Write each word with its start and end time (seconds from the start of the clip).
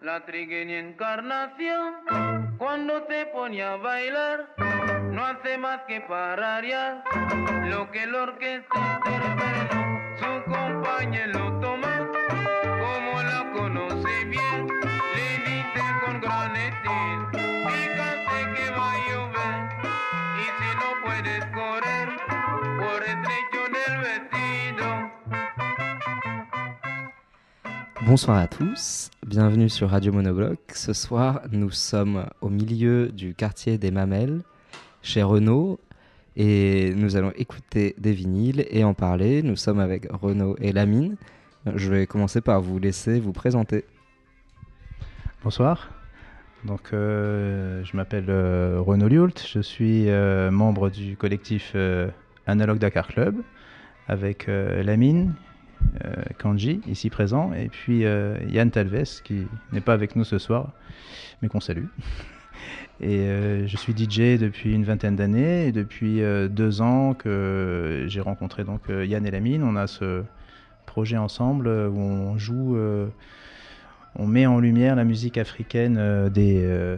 La 0.00 0.24
trigueña 0.24 0.78
encarnación, 0.78 2.56
cuando 2.56 3.06
se 3.06 3.26
pone 3.26 3.62
a 3.62 3.76
bailar, 3.76 4.54
no 5.12 5.24
hace 5.26 5.58
más 5.58 5.82
que 5.86 6.00
pararear 6.00 7.04
lo 7.66 7.90
que 7.90 8.04
el 8.04 8.14
orquesta 8.14 9.00
interpretó. 9.04 9.76
Su 10.16 10.50
compañero 10.50 11.57
Bonsoir 28.08 28.38
à 28.38 28.46
tous, 28.46 29.10
bienvenue 29.26 29.68
sur 29.68 29.90
Radio 29.90 30.14
Monobloc. 30.14 30.58
Ce 30.72 30.94
soir, 30.94 31.42
nous 31.52 31.70
sommes 31.70 32.24
au 32.40 32.48
milieu 32.48 33.10
du 33.10 33.34
quartier 33.34 33.76
des 33.76 33.90
Mamelles, 33.90 34.40
chez 35.02 35.22
Renaud, 35.22 35.78
et 36.34 36.94
nous 36.96 37.16
allons 37.16 37.32
écouter 37.36 37.94
des 37.98 38.12
vinyles 38.12 38.64
et 38.70 38.82
en 38.82 38.94
parler. 38.94 39.42
Nous 39.42 39.56
sommes 39.56 39.78
avec 39.78 40.08
Renaud 40.10 40.56
et 40.58 40.72
Lamine. 40.72 41.16
Je 41.66 41.90
vais 41.90 42.06
commencer 42.06 42.40
par 42.40 42.62
vous 42.62 42.78
laisser 42.78 43.20
vous 43.20 43.32
présenter. 43.32 43.84
Bonsoir. 45.44 45.90
Donc, 46.64 46.94
euh, 46.94 47.84
je 47.84 47.94
m'appelle 47.94 48.30
euh, 48.30 48.80
Renaud 48.80 49.08
Liult. 49.08 49.46
Je 49.46 49.60
suis 49.60 50.08
euh, 50.08 50.50
membre 50.50 50.88
du 50.88 51.14
collectif 51.18 51.72
euh, 51.74 52.08
Analog 52.46 52.78
Dakar 52.78 53.06
Club 53.08 53.36
avec 54.08 54.46
Lamine, 54.46 55.34
Kanji, 56.38 56.80
ici 56.86 57.10
présent, 57.10 57.52
et 57.52 57.68
puis 57.68 58.04
euh, 58.04 58.36
Yann 58.48 58.70
Talves, 58.70 59.22
qui 59.24 59.46
n'est 59.72 59.80
pas 59.80 59.94
avec 59.94 60.16
nous 60.16 60.24
ce 60.24 60.38
soir, 60.38 60.72
mais 61.42 61.48
qu'on 61.48 61.60
salue. 61.60 61.86
Et 63.00 63.20
euh, 63.20 63.66
je 63.68 63.76
suis 63.76 63.92
DJ 63.92 64.40
depuis 64.40 64.74
une 64.74 64.84
vingtaine 64.84 65.14
d'années, 65.14 65.68
et 65.68 65.72
depuis 65.72 66.20
euh, 66.20 66.48
deux 66.48 66.80
ans 66.80 67.14
que 67.14 68.06
j'ai 68.08 68.20
rencontré 68.20 68.64
donc 68.64 68.80
euh, 68.90 69.06
Yann 69.06 69.24
et 69.24 69.30
Lamine. 69.30 69.62
On 69.62 69.76
a 69.76 69.86
ce 69.86 70.24
projet 70.84 71.16
ensemble 71.16 71.68
euh, 71.68 71.88
où 71.88 72.00
on 72.00 72.36
joue, 72.38 72.76
euh, 72.76 73.06
on 74.16 74.26
met 74.26 74.46
en 74.46 74.58
lumière 74.58 74.96
la 74.96 75.04
musique 75.04 75.38
africaine 75.38 75.96
euh, 75.96 76.28
des, 76.28 76.60
euh, 76.64 76.96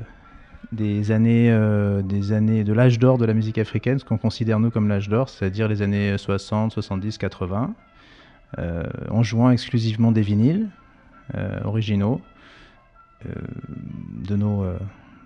des 0.72 1.11
années, 1.11 1.50
euh, 1.50 2.00
des 2.00 2.33
années 2.33 2.65
de 2.65 2.72
l'âge 2.72 2.98
d'or 2.98 3.19
de 3.19 3.27
la 3.27 3.34
musique 3.34 3.59
africaine, 3.59 3.98
ce 3.98 4.05
qu'on 4.05 4.19
considère 4.19 4.59
nous 4.59 4.70
comme 4.70 4.89
l'âge 4.89 5.11
d'or, 5.11 5.28
c'est-à-dire 5.28 5.69
les 5.69 5.83
années 5.83 6.17
60, 6.17 6.72
70, 6.72 7.19
80, 7.19 7.62
euh, 7.62 7.90
en 8.59 9.23
jouant 9.23 9.51
exclusivement 9.51 10.12
des 10.12 10.23
vinyles 10.23 10.69
euh, 11.34 11.61
originaux 11.65 12.20
euh, 13.27 13.31
de 14.29 14.34
nos 14.37 14.65
euh, 14.65 14.79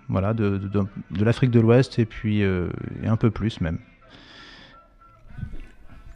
voilà 0.09 0.33
de, 0.33 0.57
de, 0.57 0.67
de- 0.67 0.85
de 1.11 1.23
l'Afrique 1.25 1.49
de 1.51 1.59
l'Ouest 1.59 1.97
et 1.97 2.05
puis 2.05 2.43
euh, 2.43 2.69
et 3.03 3.07
un 3.07 3.15
peu 3.17 3.31
plus 3.31 3.59
même. 3.61 3.79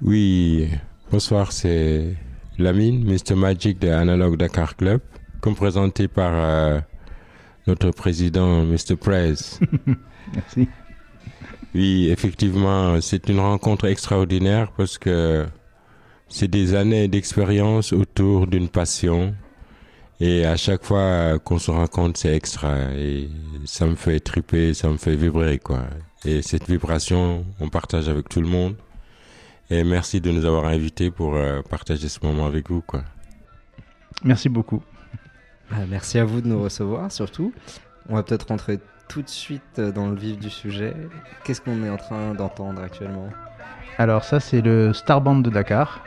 Oui, 0.01 0.69
bonsoir, 1.11 1.51
c'est 1.51 2.15
Lamine, 2.57 3.03
Mr. 3.03 3.35
Magic 3.35 3.79
de 3.79 3.89
Analog 3.89 4.37
Dakar 4.37 4.75
Club, 4.75 5.01
comme 5.41 5.55
présenté 5.55 6.07
par 6.07 6.31
euh, 6.33 6.79
notre 7.67 7.91
président, 7.91 8.63
Mr. 8.63 8.95
Prez. 8.99 9.33
Merci. 10.33 10.69
Oui, 11.75 12.09
effectivement, 12.09 12.99
c'est 13.01 13.29
une 13.29 13.39
rencontre 13.39 13.85
extraordinaire 13.85 14.71
parce 14.75 14.97
que 14.97 15.45
c'est 16.29 16.47
des 16.47 16.75
années 16.75 17.07
d'expérience 17.07 17.91
autour 17.93 18.47
d'une 18.47 18.69
passion. 18.69 19.35
Et 20.19 20.45
à 20.45 20.57
chaque 20.57 20.83
fois 20.83 21.39
qu'on 21.39 21.59
se 21.59 21.71
rencontre, 21.71 22.19
c'est 22.19 22.35
extra. 22.35 22.91
Et 22.95 23.29
ça 23.65 23.85
me 23.85 23.95
fait 23.95 24.19
triper, 24.19 24.73
ça 24.73 24.89
me 24.89 24.97
fait 24.97 25.15
vibrer, 25.15 25.59
quoi. 25.59 25.81
Et 26.25 26.41
cette 26.41 26.69
vibration, 26.69 27.45
on 27.59 27.69
partage 27.69 28.09
avec 28.09 28.29
tout 28.29 28.41
le 28.41 28.47
monde. 28.47 28.75
Et 29.69 29.83
merci 29.83 30.19
de 30.19 30.31
nous 30.31 30.45
avoir 30.45 30.65
invités 30.65 31.11
pour 31.11 31.35
euh, 31.35 31.61
partager 31.61 32.09
ce 32.09 32.19
moment 32.23 32.45
avec 32.45 32.69
vous, 32.69 32.81
quoi. 32.81 33.03
Merci 34.23 34.49
beaucoup. 34.49 34.83
Euh, 35.71 35.85
merci 35.87 36.19
à 36.19 36.25
vous 36.25 36.41
de 36.41 36.47
nous 36.47 36.61
recevoir, 36.61 37.11
surtout. 37.11 37.53
On 38.09 38.15
va 38.15 38.23
peut-être 38.23 38.47
rentrer 38.47 38.79
tout 39.07 39.21
de 39.21 39.29
suite 39.29 39.79
dans 39.79 40.09
le 40.09 40.15
vif 40.15 40.37
du 40.37 40.49
sujet. 40.49 40.95
Qu'est-ce 41.43 41.61
qu'on 41.61 41.83
est 41.83 41.89
en 41.89 41.97
train 41.97 42.33
d'entendre 42.33 42.81
actuellement? 42.81 43.29
Alors 43.97 44.23
ça 44.23 44.39
c'est 44.39 44.61
le 44.61 44.93
Star 44.93 45.19
Band 45.19 45.39
de 45.39 45.49
Dakar. 45.49 46.01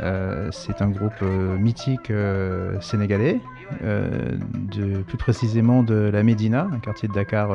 Euh, 0.00 0.48
c'est 0.52 0.82
un 0.82 0.88
groupe 0.88 1.12
euh, 1.22 1.56
mythique 1.56 2.10
euh, 2.10 2.80
sénégalais, 2.80 3.40
plus 3.80 5.16
précisément 5.16 5.82
de 5.82 5.94
la 5.94 6.22
Médina, 6.22 6.68
un 6.72 6.78
quartier 6.78 7.08
de 7.08 7.14
Dakar 7.14 7.50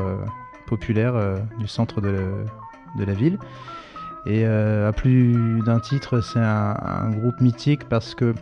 populaire 0.65 1.13
du 1.59 1.67
centre 1.67 2.01
de, 2.01 2.45
la 2.97 3.13
ville. 3.13 3.37
Et 4.25 4.45
à 4.45 4.91
plus 4.91 5.61
d'un 5.65 5.79
titre, 5.79 6.21
c'est 6.21 6.39
un, 6.39 7.11
groupe 7.11 7.39
mythique 7.41 7.87
parce 7.87 8.15
que 8.15 8.33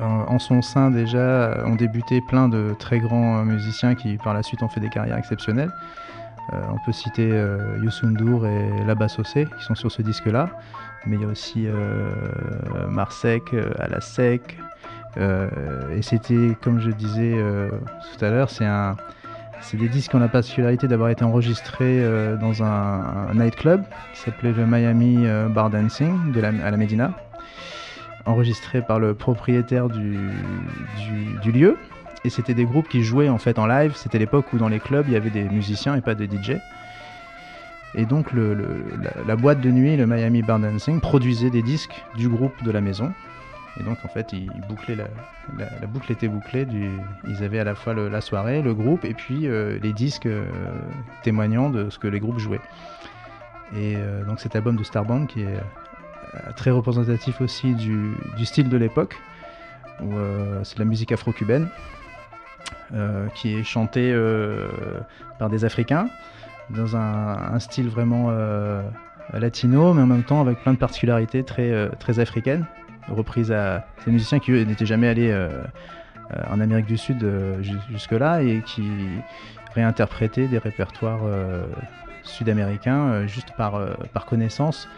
en 0.00 0.38
son 0.38 0.62
sein 0.62 0.90
déjà 0.90 1.62
ont 1.66 1.74
débuté 1.74 2.20
plein 2.28 2.48
de 2.48 2.74
très 2.78 3.00
grands 3.00 3.44
musiciens 3.44 3.94
qui 3.94 4.16
par 4.16 4.34
la 4.34 4.42
suite 4.42 4.62
ont 4.62 4.68
fait 4.68 4.80
des 4.80 4.88
carrières 4.88 5.18
exceptionnelles. 5.18 5.72
On 6.52 6.78
peut 6.84 6.92
citer 6.92 7.30
euh, 7.30 7.78
Youssou 7.82 8.06
N'Dour 8.06 8.46
et 8.46 8.84
Laba 8.86 9.08
Sossé 9.08 9.46
qui 9.58 9.64
sont 9.64 9.74
sur 9.74 9.92
ce 9.92 10.00
disque-là, 10.00 10.48
mais 11.06 11.16
il 11.16 11.22
y 11.22 11.24
a 11.24 11.28
aussi 11.28 11.66
euh, 11.66 12.10
Marsec, 12.88 13.54
euh, 13.54 13.72
Alasek, 13.78 14.58
euh, 15.16 15.48
et 15.96 16.02
c'était, 16.02 16.56
comme 16.62 16.80
je 16.80 16.90
disais 16.90 17.34
tout 18.12 18.24
à 18.24 18.30
l'heure, 18.30 18.50
c'est 18.50 18.66
un, 18.66 18.96
c'est 19.60 19.76
des 19.76 19.88
disques 19.88 20.10
qui 20.10 20.16
ont 20.16 20.20
la 20.20 20.28
particularité 20.28 20.86
d'avoir 20.86 21.10
été 21.10 21.24
enregistrés 21.24 22.04
dans 22.40 22.62
un, 22.62 23.28
un 23.30 23.34
nightclub 23.34 23.82
qui 24.12 24.20
s'appelait 24.20 24.52
le 24.52 24.66
Miami 24.66 25.26
Bar 25.50 25.70
Dancing 25.70 26.32
de 26.32 26.40
la, 26.40 26.48
à 26.48 26.70
la 26.70 26.76
Médina, 26.76 27.12
enregistré 28.26 28.82
par 28.82 29.00
le 29.00 29.14
propriétaire 29.14 29.88
du, 29.88 30.18
du, 30.98 31.38
du 31.42 31.52
lieu. 31.52 31.76
Et 32.24 32.30
c'était 32.30 32.54
des 32.54 32.64
groupes 32.64 32.88
qui 32.88 33.02
jouaient 33.02 33.28
en 33.28 33.38
fait 33.38 33.58
en 33.58 33.66
live. 33.66 33.94
C'était 33.96 34.18
l'époque 34.18 34.52
où 34.52 34.58
dans 34.58 34.68
les 34.68 34.80
clubs 34.80 35.06
il 35.08 35.14
y 35.14 35.16
avait 35.16 35.30
des 35.30 35.44
musiciens 35.44 35.94
et 35.96 36.00
pas 36.00 36.14
de 36.14 36.26
DJ. 36.26 36.58
Et 37.94 38.04
donc 38.04 38.32
la, 38.32 39.36
boîte 39.36 39.60
de 39.60 39.70
nuit, 39.70 39.96
le 39.96 40.06
Miami 40.06 40.42
Bar 40.42 40.58
Dancing, 40.58 41.00
produisait 41.00 41.50
des 41.50 41.62
disques 41.62 42.04
du 42.16 42.28
groupe 42.28 42.62
de 42.62 42.70
la 42.70 42.80
maison. 42.80 43.12
Et 43.80 43.82
donc 43.82 43.98
en 44.04 44.08
fait 44.08 44.34
la, 44.88 45.86
boucle 45.86 46.12
était 46.12 46.28
bouclée. 46.28 46.66
Ils 47.26 47.42
avaient 47.42 47.60
à 47.60 47.64
la 47.64 47.74
fois 47.74 47.94
la 47.94 48.20
soirée, 48.20 48.60
le 48.60 48.74
groupe 48.74 49.04
et 49.04 49.14
puis 49.14 49.46
euh, 49.46 49.78
les 49.82 49.92
disques 49.92 50.26
euh, 50.26 50.44
témoignant 51.22 51.70
de 51.70 51.88
ce 51.88 51.98
que 51.98 52.08
les 52.08 52.20
groupes 52.20 52.38
jouaient. 52.38 52.60
Et 53.74 53.96
euh, 53.96 54.24
donc 54.24 54.40
cet 54.40 54.56
album 54.56 54.76
de 54.76 54.82
Starband 54.82 55.26
qui 55.26 55.42
est 55.42 55.60
très 56.56 56.70
représentatif 56.70 57.40
aussi 57.40 57.74
du, 57.74 58.14
style 58.44 58.68
de 58.68 58.76
l'époque, 58.76 59.16
c'est 60.62 60.78
la 60.78 60.84
musique 60.84 61.10
afro-cubaine, 61.10 61.68
qui 63.34 63.54
est 63.54 63.64
chantée 63.64 64.14
par 65.38 65.48
des 65.48 65.64
Africains, 65.64 66.08
dans 66.70 66.96
un, 66.96 67.58
style 67.58 67.88
vraiment 67.88 68.26
euh, 68.30 68.82
latino, 69.32 69.94
mais 69.94 70.02
en 70.02 70.06
même 70.06 70.22
temps 70.22 70.40
avec 70.40 70.60
plein 70.62 70.72
de 70.72 70.78
particularités 70.78 71.42
très, 71.42 71.70
euh, 71.70 71.88
très 71.98 72.18
africaines, 72.18 72.66
reprises 73.08 73.52
à 73.52 73.86
ces 74.04 74.10
musiciens 74.10 74.38
qui 74.38 74.52
n'étaient 74.52 74.86
jamais 74.86 75.08
allés 75.08 75.30
euh, 75.30 75.62
en 76.50 76.60
Amérique 76.60 76.86
du 76.86 76.98
Sud 76.98 77.26
ju- 77.62 77.78
jusque-là 77.90 78.42
et 78.42 78.62
qui 78.66 78.86
réinterprétaient 79.74 80.46
des 80.46 80.58
répertoires 80.58 81.20
sud-américains 82.22 83.26
juste 83.26 83.52
par, 83.56 83.80
par 84.12 84.26
connaissance, 84.26 84.88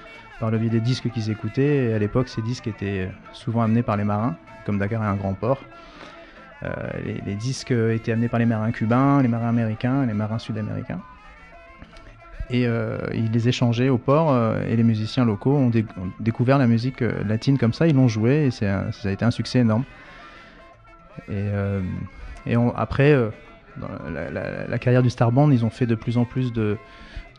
par 0.40 0.50
le 0.50 0.58
biais 0.58 0.70
des 0.70 0.80
disques 0.80 1.08
qu'ils 1.10 1.30
écoutaient. 1.30 1.90
Et 1.90 1.94
à 1.94 1.98
l'époque, 2.00 2.28
ces 2.28 2.42
disques 2.42 2.66
étaient 2.66 3.08
souvent 3.32 3.62
amenés 3.62 3.84
par 3.84 3.96
les 3.96 4.02
marins, 4.02 4.34
comme 4.66 4.78
Dakar 4.78 5.04
est 5.04 5.06
un 5.06 5.14
grand 5.14 5.34
port. 5.34 5.60
Les, 7.04 7.20
les 7.24 7.34
disques 7.36 7.70
étaient 7.70 8.10
amenés 8.10 8.28
par 8.28 8.40
les 8.40 8.46
marins 8.46 8.72
cubains, 8.72 9.22
les 9.22 9.28
marins 9.28 9.50
américains, 9.50 10.04
les 10.06 10.14
marins 10.14 10.38
sud-américains. 10.38 11.00
Et 12.52 12.66
euh, 12.66 12.98
ils 13.14 13.30
les 13.30 13.48
échangeaient 13.48 13.90
au 13.90 13.98
port 13.98 14.32
euh, 14.32 14.60
et 14.68 14.74
les 14.74 14.82
musiciens 14.82 15.24
locaux 15.24 15.56
ont, 15.56 15.70
dé- 15.70 15.86
ont 15.96 16.10
découvert 16.18 16.58
la 16.58 16.66
musique 16.66 17.00
euh, 17.00 17.22
latine 17.24 17.58
comme 17.58 17.72
ça, 17.72 17.86
ils 17.86 17.94
l'ont 17.94 18.08
joué 18.08 18.46
et 18.46 18.50
ça 18.50 18.88
a 19.04 19.10
été 19.10 19.24
un 19.24 19.30
succès 19.30 19.60
énorme. 19.60 19.84
Et, 21.28 21.34
euh, 21.34 21.80
après, 22.74 23.14
dans 23.76 23.86
la, 24.12 24.78
carrière 24.78 25.02
du 25.02 25.10
Star 25.10 25.30
ils 25.52 25.64
ont 25.64 25.70
fait 25.70 25.86
de 25.86 25.94
plus 25.94 26.18
en 26.18 26.24
plus 26.24 26.52
de, 26.52 26.76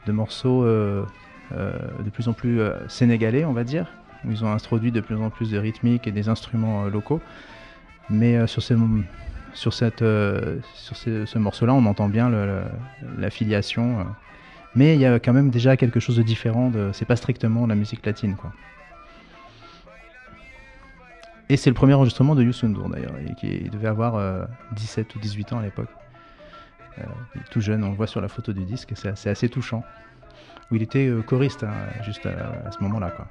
morceaux 0.07 0.63
de 0.63 2.09
plus 2.13 2.29
en 2.29 2.33
plus 2.33 2.61
sénégalais, 2.87 3.43
on 3.43 3.51
va 3.51 3.65
dire, 3.65 3.87
ils 4.29 4.45
ont 4.45 4.51
introduit 4.51 4.91
de 4.91 5.01
plus 5.01 5.17
en 5.17 5.29
plus 5.29 5.51
de 5.51 5.57
rythmiques 5.57 6.07
et 6.07 6.11
des 6.11 6.29
instruments 6.29 6.85
locaux. 6.85 7.19
Mais 8.09 8.47
sur, 8.47 8.61
ce 8.61 8.73
morceau-là, 11.37 11.73
on 11.73 11.85
entend 11.85 12.07
bien 12.07 12.29
le- 12.29 12.45
le- 12.45 13.21
la 13.21 13.29
filiation. 13.29 13.99
euh. 13.99 14.03
Mais 14.75 14.95
il 14.95 15.01
y 15.01 15.05
a 15.05 15.19
quand 15.19 15.33
même 15.33 15.49
déjà 15.49 15.77
quelque 15.77 15.99
chose 15.99 16.17
de 16.17 16.23
différent. 16.23 16.69
De, 16.69 16.91
c'est 16.93 17.05
pas 17.05 17.15
strictement 17.15 17.67
la 17.67 17.75
musique 17.75 18.05
latine, 18.05 18.35
quoi. 18.35 18.51
Et 21.49 21.57
c'est 21.57 21.69
le 21.69 21.73
premier 21.73 21.93
enregistrement 21.93 22.33
de 22.33 22.43
Youssou 22.43 22.67
N'Dour 22.67 22.87
d'ailleurs, 22.87 23.11
qui 23.37 23.69
devait 23.69 23.89
avoir 23.89 24.15
euh, 24.15 24.45
17 24.71 25.13
ou 25.15 25.19
18 25.19 25.51
ans 25.51 25.59
à 25.59 25.63
l'époque. 25.63 25.89
Euh, 26.97 27.03
tout 27.49 27.59
jeune, 27.59 27.83
on 27.83 27.89
le 27.89 27.95
voit 27.95 28.07
sur 28.07 28.21
la 28.21 28.29
photo 28.29 28.53
du 28.53 28.63
disque, 28.63 28.93
c'est 28.95 29.29
assez 29.29 29.49
touchant. 29.49 29.83
Où 30.71 30.75
il 30.75 30.81
était 30.81 31.07
euh, 31.07 31.21
choriste 31.21 31.65
hein, 31.65 31.73
juste 32.03 32.25
à, 32.25 32.67
à 32.67 32.71
ce 32.71 32.81
moment-là. 32.81 33.11
quoi. 33.11 33.27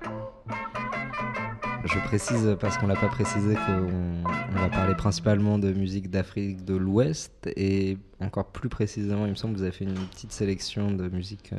Je 1.84 1.98
précise, 2.06 2.56
parce 2.60 2.76
qu'on 2.78 2.86
l'a 2.86 2.94
pas 2.96 3.08
précisé, 3.08 3.54
qu'on 3.54 3.88
on 4.56 4.60
va 4.60 4.68
parler 4.68 4.94
principalement 4.94 5.58
de 5.58 5.72
musique 5.72 6.10
d'Afrique 6.10 6.64
de 6.64 6.74
l'Ouest 6.76 7.48
et 7.56 7.96
encore 8.20 8.46
plus 8.46 8.68
précisément, 8.68 9.24
il 9.24 9.30
me 9.30 9.34
semble 9.34 9.54
que 9.54 9.58
vous 9.58 9.64
avez 9.64 9.72
fait 9.72 9.84
une 9.84 9.94
petite 9.94 10.32
sélection 10.32 10.90
de 10.92 11.08
musique 11.08 11.50
euh, 11.52 11.56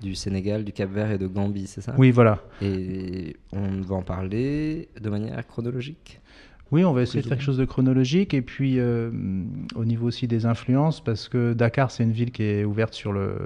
du 0.00 0.14
Sénégal, 0.14 0.64
du 0.64 0.72
Cap-Vert 0.72 1.10
et 1.10 1.18
de 1.18 1.26
Gambie, 1.26 1.66
c'est 1.66 1.80
ça? 1.80 1.94
Oui, 1.98 2.10
voilà. 2.10 2.42
Et 2.62 3.36
on 3.52 3.80
va 3.82 3.96
en 3.96 4.02
parler 4.02 4.88
de 5.00 5.10
manière 5.10 5.44
chronologique? 5.46 6.20
Oui, 6.72 6.84
on 6.84 6.92
va 6.92 7.02
essayer 7.02 7.22
de 7.22 7.28
faire 7.28 7.36
quelque 7.36 7.44
chose 7.44 7.58
de 7.58 7.64
chronologique 7.64 8.34
et 8.34 8.42
puis 8.42 8.80
euh, 8.80 9.10
au 9.76 9.84
niveau 9.84 10.08
aussi 10.08 10.26
des 10.26 10.46
influences, 10.46 11.00
parce 11.02 11.28
que 11.28 11.52
Dakar, 11.52 11.92
c'est 11.92 12.02
une 12.02 12.10
ville 12.12 12.32
qui 12.32 12.42
est 12.42 12.64
ouverte 12.64 12.92
sur 12.92 13.12
le- 13.12 13.38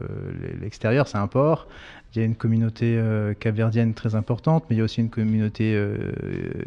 l'extérieur, 0.60 1.06
c'est 1.06 1.18
un 1.18 1.26
port. 1.26 1.68
Il 2.12 2.18
y 2.18 2.22
a 2.22 2.24
une 2.24 2.34
communauté 2.34 2.96
euh, 2.98 3.34
capverdienne 3.34 3.94
très 3.94 4.16
importante, 4.16 4.64
mais 4.68 4.74
il 4.74 4.78
y 4.80 4.82
a 4.82 4.84
aussi 4.84 5.00
une 5.00 5.10
communauté 5.10 5.74
euh, 5.76 6.12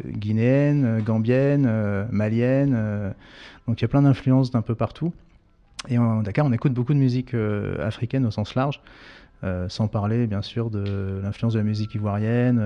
guinéenne, 0.06 0.84
euh, 0.86 1.00
gambienne, 1.00 1.66
euh, 1.68 2.06
malienne. 2.10 3.14
donc 3.68 3.78
il 3.80 3.82
y 3.82 3.84
a 3.84 3.88
plein 3.88 4.02
d'influences 4.02 4.50
d'un 4.50 4.62
peu 4.62 4.74
partout. 4.74 5.12
Et 5.88 5.98
en 5.98 6.22
Dakar, 6.22 6.46
on 6.46 6.52
écoute 6.52 6.72
beaucoup 6.72 6.94
de 6.94 6.98
musique 6.98 7.34
africaine 7.78 8.24
au 8.24 8.30
sens 8.30 8.54
large, 8.54 8.80
sans 9.68 9.86
parler 9.86 10.26
bien 10.26 10.40
sûr 10.40 10.70
de 10.70 11.20
l'influence 11.22 11.52
de 11.52 11.58
la 11.58 11.64
musique 11.64 11.94
ivoirienne. 11.94 12.58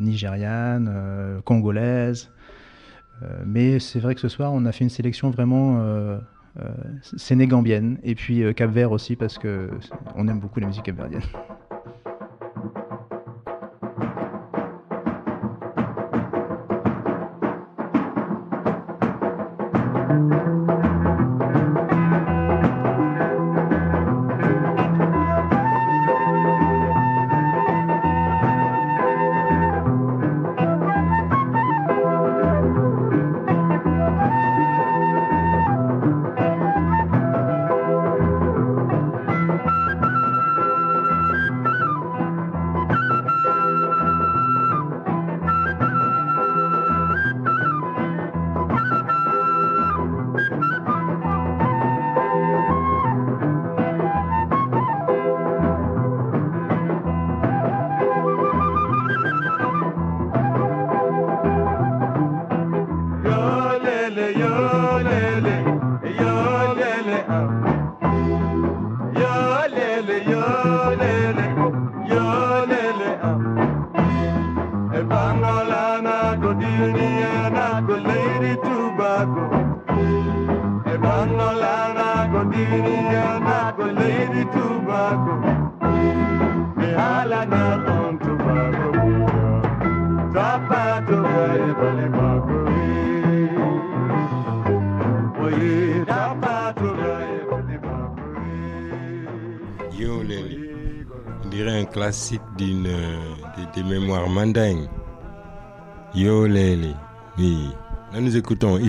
nigériane, 0.00 1.42
congolaise. 1.44 2.30
Mais 3.44 3.80
c'est 3.80 4.00
vrai 4.00 4.14
que 4.14 4.20
ce 4.22 4.28
soir, 4.28 4.52
on 4.54 4.64
a 4.64 4.72
fait 4.72 4.84
une 4.84 4.90
sélection 4.90 5.28
vraiment 5.28 5.78
sénégambienne 7.16 7.98
et 8.02 8.14
puis 8.14 8.42
euh, 8.42 8.52
Cap-Vert 8.52 8.92
aussi 8.92 9.16
parce 9.16 9.38
que 9.38 9.70
on 10.16 10.26
aime 10.28 10.40
beaucoup 10.40 10.60
la 10.60 10.66
musique 10.66 10.84
capverdienne. 10.84 11.22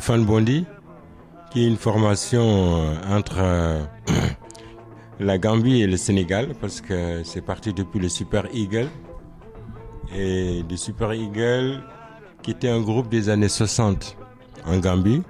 Ifan 0.09 0.25
Bondi, 0.25 0.65
qui 1.51 1.63
est 1.63 1.67
une 1.67 1.77
formation 1.77 2.41
euh, 2.41 2.95
entre 3.15 3.37
euh, 3.41 3.79
la 5.19 5.37
Gambie 5.37 5.83
et 5.83 5.85
le 5.85 5.97
Sénégal, 5.97 6.55
parce 6.59 6.81
que 6.81 7.21
c'est 7.23 7.43
parti 7.43 7.73
depuis 7.73 7.99
le 7.99 8.09
Super 8.09 8.47
Eagle. 8.51 8.87
Et 10.15 10.65
le 10.67 10.77
Super 10.77 11.13
Eagle, 11.13 11.83
qui 12.41 12.49
était 12.49 12.69
un 12.69 12.81
groupe 12.81 13.07
des 13.09 13.29
années 13.29 13.49
60 13.49 14.17
en 14.65 14.79
Gambie, 14.79 15.21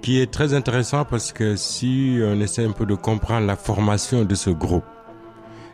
qui 0.00 0.20
est 0.20 0.30
très 0.32 0.54
intéressant 0.54 1.04
parce 1.04 1.32
que 1.32 1.56
si 1.56 2.20
on 2.22 2.40
essaie 2.40 2.64
un 2.64 2.70
peu 2.70 2.86
de 2.86 2.94
comprendre 2.94 3.48
la 3.48 3.56
formation 3.56 4.24
de 4.24 4.34
ce 4.36 4.50
groupe 4.50 4.84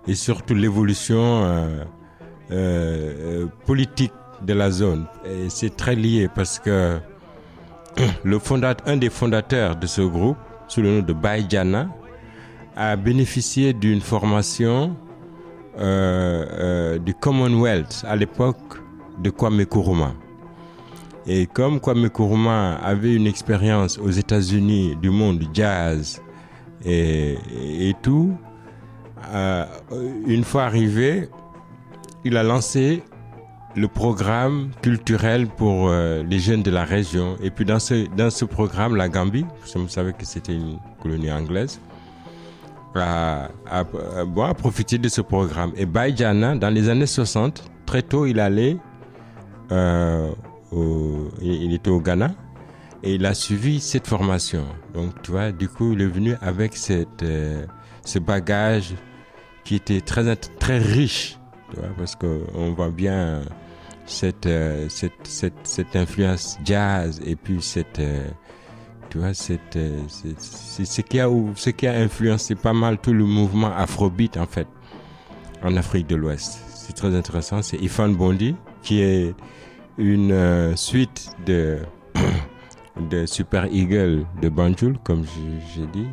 et 0.08 0.14
surtout 0.14 0.54
l'évolution 0.54 1.76
euh, 2.50 3.46
politique 3.66 4.14
de 4.40 4.54
la 4.54 4.70
zone, 4.70 5.04
c'est 5.50 5.76
très 5.76 5.94
lié 5.94 6.30
parce 6.34 6.58
que 6.58 6.98
un 8.86 8.96
des 8.96 9.10
fondateurs 9.10 9.76
de 9.76 9.86
ce 9.86 10.02
groupe, 10.02 10.36
sous 10.68 10.82
le 10.82 10.96
nom 10.96 11.02
de 11.02 11.12
Baïdjana, 11.12 11.88
a 12.76 12.96
bénéficié 12.96 13.72
d'une 13.72 14.00
formation 14.00 14.96
euh, 15.78 16.44
euh, 16.50 16.98
du 16.98 17.14
Commonwealth 17.14 18.04
à 18.08 18.16
l'époque 18.16 18.80
de 19.22 19.30
Kwame 19.30 19.60
Nkrumah. 19.62 20.14
Et 21.26 21.46
comme 21.46 21.80
Kwame 21.80 22.06
Nkrumah 22.06 22.76
avait 22.76 23.14
une 23.14 23.26
expérience 23.26 23.98
aux 23.98 24.10
États-Unis 24.10 24.96
du 24.96 25.10
monde 25.10 25.44
jazz 25.52 26.20
et, 26.84 27.36
et 27.78 27.94
tout, 28.02 28.34
euh, 29.32 29.64
une 30.26 30.44
fois 30.44 30.64
arrivé, 30.64 31.28
il 32.24 32.36
a 32.36 32.42
lancé 32.42 33.02
le 33.74 33.88
programme 33.88 34.70
culturel 34.82 35.46
pour 35.46 35.88
euh, 35.88 36.22
les 36.28 36.38
jeunes 36.38 36.62
de 36.62 36.70
la 36.70 36.84
région. 36.84 37.36
Et 37.42 37.50
puis 37.50 37.64
dans 37.64 37.78
ce, 37.78 38.06
dans 38.16 38.30
ce 38.30 38.44
programme, 38.44 38.96
la 38.96 39.08
Gambie, 39.08 39.44
que 39.72 39.78
vous 39.78 39.88
savez 39.88 40.12
que 40.12 40.24
c'était 40.26 40.54
une 40.54 40.78
colonie 41.02 41.32
anglaise, 41.32 41.80
a, 42.94 43.48
a- 43.70 43.80
a- 43.80 44.54
profité 44.54 44.98
de 44.98 45.08
ce 45.08 45.20
programme. 45.22 45.72
Et 45.76 45.86
Baïdjana, 45.86 46.56
dans 46.56 46.68
les 46.70 46.88
années 46.90 47.06
60, 47.06 47.64
très 47.86 48.02
tôt, 48.02 48.26
il 48.26 48.38
allait, 48.40 48.76
euh, 49.70 50.30
au- 50.70 51.28
il 51.40 51.72
était 51.72 51.90
au 51.90 52.00
Ghana 52.00 52.30
et 53.02 53.14
il 53.14 53.24
a 53.24 53.32
suivi 53.34 53.80
cette 53.80 54.06
formation. 54.06 54.64
Donc, 54.92 55.22
tu 55.22 55.30
vois, 55.30 55.50
du 55.52 55.68
coup, 55.68 55.92
il 55.94 56.02
est 56.02 56.06
venu 56.06 56.34
avec 56.42 56.76
cette, 56.76 57.22
euh, 57.22 57.64
ce 58.04 58.18
bagage 58.18 58.94
qui 59.64 59.76
était 59.76 60.00
très, 60.02 60.36
très 60.36 60.78
riche, 60.78 61.38
parce 61.96 62.14
qu'on 62.16 62.72
voit 62.76 62.90
bien 62.90 63.40
cette, 64.06 64.46
euh, 64.46 64.88
cette, 64.88 65.26
cette, 65.26 65.54
cette 65.64 65.96
influence 65.96 66.58
jazz 66.64 67.20
et 67.24 67.36
puis 67.36 67.62
cette, 67.62 67.98
euh, 67.98 68.28
tu 69.10 69.18
vois, 69.18 69.34
cette, 69.34 69.76
euh, 69.76 70.00
c'est 70.08 70.84
ce 70.84 71.00
qui 71.02 71.20
a, 71.20 71.28
ce 71.54 71.70
qui 71.70 71.86
a 71.86 71.92
influencé 71.92 72.54
pas 72.54 72.72
mal 72.72 72.98
tout 72.98 73.12
le 73.12 73.24
mouvement 73.24 73.70
afrobeat 73.74 74.36
en 74.36 74.46
fait 74.46 74.66
en 75.62 75.76
Afrique 75.76 76.06
de 76.06 76.16
l'Ouest. 76.16 76.60
C'est 76.74 76.94
très 76.94 77.14
intéressant. 77.14 77.62
C'est 77.62 77.76
Ifan 77.78 78.08
Bondi 78.08 78.56
qui 78.82 79.00
est 79.00 79.34
une 79.98 80.32
euh, 80.32 80.74
suite 80.76 81.30
de 81.46 81.78
de 83.10 83.26
Super 83.26 83.66
Eagle 83.66 84.24
de 84.40 84.48
Banjul, 84.48 84.98
comme 85.04 85.24
j'ai 85.74 85.86
dit, 85.86 86.08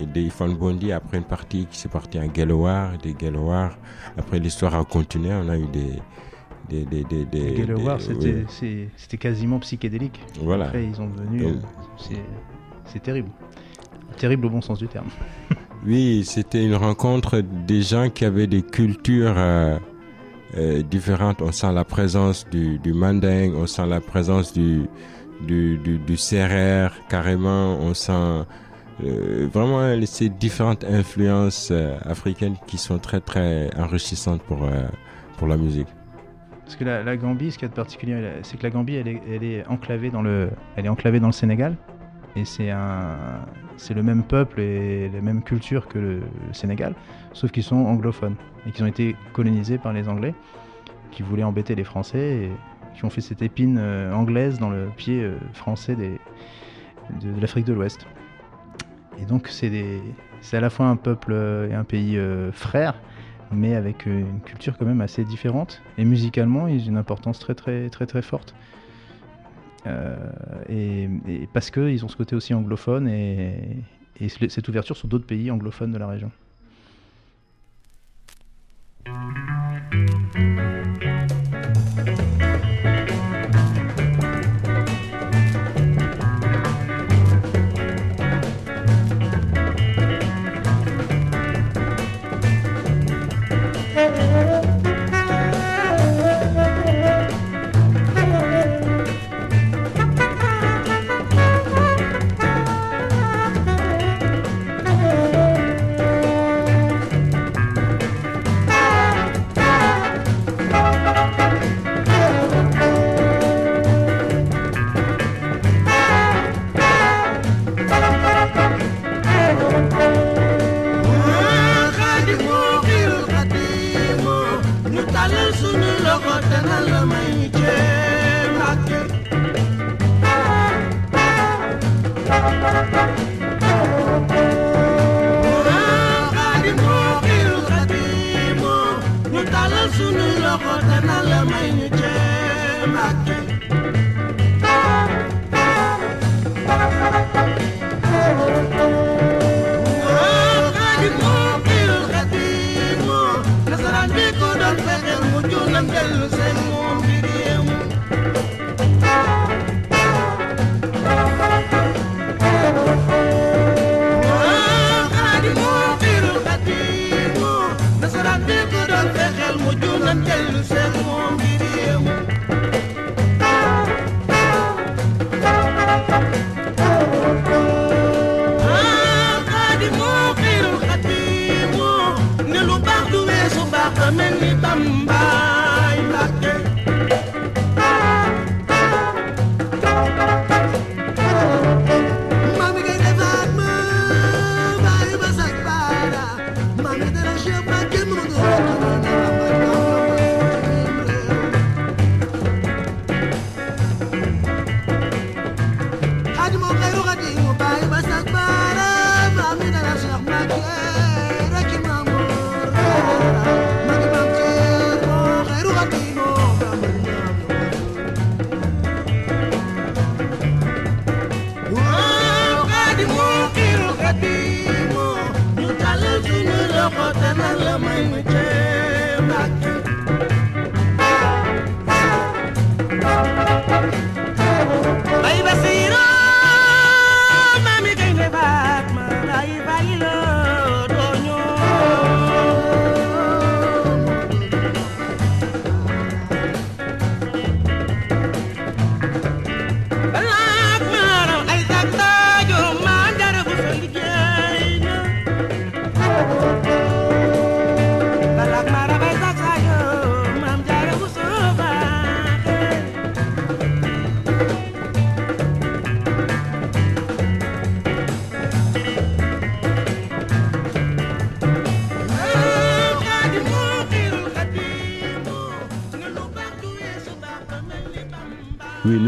et 0.00 0.06
de 0.06 0.20
Ifan 0.20 0.48
Bondi 0.48 0.92
après 0.92 1.18
une 1.18 1.24
partie 1.24 1.66
qui 1.66 1.78
s'est 1.78 1.88
partie 1.88 2.18
en 2.18 2.32
Gelowar, 2.32 2.96
des. 2.98 3.14
Après 4.16 4.38
l'histoire 4.38 4.74
a 4.74 4.84
continué, 4.84 5.32
on 5.32 5.48
a 5.48 5.56
eu 5.56 5.66
des 5.66 6.00
des 6.68 6.84
des 6.84 7.04
des, 7.04 7.24
des- 7.24 7.66
c'était 8.06 8.88
oui. 9.12 9.18
quasiment 9.18 9.58
psychédélique. 9.60 10.20
Voilà. 10.42 10.66
Après, 10.66 10.84
ils 10.84 11.00
ont 11.00 11.08
devenu. 11.08 11.44
Euh, 11.46 11.52
c'est- 11.98 12.16
terrible. 13.02 13.28
Terrible 14.16 14.46
au 14.46 14.50
bon 14.50 14.60
sens 14.60 14.78
du 14.78 14.88
terme. 14.88 15.08
Oui, 15.86 16.24
c'était 16.24 16.64
une 16.64 16.74
rencontre 16.74 17.42
des 17.42 17.82
gens 17.82 18.10
qui 18.10 18.24
avaient 18.24 18.48
des 18.48 18.62
cultures 18.62 19.34
euh, 19.36 19.78
euh, 20.56 20.82
différentes. 20.82 21.40
On 21.42 21.52
sent 21.52 21.72
la 21.72 21.84
présence 21.84 22.44
du, 22.50 22.78
du 22.78 22.92
on 23.54 23.66
sent 23.68 23.86
la 23.86 24.00
présence 24.00 24.52
du, 24.52 24.86
du, 25.46 25.78
du, 25.78 26.00
carrément, 27.08 27.78
on 27.78 27.94
sent 27.94 28.12
euh, 29.04 29.48
vraiment 29.52 29.94
ces 30.06 30.28
différentes 30.28 30.82
influences 30.82 31.70
africaines 32.04 32.56
qui 32.66 32.78
sont 32.78 32.98
très 32.98 33.20
très 33.20 33.70
enrichissantes 33.78 34.42
pour, 34.42 34.66
pour 35.36 35.46
la 35.46 35.56
musique. 35.56 35.88
Parce 36.66 36.74
que 36.74 36.84
la, 36.84 37.16
Gambie, 37.16 37.52
ce 37.52 37.58
qu'il 37.58 37.66
y 37.66 37.70
a 37.70 37.70
de 37.70 37.74
particulier, 37.74 38.32
c'est 38.42 38.58
que 38.58 38.64
la 38.64 38.70
Gambie, 38.70 38.96
elle 38.96 39.44
est, 39.44 39.64
enclavée 39.68 40.10
dans 40.10 40.20
le, 40.20 40.50
elle 40.74 40.84
est 40.84 40.88
enclavée 40.88 41.20
dans 41.20 41.28
le 41.28 41.32
Sénégal, 41.32 41.76
et 42.34 42.44
c'est 42.44 42.74
le 43.94 44.02
même 44.02 44.24
peuple 44.24 44.60
et 44.60 45.08
la 45.08 45.20
même 45.20 45.44
culture 45.44 45.86
que 45.86 46.00
le, 46.00 46.22
Sénégal, 46.52 46.94
sauf 47.32 47.52
qu'ils 47.52 47.62
sont 47.62 47.76
anglophones 47.76 48.34
et 48.66 48.72
qu'ils 48.72 48.82
ont 48.82 48.88
été 48.88 49.14
colonisés 49.32 49.78
par 49.78 49.92
les 49.92 50.08
Anglais, 50.08 50.34
qui 51.12 51.22
voulaient 51.22 51.44
embêter 51.44 51.76
les 51.76 51.84
Français 51.84 52.18
et 52.18 52.50
qui 52.96 53.04
ont 53.04 53.10
fait 53.10 53.20
cette 53.20 53.42
épine 53.42 53.78
euh, 53.78 54.12
anglaise 54.12 54.58
dans 54.58 54.70
le 54.70 54.88
pied 54.96 55.22
euh, 55.22 55.36
français 55.52 55.94
de, 55.94 57.40
l'Afrique 57.40 57.64
de 57.64 57.74
l'Ouest. 57.74 58.06
Et 59.20 59.24
donc 59.24 59.48
c'est 59.48 59.70
à 60.52 60.60
la 60.60 60.70
fois 60.70 60.86
un 60.86 60.96
peuple 60.96 61.32
euh, 61.32 61.70
et 61.70 61.74
un 61.74 61.84
pays 61.84 62.18
euh, 62.18 62.52
frère, 62.52 62.94
mais 63.52 63.74
avec 63.74 64.06
euh, 64.06 64.20
une 64.20 64.40
culture 64.40 64.76
quand 64.78 64.86
même 64.86 65.00
assez 65.00 65.24
différente. 65.24 65.82
Et 65.98 66.04
musicalement, 66.04 66.66
ils 66.66 66.84
ont 66.84 66.88
une 66.88 66.96
importance 66.96 67.38
très 67.38 67.54
très 67.54 67.88
très 67.90 68.06
très 68.06 68.22
forte. 68.22 68.54
Euh, 69.86 70.16
et, 70.68 71.08
parce 71.52 71.70
qu'ils 71.70 72.04
ont 72.04 72.08
ce 72.08 72.16
côté 72.16 72.34
aussi 72.34 72.54
anglophone 72.54 73.08
et, 73.08 73.84
cette 74.18 74.66
ouverture 74.68 74.96
sur 74.96 75.08
d'autres 75.08 75.26
pays 75.26 75.50
anglophones 75.50 75.92
de 75.92 75.98
la 75.98 76.06
région. 76.06 76.30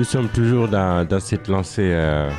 Sommes 0.09 0.29
toujours 0.31 0.69
dans, 0.69 1.07
cette 1.21 1.49
lancée 1.49 1.91
euh, 1.93 2.31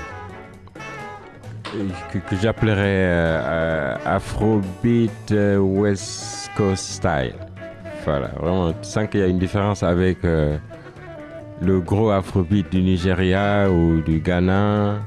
que, 2.11 2.35
j'appellerais 2.41 2.81
euh, 2.83 3.95
Afrobeat 4.05 5.31
euh, 5.31 5.57
West 5.59 6.49
Coast 6.57 6.83
Style. 6.83 7.35
Voilà, 8.05 8.29
vraiment, 8.39 8.73
tu 8.73 8.89
sens 8.89 9.07
qu'il 9.07 9.19
y 9.19 9.23
a 9.23 9.27
une 9.27 9.38
différence 9.38 9.83
avec 9.83 10.17
le 10.23 11.79
gros 11.79 12.09
Afrobeat 12.09 12.71
du 12.71 12.81
Nigeria 12.81 13.69
ou 13.69 14.01
du 14.01 14.19
Ghana. 14.19 15.01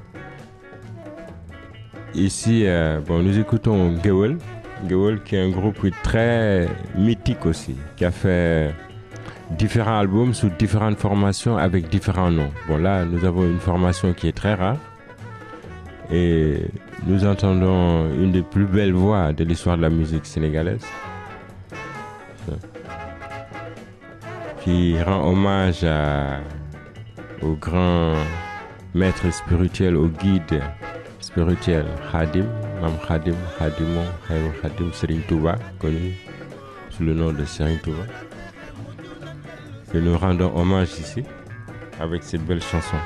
Ici, 2.14 2.64
bon, 3.08 3.24
nous 3.24 3.40
écoutons 3.40 3.96
Gewel. 4.04 4.38
Gewel 4.88 5.20
qui 5.24 5.34
est 5.34 5.42
un 5.42 5.50
groupe 5.50 5.84
très 6.04 6.68
mythique 6.96 7.44
aussi, 7.44 7.74
qui 7.96 8.04
a 8.04 8.12
fait 8.12 8.72
différents 9.62 10.00
albums 10.00 10.34
sous 10.34 10.48
différentes 10.48 10.98
formations 10.98 11.56
avec 11.56 11.88
différents 11.88 12.32
noms. 12.32 12.50
Bon 12.66 12.78
là, 12.78 13.04
nous 13.04 13.24
avons 13.24 13.44
une 13.44 13.60
formation 13.60 14.12
qui 14.12 14.26
est 14.26 14.36
très 14.36 14.54
rare 14.54 14.76
et 16.10 16.66
nous 17.06 17.24
entendons 17.24 18.10
une 18.12 18.32
des 18.32 18.42
plus 18.42 18.64
belles 18.64 18.92
voix 18.92 19.32
de 19.32 19.44
l'histoire 19.44 19.76
de 19.76 19.82
la 19.82 19.90
musique 19.90 20.26
sénégalaise. 20.26 20.84
qui 24.62 25.00
rend 25.02 25.28
hommage 25.30 25.86
au 27.40 27.52
grand 27.54 28.14
maître 28.94 29.32
spirituel, 29.32 29.96
au 29.96 30.08
guide 30.08 30.60
spirituel 31.20 31.86
Khadim, 32.10 32.46
Mam 32.80 32.96
Khadim, 33.06 33.38
Khadimon, 33.58 34.08
Khadim 34.26 34.52
Khadim 34.60 34.92
Serigne 34.92 35.22
Touba, 35.28 35.54
connu 35.80 36.14
sous 36.90 37.04
le 37.04 37.14
nom 37.14 37.32
de 37.32 37.44
Serigne 37.44 37.78
Touba. 37.78 38.04
Que 39.92 39.98
nous 39.98 40.16
rendons 40.16 40.56
hommage 40.56 40.98
ici 40.98 41.22
avec 42.00 42.22
cette 42.22 42.46
belle 42.46 42.62
chanson. 42.62 42.96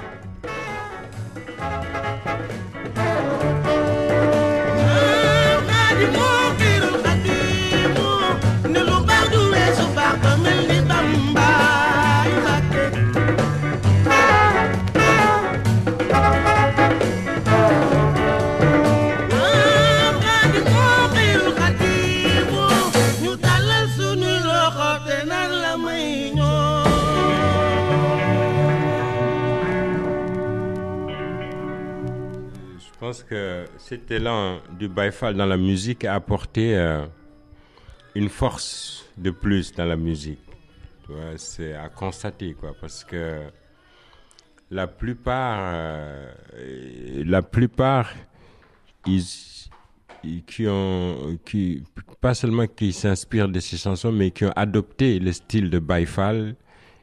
Que 33.28 33.64
cet 33.78 34.10
élan 34.10 34.60
du 34.78 34.88
Baïfal 34.88 35.34
dans 35.34 35.46
la 35.46 35.56
musique 35.56 36.04
a 36.04 36.14
apporté 36.14 36.76
euh, 36.76 37.04
une 38.14 38.28
force 38.28 39.04
de 39.16 39.30
plus 39.30 39.72
dans 39.72 39.84
la 39.84 39.96
musique. 39.96 40.38
C'est 41.36 41.74
à 41.74 41.88
constater, 41.88 42.54
quoi, 42.54 42.72
parce 42.80 43.04
que 43.04 43.42
la 44.70 44.86
plupart, 44.88 45.58
euh, 45.74 46.32
la 47.24 47.42
plupart, 47.42 48.12
ils- 49.06 49.22
qui 50.48 50.66
ont, 50.66 51.38
qui, 51.44 51.84
pas 52.20 52.34
seulement 52.34 52.66
qui 52.66 52.92
s'inspirent 52.92 53.48
de 53.48 53.60
ces 53.60 53.76
chansons, 53.76 54.10
mais 54.10 54.32
qui 54.32 54.44
ont 54.44 54.52
adopté 54.56 55.20
le 55.20 55.30
style 55.32 55.70
de 55.70 55.78
Baïfal, 55.78 56.56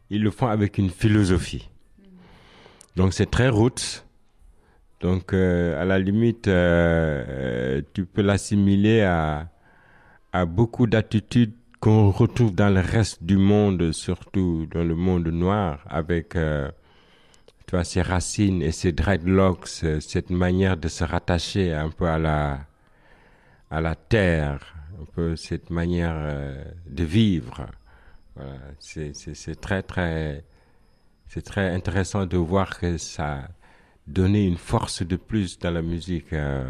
ils 0.10 0.22
le 0.22 0.30
font 0.32 0.48
avec 0.48 0.78
une 0.78 0.90
philosophie. 0.90 1.70
Donc 2.98 3.14
c'est 3.14 3.30
très 3.32 3.48
roots. 3.48 4.04
Donc, 5.04 5.34
euh, 5.34 5.82
à 5.82 5.84
la 5.84 6.00
limite, 6.00 6.48
euh, 6.48 7.26
euh, 7.28 7.82
tu 7.94 8.06
peux 8.06 8.22
l'assimiler 8.22 9.02
à, 9.02 9.50
beaucoup 10.48 10.88
d'attitudes 10.88 11.54
qu'on 11.82 12.10
retrouve 12.10 12.56
dans 12.56 12.74
le 12.74 12.80
reste 12.80 13.22
du 13.22 13.36
monde, 13.36 13.92
surtout 13.92 14.66
dans 14.72 14.86
le 14.86 14.96
monde 14.96 15.28
noir, 15.28 15.86
avec 15.90 16.30
tu 16.30 17.72
vois, 17.72 17.84
ses 17.84 18.02
racines 18.02 18.62
et 18.62 18.72
ses 18.72 18.94
dreadlocks, 18.94 19.68
cette 20.00 20.30
manière 20.30 20.78
de 20.78 20.88
se 20.88 21.04
rattacher 21.04 21.74
un 21.74 21.90
peu 21.90 22.08
à 22.08 22.18
la, 22.18 23.96
terre, 24.08 24.74
un 25.02 25.06
peu 25.14 25.36
cette 25.36 25.70
manière 25.70 26.18
de 26.88 27.04
vivre. 27.04 27.68
C'est 28.80 29.60
très, 29.60 29.84
très, 29.84 30.46
c'est 31.28 31.44
très 31.44 31.76
intéressant 31.76 32.26
de 32.26 32.38
voir 32.38 32.80
que 32.80 32.98
ça 32.98 33.50
donner 34.08 34.46
une 34.46 34.58
force 34.58 35.04
de 35.04 35.16
plus 35.16 35.60
dans 35.60 35.72
la 35.72 35.82
musique, 35.82 36.34
euh, 36.34 36.70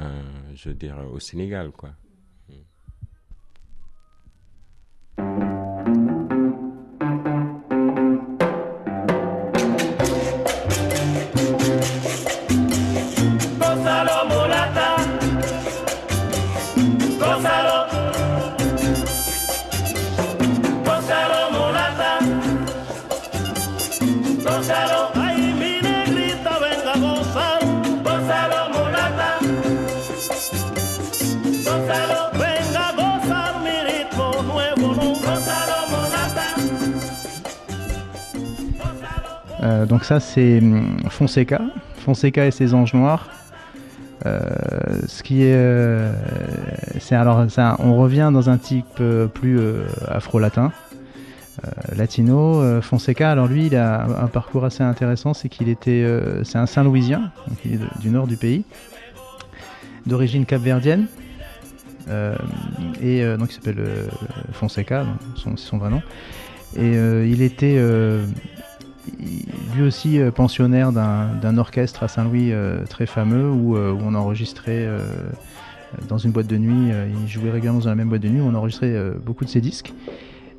euh, 0.00 0.22
je 0.54 0.70
au 1.12 1.20
Sénégal, 1.20 1.70
quoi. 1.70 1.90
Gonzalo 5.18 5.45
Euh, 39.66 39.84
donc 39.84 40.04
ça 40.04 40.20
c'est 40.20 40.58
hum, 40.58 40.96
Fonseca, 41.08 41.60
Fonseca 41.98 42.46
et 42.46 42.50
ses 42.50 42.74
anges 42.74 42.94
noirs. 42.94 43.28
Euh, 44.24 44.40
ce 45.06 45.22
qui 45.22 45.42
est, 45.42 45.54
euh, 45.54 46.12
c'est 46.98 47.14
alors 47.14 47.46
on 47.80 47.96
revient 47.96 48.30
dans 48.32 48.48
un 48.48 48.56
type 48.56 49.02
plus 49.34 49.60
afro-latin, 50.08 50.72
latino. 51.94 52.80
Fonseca, 52.80 53.30
alors 53.30 53.46
lui, 53.46 53.66
il 53.66 53.76
a 53.76 54.04
un 54.22 54.26
parcours 54.28 54.64
assez 54.64 54.82
intéressant, 54.82 55.34
c'est 55.34 55.48
qu'il 55.48 55.68
était, 55.68 56.06
c'est 56.44 56.58
un 56.58 56.66
Saint-Louisien, 56.66 57.30
donc 57.48 57.58
il 57.64 57.74
est 57.74 58.00
du 58.00 58.08
nord 58.08 58.26
du 58.26 58.36
pays, 58.36 58.64
d'origine 60.06 60.46
capverdienne, 60.46 61.06
euh, 62.08 62.34
et 63.02 63.22
donc 63.36 63.50
il 63.50 63.54
s'appelle 63.54 63.84
Fonseca, 64.52 65.04
c'est 65.36 65.58
son 65.58 65.78
vrai 65.78 65.90
nom. 65.90 66.02
Et 66.74 66.94
il 67.28 67.42
était 67.42 67.78
lui 69.74 69.82
aussi 69.82 70.20
euh, 70.20 70.30
pensionnaire 70.30 70.92
d'un 70.92 71.58
orchestre 71.58 72.02
à 72.02 72.08
Saint-Louis 72.08 72.52
euh, 72.52 72.84
très 72.84 73.06
fameux 73.06 73.50
où, 73.50 73.76
euh, 73.76 73.96
on 74.00 74.14
enregistrait 74.14 74.88
dans 76.08 76.18
une 76.18 76.30
boîte 76.30 76.46
de 76.46 76.56
nuit, 76.56 76.92
il 77.22 77.28
jouait 77.28 77.50
régulièrement 77.50 77.80
dans 77.80 77.88
la 77.88 77.94
même 77.94 78.08
boîte 78.08 78.22
de 78.22 78.28
nuit 78.28 78.40
où 78.40 78.44
on 78.44 78.54
enregistrait 78.54 78.94
beaucoup 79.24 79.44
de 79.44 79.50
ses 79.50 79.60
disques. 79.60 79.92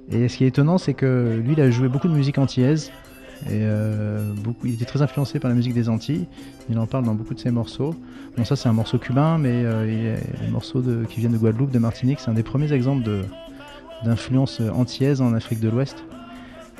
Et 0.10 0.27
ce 0.29 0.38
qui 0.38 0.45
est 0.45 0.47
étonnant, 0.47 0.77
c'est 0.77 0.93
que 0.93 1.39
lui, 1.43 1.53
il 1.53 1.62
a 1.62 1.69
joué 1.69 1.89
beaucoup 1.89 2.07
de 2.07 2.13
musique 2.13 2.38
antillaise. 2.38 2.91
Et 3.51 3.63
il 4.63 4.73
était 4.73 4.86
très 4.86 5.01
influencé 5.01 5.39
par 5.39 5.49
la 5.49 5.55
musique 5.55 5.73
des 5.73 5.89
Antilles. 5.89 6.25
Il 6.69 6.79
en 6.79 6.88
parle 6.88 7.05
dans 7.05 7.13
beaucoup 7.13 7.33
de 7.33 7.39
ses 7.39 7.51
morceaux. 7.51 7.93
Bon, 8.36 8.45
ça, 8.45 8.55
c'est 8.55 8.69
un 8.69 8.73
morceau 8.73 8.97
cubain, 8.97 9.38
mais 9.38 9.63
euh, 9.63 9.86
il 9.88 10.43
les 10.45 10.51
morceaux 10.51 10.81
qui 11.10 11.19
viennent 11.19 11.33
de 11.33 11.38
Guadeloupe, 11.38 11.71
de 11.71 11.79
Martinique, 11.79 12.19
c'est 12.19 12.29
un 12.29 12.33
des 12.33 12.43
premiers 12.43 12.71
exemples 12.73 13.07
d'influence 14.03 14.62
antillaise 14.73 15.21
en 15.21 15.33
Afrique 15.33 15.60
de 15.60 15.69
l'Ouest. 15.69 16.03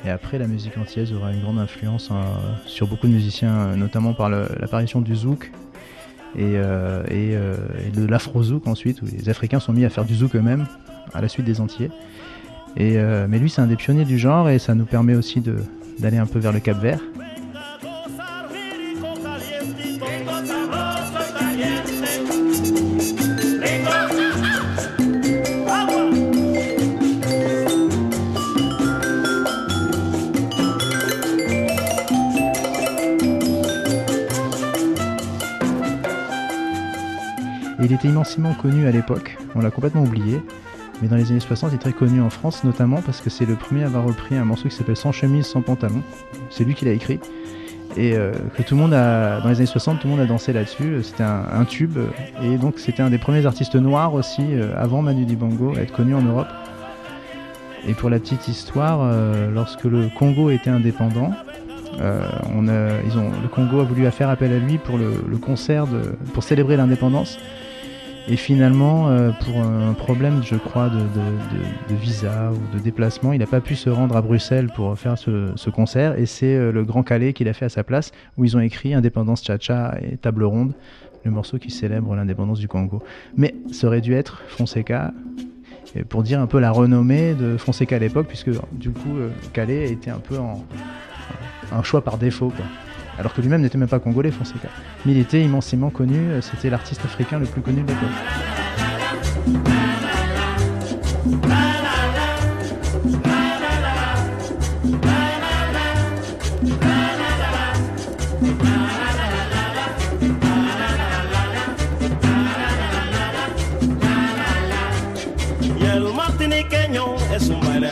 Et 0.04 0.10
après, 0.10 0.38
la 0.38 0.46
musique 0.46 0.78
antillaise 0.78 1.12
aura 1.12 1.32
une 1.32 1.40
grande 1.40 1.58
influence 1.58 2.10
hein, 2.10 2.22
sur 2.66 2.86
beaucoup 2.86 3.08
de 3.08 3.12
musiciens, 3.12 3.76
notamment 3.76 4.14
par 4.14 4.28
l'apparition 4.28 5.00
du 5.00 5.14
zouk 5.14 5.50
et, 6.36 6.56
euh, 6.56 7.02
euh, 7.10 7.56
et 7.86 7.90
de 7.90 8.06
l'afro-zouk 8.06 8.66
ensuite, 8.66 9.02
où 9.02 9.06
les 9.06 9.28
Africains 9.28 9.60
sont 9.60 9.72
mis 9.72 9.84
à 9.84 9.90
faire 9.90 10.04
du 10.04 10.14
zouk 10.14 10.36
eux-mêmes 10.36 10.66
à 11.14 11.20
la 11.20 11.28
suite 11.28 11.46
des 11.46 11.60
Antillais. 11.60 11.90
Euh, 12.78 13.26
mais 13.28 13.38
lui, 13.38 13.50
c'est 13.50 13.60
un 13.60 13.66
des 13.66 13.76
pionniers 13.76 14.04
du 14.04 14.18
genre 14.18 14.48
et 14.48 14.58
ça 14.58 14.74
nous 14.74 14.84
permet 14.84 15.14
aussi 15.14 15.42
d'aller 15.98 16.18
un 16.18 16.26
peu 16.26 16.38
vers 16.38 16.52
le 16.52 16.60
Cap 16.60 16.80
Vert. 16.80 17.00
Était 37.98 38.08
immensément 38.08 38.54
connu 38.54 38.86
à 38.86 38.92
l'époque, 38.92 39.36
on 39.56 39.60
l'a 39.60 39.70
complètement 39.70 40.02
oublié. 40.02 40.40
Mais 41.02 41.08
dans 41.08 41.16
les 41.16 41.30
années 41.30 41.40
60, 41.40 41.72
il 41.72 41.74
est 41.76 41.78
très 41.78 41.92
connu 41.92 42.20
en 42.20 42.30
France, 42.30 42.62
notamment 42.64 43.02
parce 43.02 43.20
que 43.20 43.30
c'est 43.30 43.44
le 43.44 43.54
premier 43.54 43.82
à 43.82 43.86
avoir 43.86 44.04
repris 44.04 44.36
un 44.36 44.44
morceau 44.44 44.68
qui 44.68 44.74
s'appelle 44.74 44.96
Sans 44.96 45.12
chemise, 45.12 45.46
sans 45.46 45.62
pantalon. 45.62 46.02
C'est 46.50 46.64
lui 46.64 46.74
qui 46.74 46.84
l'a 46.84 46.92
écrit. 46.92 47.18
Et 47.96 48.16
euh, 48.16 48.32
que 48.56 48.62
tout 48.62 48.76
le 48.76 48.82
monde 48.82 48.94
a, 48.94 49.40
dans 49.40 49.48
les 49.48 49.56
années 49.56 49.66
60, 49.66 50.00
tout 50.00 50.06
le 50.06 50.12
monde 50.12 50.20
a 50.20 50.26
dansé 50.26 50.52
là-dessus. 50.52 51.02
C'était 51.02 51.24
un, 51.24 51.64
tube. 51.64 51.98
Et 52.42 52.56
donc, 52.56 52.78
c'était 52.78 53.02
un 53.02 53.10
des 53.10 53.18
premiers 53.18 53.46
artistes 53.46 53.74
noirs 53.74 54.14
aussi, 54.14 54.44
euh, 54.50 54.72
avant 54.76 55.02
Manu 55.02 55.24
Dibango, 55.24 55.74
à 55.76 55.80
être 55.80 55.92
connu 55.92 56.14
en 56.14 56.22
Europe. 56.22 56.48
Et 57.86 57.94
pour 57.94 58.10
la 58.10 58.18
petite 58.18 58.46
histoire, 58.48 59.00
euh, 59.02 59.50
lorsque 59.52 59.84
le 59.84 60.08
Congo 60.16 60.50
était 60.50 60.70
indépendant, 60.70 61.32
ils 61.96 63.18
ont, 63.18 63.30
le 63.42 63.48
Congo 63.48 63.80
a 63.80 63.84
voulu 63.84 64.08
faire 64.12 64.30
appel 64.30 64.52
à 64.52 64.58
lui 64.58 64.78
pour 64.78 64.98
le, 64.98 65.36
concert 65.38 65.86
pour 66.32 66.44
célébrer 66.44 66.76
l'indépendance. 66.76 67.38
Et 68.30 68.36
finalement, 68.36 69.08
euh, 69.08 69.30
pour 69.40 69.58
un 69.62 69.94
problème, 69.94 70.42
je 70.44 70.56
crois, 70.56 70.90
de, 70.90 71.94
visa 71.94 72.52
ou 72.52 72.76
de 72.76 72.82
déplacement, 72.82 73.32
il 73.32 73.38
n'a 73.38 73.46
pas 73.46 73.62
pu 73.62 73.74
se 73.74 73.88
rendre 73.88 74.16
à 74.16 74.20
Bruxelles 74.22 74.68
pour 74.74 74.98
faire 74.98 75.16
ce, 75.16 75.50
ce 75.56 75.70
concert. 75.70 76.18
Et 76.18 76.26
c'est 76.26 76.54
euh, 76.54 76.70
le 76.70 76.84
Grand 76.84 77.02
Calais 77.02 77.32
qu'il 77.32 77.48
a 77.48 77.54
fait 77.54 77.64
à 77.64 77.70
sa 77.70 77.84
place, 77.84 78.12
où 78.36 78.44
ils 78.44 78.54
ont 78.54 78.60
écrit 78.60 78.92
Indépendance 78.92 79.42
Cha-Cha 79.42 79.96
et 80.02 80.18
Table 80.18 80.44
Ronde, 80.44 80.74
le 81.24 81.30
morceau 81.30 81.58
qui 81.58 81.70
célèbre 81.70 82.14
l'indépendance 82.14 82.58
du 82.58 82.68
Congo. 82.68 83.02
Mais 83.34 83.54
ça 83.72 83.86
aurait 83.86 84.02
dû 84.02 84.12
être 84.12 84.42
Fonseca. 84.48 85.12
pour 86.10 86.22
dire 86.22 86.38
un 86.38 86.46
peu 86.46 86.58
la 86.58 86.70
renommée 86.70 87.32
de 87.32 87.56
Fonseca 87.56 87.96
à 87.96 87.98
l'époque, 87.98 88.26
puisque 88.28 88.50
du 88.72 88.90
coup, 88.90 89.16
euh, 89.16 89.30
Calais 89.54 89.90
était 89.90 90.10
un 90.10 90.20
peu 90.20 90.36
un 91.72 91.82
choix 91.82 92.04
par 92.04 92.18
défaut. 92.18 92.52
Alors 93.18 93.34
que 93.34 93.40
lui-même 93.40 93.62
n'était 93.62 93.78
même 93.78 93.88
pas 93.88 93.98
congolais, 93.98 94.30
Fonseca. 94.30 94.68
Mais 95.04 95.12
il 95.12 95.18
était 95.18 95.42
immensément 95.42 95.90
connu, 95.90 96.16
euh, 96.16 96.40
c'était 96.40 96.70
l'artiste 96.70 97.04
africain 97.04 97.38
le 97.38 97.46
plus 97.46 97.62
connu 97.62 97.82
de 97.82 97.88
l'époque. 97.88 98.08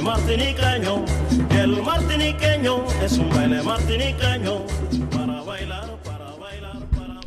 Martiniqueño. 0.02 1.04
El 1.50 1.82
martiniqueño 1.82 2.84
es 3.02 3.18
un 3.18 3.28
baile 3.28 3.62
martiniqueño. 3.62 4.85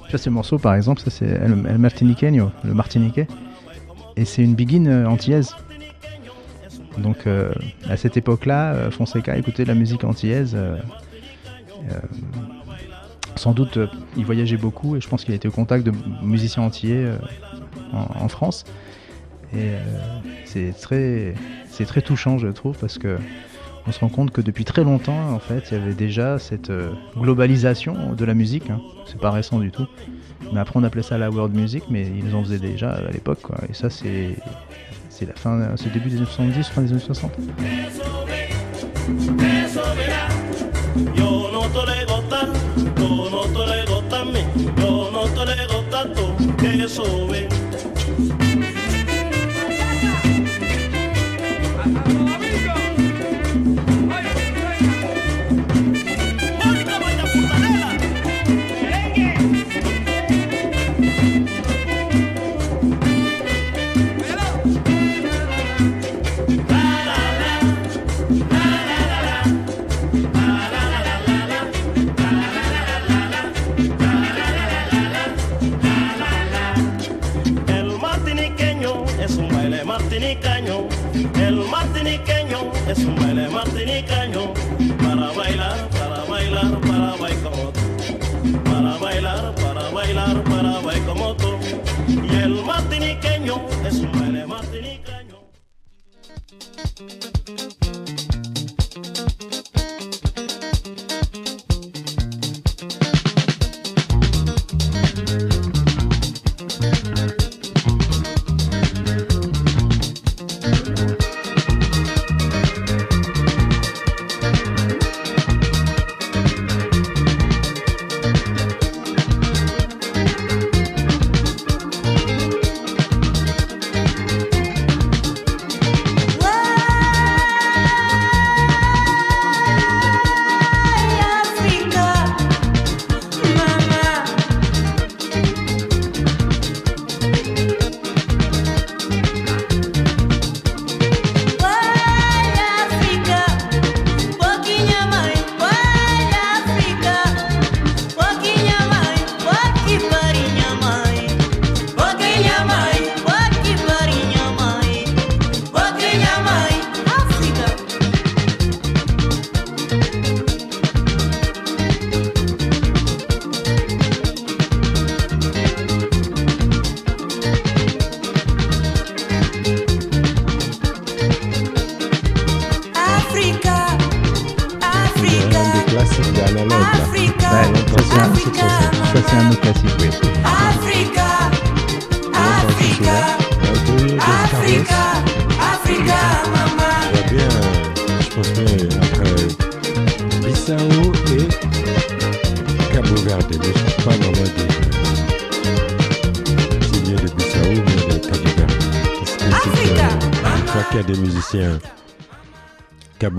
Ça, 0.10 0.18
c'est 0.18 0.30
le 0.32 0.34
morceau, 0.34 0.58
par 0.58 0.74
exemple, 0.74 1.02
ça 1.02 1.12
c'est 1.12 1.38
le 1.48 1.78
Martiniquais. 1.78 3.28
Et 4.16 4.26
c'est 4.26 4.44
une 4.44 4.56
biguine 4.56 4.88
euh, 4.88 5.08
antillaise. 5.08 5.56
Donc, 6.98 7.28
euh, 7.28 7.54
à 7.88 7.96
cette 7.96 8.18
époque-là, 8.18 8.74
euh, 8.74 8.92
Fonseca 8.92 9.38
écoutait 9.38 9.64
de 9.64 9.68
la 9.68 9.76
musique 9.76 10.04
antillaise. 10.04 10.58
sans 13.36 13.54
doute, 13.54 13.80
il 14.18 14.26
voyageait 14.26 14.58
beaucoup 14.58 14.98
et 14.98 15.02
je 15.02 15.08
pense 15.08 15.24
qu'il 15.24 15.34
était 15.34 15.48
au 15.48 15.52
contact 15.52 15.86
de 15.86 15.94
musiciens 16.22 16.64
antillais 16.64 17.14
en, 17.94 18.24
en 18.24 18.28
France. 18.28 18.66
Et 19.56 19.72
c'est 20.46 20.74
très, 20.80 21.36
très 21.86 22.02
touchant, 22.02 22.38
je 22.38 22.48
trouve, 22.48 22.78
parce 22.78 22.98
que 22.98 23.18
on 23.90 23.92
se 23.92 24.00
rend 24.02 24.10
compte 24.10 24.30
que 24.30 24.42
depuis 24.42 24.66
très 24.66 24.84
longtemps, 24.84 25.32
en 25.34 25.40
fait, 25.40 25.72
il 25.72 25.78
y 25.80 25.82
avait 25.82 25.96
déjà 25.96 26.38
cette 26.38 26.70
euh, 26.70 26.92
globalisation 27.18 28.14
de 28.16 28.24
la 28.24 28.36
musique. 28.36 28.70
hein. 28.70 28.80
C'est 29.08 29.20
pas 29.20 29.32
récent 29.32 29.58
du 29.58 29.72
tout. 29.72 29.88
Mais 30.54 30.60
après, 30.60 30.80
on 30.80 30.84
appelait 30.84 31.02
ça 31.02 31.18
la 31.18 31.32
world 31.32 31.56
music, 31.56 31.86
mais 31.90 32.06
ils 32.06 32.36
en 32.36 32.44
faisaient 32.44 32.60
déjà 32.60 32.92
à 32.92 33.10
l'époque. 33.12 33.40
Et 33.68 33.74
ça, 33.74 33.90
c'est, 33.90 34.36
c'est 35.10 35.26
la 35.26 35.34
fin, 35.34 35.76
c'est 35.76 35.86
le 35.86 35.94
début 35.94 36.10
des 36.10 36.18
années 36.18 36.26
70, 36.26 36.68
fin 36.68 36.82
des 36.84 36.92
années 36.92 37.00
60. 37.00 37.32
Es 83.00 83.06
un 83.06 83.16
baile 83.16 83.48
martiniqueño. 83.50 84.54
Para 84.98 85.32
bailar, 85.32 85.90
para 85.90 86.24
bailar, 86.26 86.82
para 86.82 87.16
bailar 87.16 87.44
como 87.44 87.72
tú. 87.72 88.60
Para 88.66 88.98
bailar, 88.98 89.56
para 89.56 89.90
bailar, 89.90 90.44
para 90.44 90.80
bailar 90.80 91.06
como 91.06 91.36
tú. 91.36 91.58
Y 92.08 92.36
el 92.44 92.64
martiniqueño 92.66 93.56
es 93.86 93.96
un 94.00 94.12
baile 94.12 94.46
martiniqueño. 94.46 95.09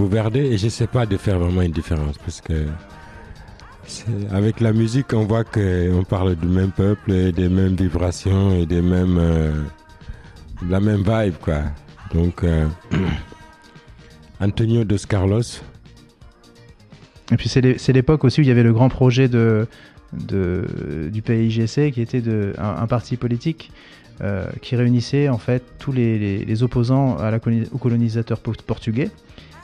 Verde 0.06 0.36
et 0.36 0.58
je 0.58 0.68
sais 0.68 0.86
pas 0.86 1.06
de 1.06 1.16
faire 1.16 1.38
vraiment 1.38 1.62
une 1.62 1.72
différence 1.72 2.16
parce 2.18 2.40
que 2.40 2.66
avec 4.30 4.60
la 4.60 4.72
musique, 4.72 5.12
on 5.12 5.24
voit 5.24 5.42
qu'on 5.42 6.04
parle 6.08 6.36
du 6.36 6.46
même 6.46 6.70
peuple, 6.70 7.10
et 7.10 7.32
des 7.32 7.48
mêmes 7.48 7.74
vibrations 7.74 8.52
et 8.52 8.64
des 8.64 8.82
mêmes, 8.82 9.16
euh, 9.18 9.52
la 10.68 10.78
même 10.78 11.02
vibe, 11.02 11.34
quoi. 11.40 11.62
Donc, 12.14 12.44
euh, 12.44 12.66
Antonio 14.40 14.84
Dos 14.84 15.04
Carlos, 15.08 15.42
Et 17.32 17.36
puis 17.36 17.48
c'est 17.48 17.60
l'é- 17.60 17.78
c'est 17.78 17.92
l'époque 17.92 18.24
aussi 18.24 18.40
où 18.40 18.44
il 18.44 18.48
y 18.48 18.50
avait 18.52 18.62
le 18.62 18.72
grand 18.72 18.88
projet 18.88 19.28
de, 19.28 19.66
de- 20.12 21.08
du 21.12 21.22
PIGC 21.22 21.90
qui 21.92 22.00
était 22.00 22.20
de, 22.20 22.54
un 22.58 22.86
parti 22.86 23.16
politique 23.16 23.69
euh, 24.22 24.44
qui 24.62 24.76
réunissait 24.76 25.28
en 25.28 25.38
fait 25.38 25.62
tous 25.78 25.92
les, 25.92 26.18
les- 26.18 26.44
les 26.44 26.62
opposants 26.62 27.16
à 27.18 27.30
la 27.30 27.38
aux 27.72 27.78
colonisateurs 27.78 28.38
po- 28.40 28.52
portugais. 28.66 29.10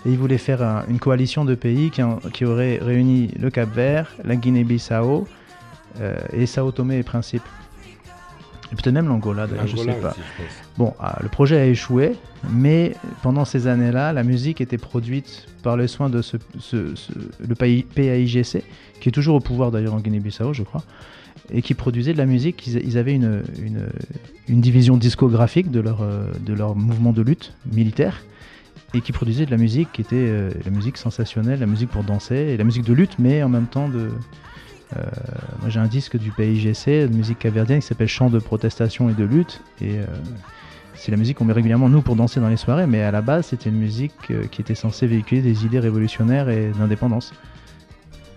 Et 0.07 0.11
ils 0.11 0.19
voulaient 0.19 0.38
faire 0.38 0.62
un- 0.62 0.85
une 0.88 0.99
coalition 0.99 1.45
de 1.45 1.55
pays 1.55 1.90
qui, 1.90 2.03
en- 2.03 2.19
qui 2.19 2.45
aurait 2.45 2.79
réuni 2.81 3.29
le 3.40 3.51
Cap 3.51 3.69
Vert, 3.75 4.14
la 4.25 4.37
Guinée-Bissau 4.37 5.27
euh, 6.01 6.16
et 6.33 6.47
Sao 6.47 6.71
Tomé 6.71 6.99
et 6.99 7.03
Principe. 7.03 7.42
Et 8.73 8.75
peut-être 8.75 8.95
même 8.95 9.07
l'Angola 9.09 9.47
d'ailleurs, 9.47 9.66
je 9.69 9.75
Angola 9.75 9.92
sais 9.95 10.01
pas. 10.01 10.11
aussi, 10.11 10.21
je 10.38 10.42
pense. 10.42 10.53
Bon, 10.77 10.95
ah, 10.99 11.19
le 11.23 11.29
projet 11.29 11.57
a 11.59 11.66
échoué, 11.66 12.16
mais 12.51 12.95
pendant 13.23 13.45
ces 13.45 13.66
années-là, 13.69 14.12
la 14.12 14.25
musique 14.25 14.61
était 14.61 14.79
produite 14.79 15.47
par 15.62 15.77
les 15.77 15.87
soins 15.87 16.11
de 16.11 16.21
ce, 16.23 16.37
ce- 16.59 16.95
ce- 16.97 17.12
le 17.47 17.55
PAIGC, 17.55 18.62
qui 19.01 19.09
est 19.09 19.12
toujours 19.12 19.37
au 19.37 19.40
pouvoir 19.40 19.71
d'ailleurs 19.71 19.95
en 19.95 20.01
Guinée-Bissau, 20.01 20.53
je 20.53 20.64
crois. 20.64 20.83
Et 21.52 21.62
qui 21.62 21.74
produisaient 21.74 22.12
de 22.12 22.18
la 22.18 22.26
musique. 22.26 22.66
Ils, 22.66 22.98
avaient 22.98 23.14
une, 23.14 23.42
une, 24.48 24.61
division 24.61 24.96
discographique 24.96 25.70
de 25.70 25.80
leur, 25.80 26.02
euh, 26.02 26.30
de 26.40 26.52
leur 26.52 26.74
mouvement 26.74 27.12
de 27.12 27.22
lutte 27.22 27.52
militaire 27.72 28.22
et 28.94 29.00
qui 29.00 29.12
produisaient 29.12 29.46
de 29.46 29.50
la 29.50 29.56
musique 29.56 29.92
qui 29.92 30.00
était 30.00 30.16
euh, 30.16 30.50
la 30.64 30.70
musique 30.70 30.96
sensationnelle, 30.96 31.61
la 31.61 31.66
musique 31.66 31.90
pour 31.90 32.04
danser 32.04 32.35
et 32.35 32.56
la 32.56 32.64
musique 32.64 32.85
de 32.85 32.92
lutte, 32.92 33.18
mais 33.18 33.42
en 33.42 33.48
même 33.48 33.66
temps 33.66 33.88
de. 33.88 34.11
euh, 34.96 35.02
moi 35.61 35.68
j'ai 35.68 35.80
un 35.80 35.87
disque 35.87 36.16
du 36.16 36.30
PIGC 36.30 37.09
de 37.09 37.14
musique 37.14 37.38
caverdienne 37.38 37.80
qui 37.80 37.87
s'appelle 37.87 38.09
Chant 38.09 38.30
de 38.30 38.38
protestation 38.38 39.11
et 39.11 39.14
de 39.14 39.24
lutte 39.24 39.61
et 39.80 39.98
c'est 40.94 41.11
la 41.11 41.16
musique 41.18 41.37
qu'on 41.37 41.44
met 41.44 41.52
régulièrement 41.52 41.88
nous 41.88 42.00
pour 42.00 42.16
danser 42.16 42.40
dans 42.40 42.48
les 42.48 42.56
soirées, 42.56 42.87
mais 42.87 43.02
à 43.02 43.11
la 43.11 43.20
base 43.20 43.48
c'était 43.48 43.68
une 43.68 43.78
musique 43.78 44.14
qui 44.50 44.61
était 44.61 44.74
censée 44.74 45.06
véhiculer 45.06 45.42
des 45.42 45.66
idées 45.66 45.80
révolutionnaires 45.80 46.48
et 46.48 46.70
d'indépendance. 46.78 47.32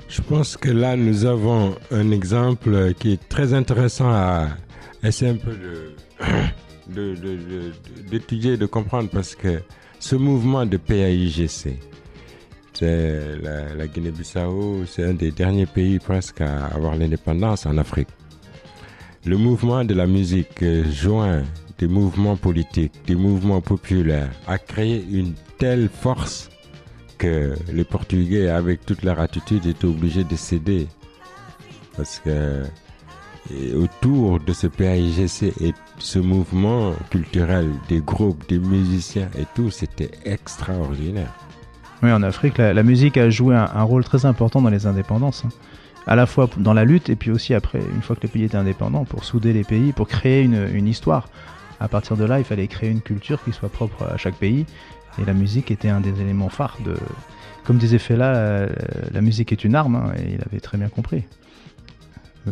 Je 0.09 0.21
pense 0.21 0.57
que 0.57 0.69
là, 0.69 0.95
nous 0.95 1.25
avons 1.25 1.75
un 1.91 2.11
exemple 2.11 2.93
qui 2.99 3.13
est 3.13 3.29
très 3.29 3.53
intéressant 3.53 4.09
à 4.09 4.47
essayer 5.03 5.31
un 5.31 5.35
peu 5.37 5.55
de, 6.87 7.15
de- 7.15 7.15
de- 7.15 8.09
d'étudier, 8.09 8.57
comprendre, 8.67 9.09
parce 9.09 9.35
que 9.35 9.61
ce 9.99 10.15
mouvement 10.15 10.65
de 10.65 10.77
PAIGC, 10.77 11.77
c'est 12.73 13.37
la, 13.43 13.75
la 13.75 13.87
Guinée-Bissau, 13.87 14.85
c'est 14.87 15.03
un 15.03 15.13
des 15.13 15.31
derniers 15.31 15.65
pays 15.67 15.99
presque 15.99 16.41
à 16.41 16.65
avoir 16.67 16.95
l'indépendance 16.95 17.65
en 17.65 17.77
Afrique. 17.77 18.07
Le 19.25 19.37
mouvement 19.37 19.83
de 19.83 19.93
la 19.93 20.07
musique 20.07 20.63
euh, 20.63 20.83
joint 20.91 21.43
des 21.77 21.87
mouvements 21.87 22.37
politiques, 22.37 22.93
des 23.05 23.15
mouvements 23.15 23.61
populaires, 23.61 24.31
a 24.47 24.57
créé 24.57 25.05
une 25.11 25.33
telle 25.57 25.89
force 25.89 26.49
que 27.19 27.53
les 27.71 27.83
Portugais, 27.83 28.49
avec 28.49 28.85
toute 28.85 29.03
leur 29.03 29.19
attitude, 29.19 29.67
étaient 29.67 29.85
obligés 29.85 30.23
de 30.23 30.35
céder. 30.35 30.87
Parce 31.95 32.19
que 32.19 32.63
autour 33.75 34.39
de 34.39 34.53
ce 34.53 34.67
PAIGC 34.67 35.53
et 35.61 35.73
ce 35.97 36.19
mouvement 36.19 36.93
culturel, 37.09 37.69
des 37.87 37.99
groupes, 37.99 38.47
des 38.47 38.59
musiciens 38.59 39.29
et 39.37 39.45
tout, 39.55 39.69
c'était 39.69 40.11
extraordinaire. 40.25 41.33
Oui, 42.01 42.11
en 42.11 42.23
Afrique, 42.23 42.57
la, 42.57 42.83
musique 42.83 43.17
a 43.17 43.29
joué 43.29 43.55
un, 43.55 43.83
rôle 43.83 44.03
très 44.03 44.25
important 44.25 44.61
dans 44.61 44.69
les 44.69 44.87
indépendances. 44.87 45.43
hein. 45.45 45.49
À 46.07 46.15
la 46.15 46.25
fois 46.25 46.49
dans 46.57 46.73
la 46.73 46.85
lutte 46.85 47.09
et 47.09 47.15
puis 47.15 47.29
aussi 47.29 47.53
après, 47.53 47.81
une 47.93 48.01
fois 48.01 48.15
que 48.15 48.21
les 48.21 48.29
pays 48.29 48.43
étaient 48.43 48.55
indépendants, 48.55 49.03
pour 49.03 49.25
souder 49.25 49.51
les 49.53 49.63
pays, 49.63 49.91
pour 49.91 50.07
créer 50.07 50.43
une 50.43 50.87
histoire. 50.87 51.27
À 51.81 51.87
partir 51.87 52.17
de 52.17 52.25
là, 52.25 52.39
il 52.39 52.45
fallait 52.45 52.67
créer 52.67 52.89
une 52.89 53.01
culture 53.01 53.43
qui 53.43 53.53
soit 53.53 53.69
propre 53.69 54.03
à 54.03 54.17
chaque 54.17 54.35
pays. 54.35 54.65
Et 55.19 55.25
la 55.25 55.33
musique 55.33 55.71
était 55.71 55.89
un 55.89 56.01
des 56.01 56.21
éléments 56.21 56.49
phares 56.49 56.77
de. 56.83 56.95
Comme 57.65 57.77
disait 57.77 57.99
Fela, 57.99 58.35
euh, 58.35 58.69
la 59.11 59.21
musique 59.21 59.51
est 59.51 59.63
une 59.63 59.75
arme, 59.75 59.95
hein, 59.95 60.13
et 60.17 60.33
il 60.33 60.41
avait 60.41 60.59
très 60.59 60.77
bien 60.77 60.89
compris. 60.89 61.23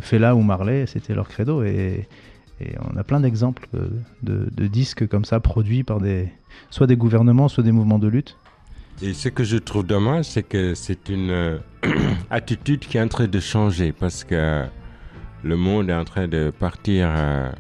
Fela 0.02 0.36
ou 0.36 0.42
Marley, 0.42 0.86
c'était 0.86 1.16
leur 1.16 1.28
credo. 1.28 1.64
Et, 1.64 2.08
on 2.92 2.98
a 2.98 3.04
plein 3.04 3.20
d'exemples 3.20 3.68
de, 4.24 4.68
disques 4.68 5.08
comme 5.08 5.26
ça 5.26 5.40
produits 5.40 5.84
par 5.84 6.02
des, 6.02 6.28
soit 6.72 6.88
des 6.88 6.98
gouvernements, 6.98 7.48
soit 7.50 7.64
des 7.64 7.72
mouvements 7.72 8.00
de 8.00 8.08
lutte. 8.08 8.36
Et 9.00 9.14
ce 9.14 9.30
que 9.30 9.44
je 9.44 9.58
trouve 9.58 9.86
dommage, 9.86 10.26
c'est 10.26 10.42
que 10.42 10.74
c'est 10.74 11.10
une 11.10 11.30
euh, 11.30 11.60
attitude 12.32 12.80
qui 12.80 12.98
est 12.98 13.02
en 13.02 13.08
train 13.08 13.28
de 13.28 13.40
changer 13.40 13.92
parce 13.92 14.24
que 14.24 14.66
le 15.44 15.56
monde 15.56 15.92
est 15.92 15.94
en 15.94 16.04
train 16.04 16.28
de 16.28 16.50
partir 16.50 17.08
euh, 17.12 17.52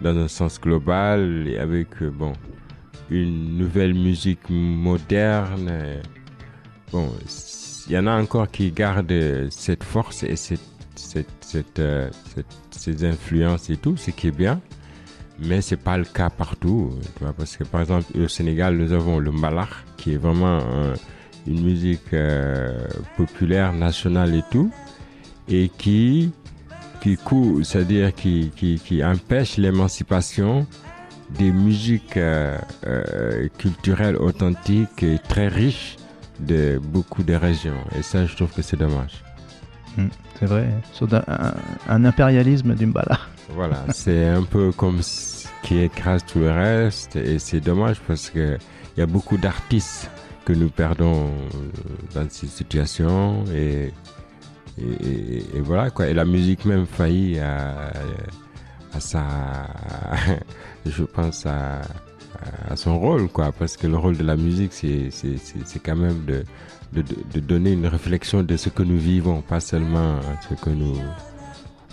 dans 0.00 0.16
un 0.16 0.28
sens 0.28 0.58
global 0.58 1.46
et 1.46 1.58
avec 1.58 2.02
bon 2.02 2.32
une 3.12 3.58
nouvelle 3.58 3.94
musique 3.94 4.48
moderne. 4.48 5.70
bon, 6.90 7.10
il 7.86 7.92
y 7.92 7.98
en 7.98 8.06
a 8.06 8.20
encore 8.20 8.50
qui 8.50 8.70
gardent 8.70 9.48
cette 9.50 9.84
force 9.84 10.22
et 10.22 10.36
cette, 10.36 10.60
cette, 10.94 11.28
cette, 11.40 11.78
euh, 11.78 12.10
ces 12.70 13.04
influences 13.04 13.70
et 13.70 13.76
tout, 13.76 13.96
ce 13.96 14.10
qui 14.10 14.28
est 14.28 14.36
bien. 14.36 14.60
Mais 15.38 15.60
c'est 15.60 15.76
pas 15.76 15.98
le 15.98 16.04
cas 16.04 16.30
partout, 16.30 16.92
tu 17.16 17.24
vois, 17.24 17.32
parce 17.32 17.56
que 17.56 17.64
par 17.64 17.80
exemple 17.80 18.06
au 18.18 18.28
Sénégal 18.28 18.76
nous 18.76 18.92
avons 18.92 19.18
le 19.18 19.32
mbalax 19.32 19.72
qui 19.96 20.12
est 20.14 20.16
vraiment 20.16 20.60
euh, 20.60 20.94
une 21.46 21.62
musique 21.62 22.12
euh, 22.12 22.86
populaire 23.16 23.72
nationale 23.72 24.34
et 24.34 24.42
tout, 24.50 24.70
et 25.48 25.68
qui 25.68 26.30
qui 27.00 27.18
c'est-à-dire 27.64 28.14
qui, 28.14 28.52
qui, 28.54 28.78
qui 28.78 29.04
empêche 29.04 29.56
l'émancipation 29.56 30.66
des 31.38 31.50
musiques 31.52 32.16
euh, 32.16 32.56
euh, 32.86 33.48
culturelles 33.58 34.16
authentiques 34.16 35.02
et 35.02 35.18
très 35.18 35.48
riches 35.48 35.96
de 36.40 36.78
beaucoup 36.82 37.22
de 37.22 37.34
régions. 37.34 37.82
Et 37.98 38.02
ça, 38.02 38.26
je 38.26 38.34
trouve 38.36 38.50
que 38.52 38.62
c'est 38.62 38.76
dommage. 38.78 39.22
C'est 40.38 40.46
vrai, 40.46 40.68
sur 40.92 41.12
un, 41.14 41.22
un- 41.28 41.54
un 41.88 42.04
impérialisme 42.04 42.74
du 42.74 42.86
Mbala. 42.86 43.18
Voilà, 43.54 43.84
c'est 43.92 44.26
un 44.28 44.44
peu 44.44 44.72
comme 44.72 45.02
ce 45.02 45.46
qui 45.62 45.78
écrase 45.80 46.24
tout 46.24 46.38
le 46.38 46.50
reste 46.50 47.16
et 47.16 47.38
c'est 47.38 47.60
dommage 47.60 48.00
parce 48.06 48.30
que 48.30 48.56
il 48.96 49.00
y 49.00 49.02
a 49.02 49.06
beaucoup 49.06 49.36
d'artistes 49.36 50.10
que 50.46 50.54
nous 50.54 50.70
perdons 50.70 51.26
euh, 51.26 51.68
dans 52.14 52.26
cette 52.30 52.48
situation 52.48 53.44
et, 53.54 53.92
et, 54.78 55.06
et- 55.06 55.56
et 55.56 55.60
voilà 55.60 55.90
quoi. 55.90 56.06
Et 56.08 56.14
la 56.14 56.24
musique 56.24 56.64
même 56.64 56.86
faillit 56.86 57.38
à, 57.40 57.92
à 58.94 59.00
sa, 59.00 59.22
je 60.86 61.04
pense 61.04 61.46
à, 61.46 61.82
son 62.74 62.98
rôle 62.98 63.28
quoi, 63.28 63.52
parce 63.52 63.76
que 63.76 63.86
le 63.86 63.96
rôle 63.96 64.16
de 64.16 64.24
la 64.24 64.36
musique 64.36 64.72
c'est 64.72 65.78
quand 65.84 65.96
même 65.96 66.24
de, 66.24 66.44
de 66.92 67.04
de 67.34 67.40
donner 67.40 67.72
une 67.72 67.86
réflexion 67.86 68.42
de 68.42 68.56
ce 68.56 68.68
que 68.68 68.82
nous 68.82 68.98
vivons, 68.98 69.42
pas 69.42 69.60
seulement 69.60 70.18
ce 70.48 70.54
que 70.54 70.70
nous 70.70 70.96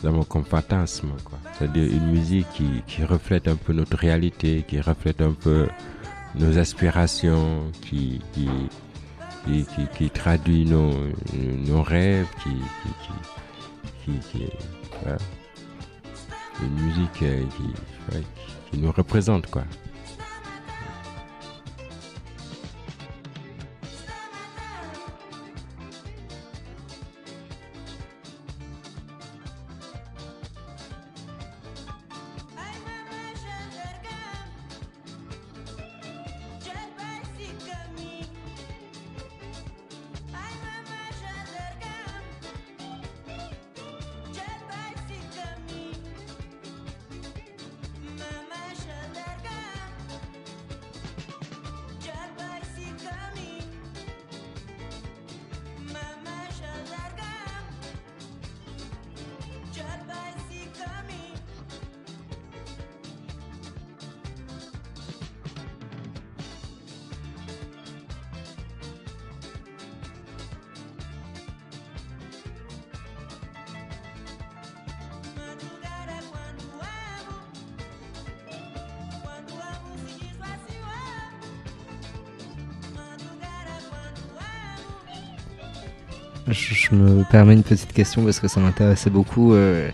avons 0.07 0.23
comme 0.23 0.45
fantasme, 0.45 1.09
quoi. 1.23 1.37
C'est-à-dire 1.53 1.91
une 1.91 2.11
musique 2.11 2.47
qui, 2.53 2.81
qui 2.87 3.03
reflète 3.03 3.47
un 3.47 3.55
peu 3.55 3.73
notre 3.73 3.97
réalité, 3.97 4.63
qui 4.67 4.79
reflète 4.79 5.21
un 5.21 5.33
peu 5.33 5.67
nos 6.35 6.57
aspirations, 6.57 7.71
qui, 7.81 8.21
qui, 8.33 8.47
qui, 9.45 9.65
qui, 9.97 10.09
traduit 10.09 10.65
nos, 10.65 10.91
nos 11.67 11.81
rêves, 11.81 12.27
qui, 12.43 12.49
qui, 14.05 14.11
qui, 14.31 14.43
une 16.61 16.85
musique 16.85 17.11
qui, 17.13 17.23
qui 18.71 18.77
nous 18.77 18.91
représente, 18.91 19.47
quoi. 19.47 19.63
Permets 87.29 87.53
une 87.53 87.63
petite 87.63 87.93
question 87.93 88.23
parce 88.23 88.39
que 88.39 88.47
ça 88.47 88.59
m'intéressait 88.59 89.09
beaucoup. 89.09 89.53
euh, 89.53 89.89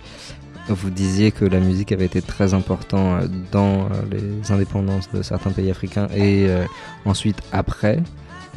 vous 0.68 0.90
disiez 0.90 1.32
que 1.32 1.46
la 1.46 1.60
musique 1.60 1.92
avait 1.92 2.06
été 2.06 2.22
très 2.22 2.54
importante 2.54 3.24
euh, 3.24 3.28
dans 3.52 3.82
euh, 3.82 3.88
les 4.10 4.52
indépendances 4.52 5.12
de 5.12 5.22
certains 5.22 5.52
pays 5.52 5.70
africains 5.70 6.08
et 6.16 6.48
ensuite 7.06 7.42
après. 7.52 8.02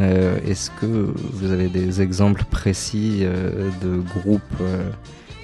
Est-ce 0.00 0.70
que 0.80 0.86
vous 0.86 1.50
avez 1.50 1.66
des 1.66 2.00
exemples 2.00 2.44
précis 2.48 3.24
de 3.82 3.98
groupes 3.98 4.62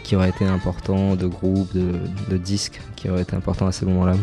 qui 0.05 0.14
auraient 0.14 0.29
été 0.29 0.44
importants, 0.44 1.16
de 1.16 1.27
groupes, 1.27 1.75
de, 1.75 1.90
de 2.31 2.37
disques 2.37 2.81
qui 2.94 3.11
auraient 3.11 3.23
été 3.23 3.35
importants 3.35 3.66
à 3.66 3.73
ces 3.73 3.85
moments-là 3.85 4.14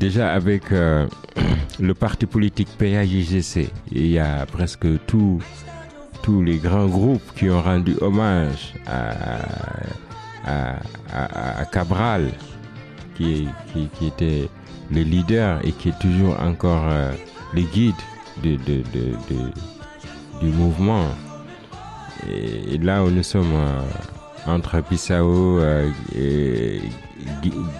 déjà 0.00 0.32
avec 0.32 0.72
euh, 0.72 1.06
le 1.78 1.94
parti 1.94 2.26
politique 2.26 2.68
PAJGC, 2.78 3.68
il 3.92 4.06
y 4.08 4.18
a 4.18 4.46
presque 4.46 4.86
tous 5.06 5.40
tous 6.22 6.42
les 6.42 6.58
grands 6.58 6.86
groupes 6.86 7.22
qui 7.36 7.48
ont 7.48 7.62
rendu 7.62 7.94
hommage 8.00 8.74
à, 8.86 9.38
Cabral, 11.72 12.30
qui, 13.16 13.48
était 14.02 14.48
le 14.90 15.02
leader 15.02 15.60
et 15.64 15.72
qui 15.72 15.88
est 15.90 15.98
toujours 15.98 16.38
encore 16.40 16.84
euh, 16.90 17.12
le 17.54 17.62
guide 17.62 17.94
de, 18.42 18.56
de- 18.56 18.82
de- 18.92 19.16
de- 19.30 19.52
du 20.42 20.48
mouvement. 20.52 21.06
Et, 22.28 22.76
là 22.78 23.02
où 23.04 23.10
nous 23.10 23.22
sommes 23.22 23.54
euh, 23.54 23.80
entre 24.46 24.82
Bissau 24.90 25.60
et 26.14 26.80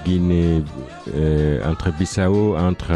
Guinée, 0.05 0.62
euh, 1.14 1.61
entre 1.70 1.92
Bissau, 1.92 2.57
entre 2.57 2.90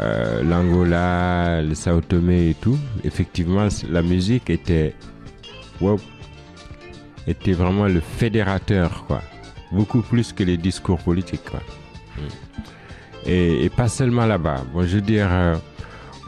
euh, 0.00 0.42
l'Angola, 0.42 1.62
le 1.62 1.74
Sao 1.74 2.00
Tomé 2.00 2.50
et 2.50 2.54
tout, 2.54 2.78
effectivement, 3.04 3.68
la 3.90 4.02
musique 4.02 4.50
était, 4.50 4.94
était 7.26 7.52
vraiment 7.52 7.86
le 7.86 8.00
fédérateur, 8.00 9.04
quoi. 9.06 9.22
Beaucoup 9.72 10.02
plus 10.02 10.32
que 10.32 10.44
les 10.44 10.56
discours 10.56 10.98
politiques, 10.98 11.44
quoi. 11.50 11.60
Mm. 12.16 13.26
Et, 13.26 13.64
et 13.64 13.70
pas 13.70 13.88
seulement 13.88 14.26
là-bas. 14.26 14.62
Bon, 14.72 14.82
je 14.82 14.96
veux 14.96 15.00
dire, 15.00 15.28
euh, 15.30 15.56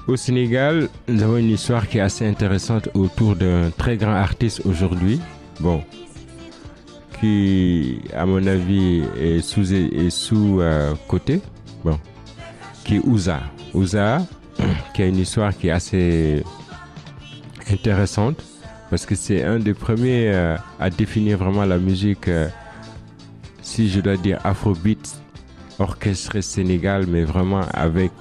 au 0.09 0.17
Sénégal, 0.17 0.89
nous 1.09 1.23
avons 1.23 1.37
une 1.37 1.51
histoire 1.51 1.89
qui 1.89 1.99
est 1.99 2.01
assez 2.01 2.27
intéressante 2.27 2.89
autour 2.95 3.35
d'un 3.37 3.71
très 3.71 3.97
grand 3.97 4.15
artiste 4.15 4.63
aujourd'hui. 4.65 5.21
Bon, 5.61 5.83
qui, 7.21 8.01
à 8.15 8.27
mon 8.27 8.47
avis, 8.47 9.03
est 9.19 9.41
sous, 9.41 10.61
euh, 10.61 10.95
côté. 11.09 11.41
Bon, 11.85 11.99
qui 12.85 12.97
est 12.97 13.01
Ouza. 13.05 13.41
Ouza, 13.75 14.27
qui 14.95 15.03
a 15.03 15.07
une 15.07 15.19
histoire 15.19 15.57
qui 15.57 15.69
est 15.69 15.73
assez 15.73 16.43
intéressante 17.71 18.43
parce 18.91 19.05
que 19.07 19.15
c'est 19.15 19.43
un 19.43 19.59
des 19.59 19.75
premiers 19.75 20.33
euh, 20.33 20.57
à 20.79 20.91
définir 20.91 21.39
vraiment 21.39 21.65
la 21.65 21.79
musique, 21.79 22.29
euh, 22.29 22.49
si 23.63 23.89
je 23.89 24.01
dois 24.01 24.17
dire 24.17 24.39
afrobeat, 24.45 25.17
orchestré 25.79 26.43
Sénégal, 26.43 27.07
mais 27.09 27.25
vraiment 27.25 27.63
avec 27.73 28.13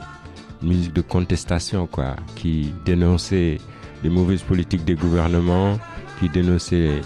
musique 0.61 0.93
de 0.93 1.01
contestation, 1.01 1.85
quoi, 1.87 2.15
qui 2.35 2.73
dénonçait 2.85 3.59
les 4.03 4.09
mauvaises 4.09 4.41
politiques 4.41 4.85
des 4.85 4.95
gouvernements, 4.95 5.77
qui 6.19 6.29
dénonçait 6.29 7.01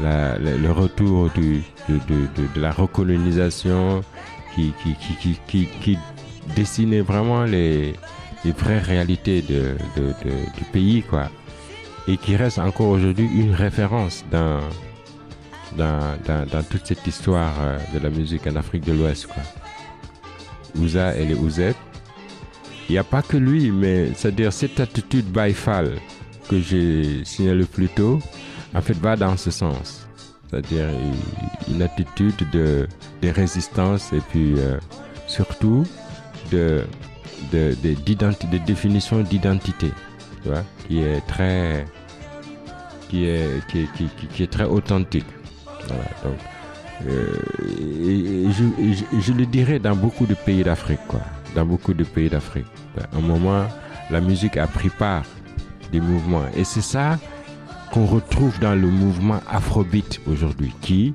le 0.00 0.70
retour 0.70 1.30
de, 1.36 1.60
la 2.60 2.70
recolonisation, 2.72 4.02
qui, 4.54 5.98
dessinait 6.54 7.00
vraiment 7.00 7.44
les, 7.44 7.94
vraies 8.44 8.80
réalités 8.80 9.42
du 9.42 10.64
pays, 10.72 11.02
quoi. 11.02 11.30
Et 12.06 12.18
qui 12.18 12.36
reste 12.36 12.58
encore 12.58 12.88
aujourd'hui 12.88 13.26
une 13.34 13.54
référence 13.54 14.24
dans, 14.30 14.60
toute 16.70 16.86
cette 16.86 17.06
histoire 17.06 17.54
euh, 17.60 17.78
de 17.94 17.98
la 17.98 18.10
musique 18.10 18.46
en 18.46 18.56
Afrique 18.56 18.84
de 18.84 18.92
l'Ouest, 18.92 19.26
quoi. 19.26 19.42
Ouza 20.78 21.16
et 21.16 21.24
les 21.24 21.34
Ouzet. 21.34 21.74
Il 22.88 22.92
n'y 22.92 22.98
a 22.98 23.04
pas 23.04 23.22
que 23.22 23.38
lui, 23.38 23.70
mais 23.70 24.12
c'est-à-dire 24.14 24.52
cette 24.52 24.78
attitude 24.78 25.24
baïfal 25.26 25.92
que 26.50 26.60
j'ai 26.60 27.24
signalé 27.24 27.64
plus 27.64 27.88
tôt, 27.88 28.18
en 28.74 28.80
fait, 28.82 28.94
va 28.94 29.16
dans 29.16 29.36
ce 29.36 29.50
sens. 29.50 30.06
C'est-à-dire 30.48 30.86
une 31.68 31.82
attitude 31.82 32.48
de, 32.52 32.86
résistance 33.22 34.12
et 34.12 34.20
puis 34.28 34.54
euh, 34.58 34.78
surtout 35.26 35.84
de, 36.52 36.84
définition 38.66 39.22
d'identité, 39.22 39.90
qui 40.86 41.00
est 41.00 41.26
très, 41.26 41.86
qui 43.08 43.24
est, 43.24 44.50
très 44.50 44.64
authentique. 44.64 45.26
Euh, 47.06 47.32
je 49.20 49.32
le 49.32 49.46
dirais 49.46 49.78
dans 49.78 49.96
beaucoup 49.96 50.26
de 50.26 50.34
pays 50.34 50.62
d'Afrique, 50.62 51.00
quoi. 51.08 51.20
Dans 51.54 51.64
beaucoup 51.66 51.94
de 51.94 52.04
pays 52.04 52.28
d'Afrique. 52.28 52.66
À 52.98 53.16
un 53.16 53.20
moment, 53.20 53.66
la 54.10 54.20
musique 54.20 54.56
a 54.56 54.66
pris 54.66 54.90
part 54.90 55.24
des 55.90 56.00
mouvements. 56.00 56.44
Et 56.56 56.64
c'est 56.64 56.82
ça 56.82 57.18
qu'on 57.94 58.06
retrouve 58.06 58.58
dans 58.58 58.74
le 58.74 58.88
mouvement 58.88 59.40
Afrobeat 59.48 60.20
aujourd'hui, 60.26 60.72
qui 60.80 61.14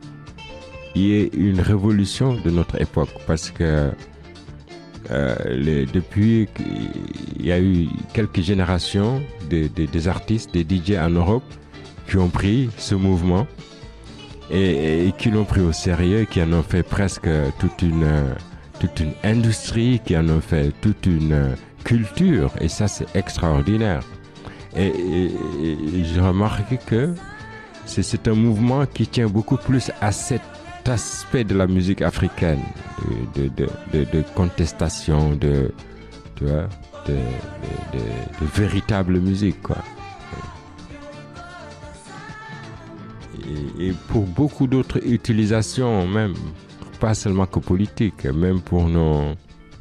est 0.96 1.34
une 1.36 1.60
révolution 1.60 2.36
de 2.36 2.50
notre 2.50 2.82
époque. 2.82 3.10
Parce 3.28 3.52
que 3.52 3.92
euh, 5.12 5.36
les- 5.50 5.86
depuis 5.86 6.48
qu'il 6.56 7.46
y 7.46 7.52
a 7.52 7.60
eu 7.60 7.88
quelques 8.14 8.40
générations 8.42 9.22
de- 9.50 9.68
de- 9.76 9.88
des 9.88 10.08
artistes, 10.08 10.54
des 10.54 10.64
DJ 10.64 10.92
en 10.98 11.10
Europe, 11.10 11.44
qui 12.08 12.16
ont 12.18 12.30
pris 12.30 12.70
ce 12.78 12.96
mouvement 12.96 13.46
et, 14.50 15.08
et 15.08 15.12
qui 15.12 15.32
l'ont 15.32 15.44
pris 15.46 15.62
au 15.62 15.74
sérieux, 15.74 16.26
qui 16.30 16.42
en 16.42 16.54
ont 16.54 16.64
fait 16.64 16.84
presque 16.84 17.28
toute 17.60 17.82
une, 17.82 18.08
toute 18.80 19.00
une 19.02 19.12
industrie, 19.26 20.00
qui 20.06 20.16
en 20.16 20.30
ont 20.30 20.42
fait 20.42 20.72
toute 20.82 21.06
une 21.06 21.56
culture. 21.84 22.52
Et 22.62 22.70
ça, 22.70 22.88
c'est 22.88 23.14
extraordinaire. 23.16 24.02
Et, 24.80 24.88
et- 24.88 26.04
j'ai 26.06 26.22
remarqué 26.22 26.78
que 26.86 27.14
c'est 27.86 28.28
un 28.28 28.34
mouvement 28.36 28.86
qui 28.86 29.06
tient 29.08 29.28
beaucoup 29.28 29.58
plus 29.58 29.92
à 30.00 30.12
cet 30.12 30.42
aspect 30.86 31.44
de 31.44 31.54
la 31.56 31.68
musique 31.68 32.02
africaine, 32.02 32.62
de, 33.36 34.24
contestation, 34.36 35.36
de, 35.36 35.72
tu 36.36 36.46
vois, 36.46 36.68
de, 37.08 37.18
véritable 38.56 39.20
musique, 39.20 39.62
quoi. 39.62 39.78
Et, 43.80 43.88
et 43.90 43.94
pour 44.10 44.24
beaucoup 44.26 44.68
d'autres 44.68 45.00
utilisations, 45.06 46.08
même, 46.08 46.34
pas 47.00 47.14
seulement 47.14 47.46
que 47.46 47.60
politique, 47.60 48.26
même 48.26 48.62
pour 48.62 48.88
nos, 48.88 49.34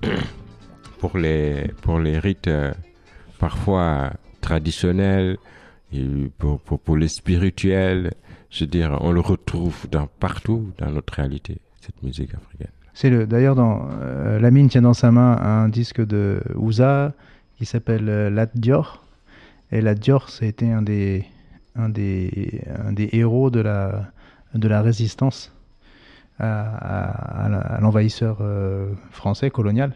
pour 0.99 1.17
les, 1.19 1.71
pour 1.83 1.99
les 1.99 2.19
rites 2.19 2.49
euh, 2.49 2.73
parfois 3.39 4.13
traditionnels, 4.41 5.39
et 5.93 6.05
pour, 6.39 6.97
les 6.97 7.09
spirituels, 7.09 8.13
je 8.51 8.65
veux 8.65 8.71
dire, 8.71 8.99
on 9.01 9.11
le 9.13 9.21
retrouve 9.21 9.87
dans, 9.91 10.07
partout 10.07 10.71
dans 10.79 10.91
notre 10.91 11.15
réalité, 11.15 11.59
cette 11.81 12.03
musique 12.03 12.35
africaine. 12.35 12.73
C'est 12.95 13.11
le 13.11 13.27
d'ailleurs 13.27 13.55
dans 13.55 13.89
euh, 14.03 14.41
Lamine 14.41 14.69
tient 14.69 14.83
dans 14.83 14.93
sa 14.93 15.13
main 15.13 15.37
un 15.41 15.69
disque 15.69 16.05
de 16.05 16.43
Ouza 16.57 17.13
qui 17.57 17.65
s'appelle 17.65 18.09
euh, 18.09 18.29
Lat 18.29 18.51
Dior. 18.55 19.05
Et 19.71 19.81
Lat 19.81 19.95
Dior 19.95 20.31
c'était 20.31 20.71
un 20.71 20.83
des 20.83 21.25
un 21.77 21.89
des 21.91 23.09
héros 23.13 23.51
de 23.51 23.61
la 23.61 24.11
la 24.53 24.83
résistance 24.83 25.55
la- 26.41 26.65
à 26.65 27.81
l'envahisseur 27.81 28.39
euh, 28.41 28.93
français 29.11 29.51
colonial 29.51 29.93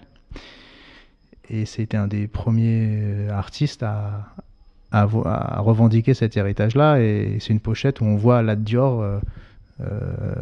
et 1.48 1.66
c'était 1.66 1.96
un 1.96 2.06
des 2.06 2.26
premiers 2.26 2.88
euh, 3.02 3.30
artistes 3.30 3.82
à 3.82 4.34
revendiquer 5.04 6.12
cet 6.12 6.36
héritage 6.36 6.74
là 6.74 7.00
et 7.00 7.38
c'est 7.40 7.52
une 7.52 7.60
pochette 7.60 8.02
où 8.02 8.04
on 8.04 8.16
voit 8.16 8.42
Lat 8.42 8.56
Dior 8.56 9.00
euh, 9.00 9.18
euh, 9.80 10.34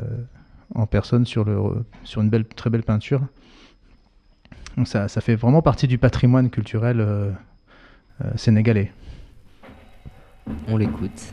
en 0.74 0.86
personne 0.86 1.24
sur, 1.24 1.48
une 1.48 2.44
très 2.56 2.70
belle 2.70 2.82
peinture. 2.82 3.20
Donc 4.76 4.88
ça, 4.88 5.08
fait 5.08 5.36
vraiment 5.36 5.62
partie 5.62 5.86
du 5.86 5.98
patrimoine 5.98 6.50
culturel 6.50 7.34
sénégalais. 8.36 8.92
On 10.68 10.76
l'écoute. 10.76 11.32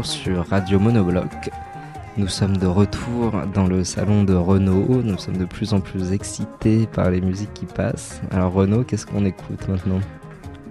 sur 0.00 0.48
Radio 0.48 0.80
Monobloc. 0.80 1.50
Nous 2.16 2.28
sommes 2.28 2.56
de 2.56 2.66
retour 2.66 3.32
dans 3.52 3.66
le 3.66 3.84
salon 3.84 4.24
de 4.24 4.32
Renault. 4.32 5.02
Nous 5.04 5.18
sommes 5.18 5.36
de 5.36 5.44
plus 5.44 5.74
en 5.74 5.80
plus 5.80 6.12
excités 6.12 6.86
par 6.86 7.10
les 7.10 7.20
musiques 7.20 7.52
qui 7.52 7.66
passent. 7.66 8.22
Alors 8.30 8.54
Renault, 8.54 8.84
qu'est-ce 8.84 9.04
qu'on 9.04 9.26
écoute 9.26 9.68
maintenant? 9.68 10.00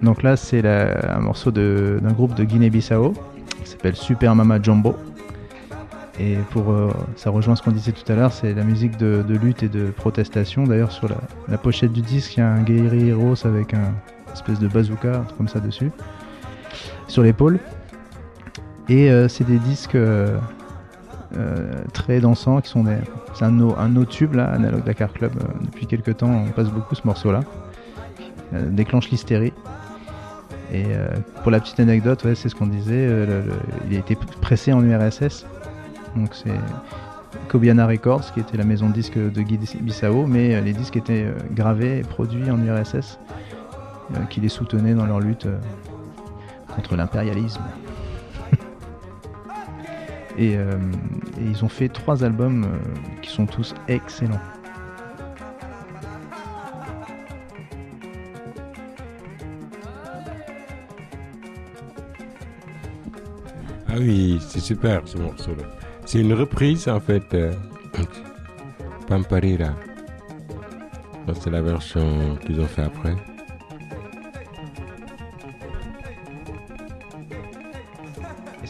Donc 0.02 0.24
là, 0.24 0.36
c'est 0.36 0.66
un 0.66 1.20
morceau 1.20 1.52
d'un 1.52 2.12
groupe 2.12 2.34
de 2.34 2.42
Guinée-Bissau 2.42 3.14
qui 3.62 3.70
s'appelle 3.70 3.94
Super 3.94 4.34
Mama 4.34 4.60
Jumbo. 4.60 4.96
Et 6.18 6.36
pour, 6.50 6.72
euh, 6.72 6.90
ça 7.14 7.30
rejoint 7.30 7.54
ce 7.54 7.62
qu'on 7.62 7.70
disait 7.70 7.92
tout 7.92 8.10
à 8.10 8.16
l'heure, 8.16 8.32
c'est 8.32 8.52
la 8.54 8.64
musique 8.64 8.96
de, 8.96 9.24
lutte 9.28 9.62
et 9.62 9.68
de 9.68 9.90
protestation. 9.90 10.64
D'ailleurs, 10.64 10.90
sur 10.90 11.08
la, 11.48 11.58
pochette 11.58 11.92
du 11.92 12.02
disque, 12.02 12.36
il 12.36 12.40
y 12.40 12.42
a 12.42 12.48
un 12.48 12.62
Guerrier 12.62 13.10
Heroes 13.10 13.46
avec 13.46 13.72
un 13.72 13.94
espèce 14.32 14.58
de 14.58 14.66
bazooka, 14.66 15.24
comme 15.38 15.48
ça 15.48 15.60
dessus, 15.60 15.92
sur 17.06 17.22
l'épaule. 17.22 17.60
Et 18.88 19.10
euh, 19.10 19.28
c'est 19.28 19.44
des 19.44 19.58
disques 19.58 19.94
euh, 19.94 20.36
euh, 21.36 21.82
très 21.92 22.20
dansants 22.20 22.60
qui 22.60 22.68
sont. 22.68 22.84
C'est 23.34 23.44
un, 23.44 23.50
nos 23.50 24.04
tubes 24.04 24.34
là, 24.34 24.46
Analog 24.46 24.84
Dakar 24.84 25.12
Club. 25.12 25.32
depuis 25.60 25.86
quelques 25.86 26.18
temps, 26.18 26.30
on 26.30 26.50
passe 26.50 26.68
beaucoup 26.68 26.94
ce 26.94 27.02
morceau-là. 27.04 27.40
Euh, 28.54 28.68
déclenche 28.68 29.10
l'hystérie. 29.10 29.52
Et 30.74 30.86
pour 31.42 31.50
la 31.50 31.60
petite 31.60 31.78
anecdote, 31.80 32.26
c'est 32.34 32.48
ce 32.48 32.54
qu'on 32.54 32.66
disait. 32.66 33.06
il 33.90 33.94
a 33.94 33.98
été 33.98 34.16
pressé 34.40 34.72
en 34.72 34.82
URSS. 34.82 35.44
Donc 36.16 36.30
c'est 36.32 36.54
Kobiana 37.48 37.86
Records, 37.86 38.32
qui 38.32 38.40
était 38.40 38.56
la 38.56 38.64
maison 38.64 38.88
de 38.88 38.94
disques 38.94 39.18
de 39.18 39.42
Guy 39.42 39.58
Bissau, 39.58 40.24
mais 40.26 40.62
les 40.62 40.72
disques 40.72 40.96
étaient 40.96 41.26
gravés 41.50 41.98
et 41.98 42.02
produits 42.02 42.50
en 42.50 42.58
URSS, 42.58 43.18
qui 44.30 44.40
les 44.40 44.48
soutenaient 44.48 44.94
dans 44.94 45.04
leur 45.04 45.20
lutte 45.20 45.46
contre 46.74 46.96
l'impérialisme. 46.96 47.60
Et, 50.38 50.56
euh, 50.56 50.78
et 51.38 51.44
ils 51.44 51.64
ont 51.64 51.68
fait 51.68 51.88
trois 51.88 52.24
albums 52.24 52.64
euh, 52.64 53.20
qui 53.20 53.30
sont 53.30 53.46
tous 53.46 53.74
excellents. 53.88 54.40
Ah 63.88 63.96
oui, 63.98 64.38
c'est 64.40 64.60
super 64.60 65.06
ce 65.06 65.18
morceau-là. 65.18 65.64
C'est 66.06 66.20
une 66.20 66.32
reprise 66.32 66.88
en 66.88 67.00
fait. 67.00 67.34
Euh, 67.34 67.52
Pamparira. 69.06 69.74
C'est 71.40 71.50
la 71.50 71.62
version 71.62 72.36
qu'ils 72.44 72.60
ont 72.60 72.66
fait 72.66 72.82
après. 72.82 73.14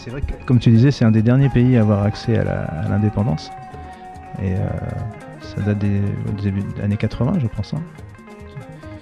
C'est 0.03 0.11
vrai 0.11 0.21
que, 0.21 0.33
comme 0.47 0.59
tu 0.59 0.71
disais, 0.71 0.91
c'est 0.91 1.05
un 1.05 1.11
des 1.11 1.23
derniers 1.23 1.49
pays 1.49 1.77
à 1.77 1.81
avoir 1.83 2.03
accès 2.05 2.39
à 2.39 2.89
l'indépendance. 2.89 3.51
Et 4.43 4.55
euh, 4.55 4.59
ça 5.41 5.61
date 5.63 5.79
des, 5.79 6.01
début 6.43 6.63
des 6.77 6.83
années 6.83 6.97
80, 6.97 7.35
je 7.41 7.47
pense. 7.47 7.75
hein. 7.75 7.83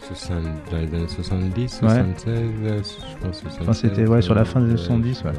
60 0.03 0.39
dans 0.71 0.77
les 0.79 0.95
années 0.95 1.09
70, 1.09 1.81
Ouais. 1.83 1.89
76, 1.89 2.29
euh, 2.65 2.83
je 2.83 3.27
pense 3.27 3.41
76. 3.41 3.59
Enfin, 3.63 3.73
c'était, 3.73 4.07
ouais, 4.07 4.21
sur 4.23 4.35
la 4.35 4.45
fin 4.45 4.61
des 4.61 4.73
euh, 4.73 4.77
70, 4.77 5.25
ouais. 5.25 5.31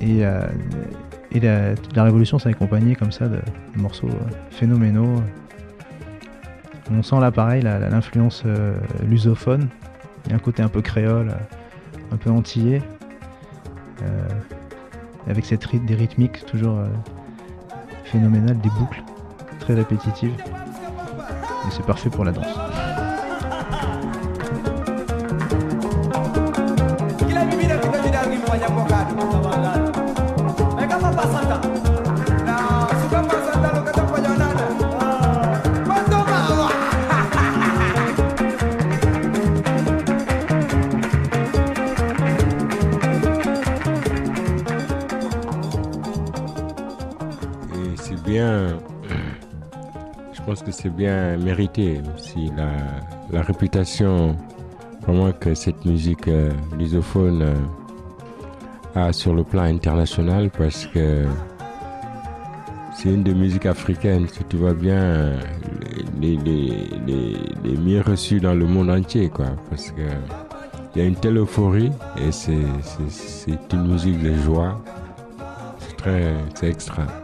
Et, 0.00 0.24
euh, 0.24 0.40
et 1.30 1.40
la, 1.40 1.74
la 1.94 2.04
révolution 2.04 2.38
s'est 2.38 2.48
accompagnée 2.48 2.96
comme 2.96 3.12
ça 3.12 3.28
de, 3.28 3.36
de 3.36 3.80
morceaux 3.80 4.08
euh, 4.08 4.32
phénoménaux. 4.50 5.22
On 6.90 7.02
sent 7.02 7.20
là 7.20 7.30
pareil 7.30 7.62
l'influence 7.62 8.42
euh, 8.46 8.74
lusophone. 9.08 9.68
Il 10.26 10.30
y 10.30 10.32
a 10.32 10.36
un 10.36 10.40
côté 10.40 10.62
un 10.62 10.68
peu 10.68 10.80
créole, 10.82 11.32
un 12.10 12.16
peu 12.16 12.30
antillais. 12.30 12.82
Euh, 14.02 14.28
avec 15.28 15.44
cette 15.44 15.74
des 15.86 15.94
rythmiques 15.94 16.44
toujours 16.46 16.78
euh, 16.78 16.88
phénoménales, 18.04 18.58
des 18.58 18.70
boucles 18.70 19.02
très 19.60 19.74
répétitives. 19.74 20.34
C'est 21.70 21.86
parfait 21.86 22.10
pour 22.10 22.24
la 22.24 22.32
danse. 22.32 22.91
C'est 50.82 50.90
bien 50.90 51.36
mérité 51.36 52.00
aussi 52.12 52.50
la, 52.56 52.72
la 53.30 53.42
réputation 53.42 54.36
vraiment 55.02 55.30
que 55.30 55.54
cette 55.54 55.84
musique 55.84 56.26
euh, 56.26 56.50
lusophone 56.76 57.42
euh, 57.42 57.54
a 58.96 59.12
sur 59.12 59.32
le 59.32 59.44
plan 59.44 59.62
international 59.62 60.50
parce 60.50 60.86
que 60.86 61.24
c'est 62.96 63.10
une 63.10 63.22
des 63.22 63.34
musiques 63.34 63.66
africaines, 63.66 64.26
si 64.28 64.42
tu 64.44 64.56
vois 64.56 64.74
bien, 64.74 64.96
euh, 64.96 65.40
les, 66.20 66.36
les, 66.36 66.88
les, 67.06 67.76
mieux 67.76 68.00
reçues 68.00 68.40
dans 68.40 68.54
le 68.54 68.66
monde 68.66 68.90
entier, 68.90 69.28
quoi. 69.28 69.46
Parce 69.70 69.90
que 69.92 70.02
il 70.94 71.02
y 71.02 71.04
a 71.04 71.08
une 71.08 71.16
telle 71.16 71.38
euphorie 71.38 71.90
et 72.18 72.30
c'est 72.32 72.52
une 73.72 73.86
musique 73.86 74.22
de 74.22 74.34
joie. 74.34 74.82
C'est 75.78 75.96
très, 75.96 76.34
c'est 76.54 76.68
extra. 76.68 77.21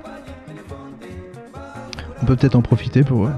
On 2.22 2.26
peut 2.26 2.36
peut-être 2.36 2.56
en 2.56 2.62
profiter 2.62 3.04
pour 3.04 3.26
euh, 3.26 3.30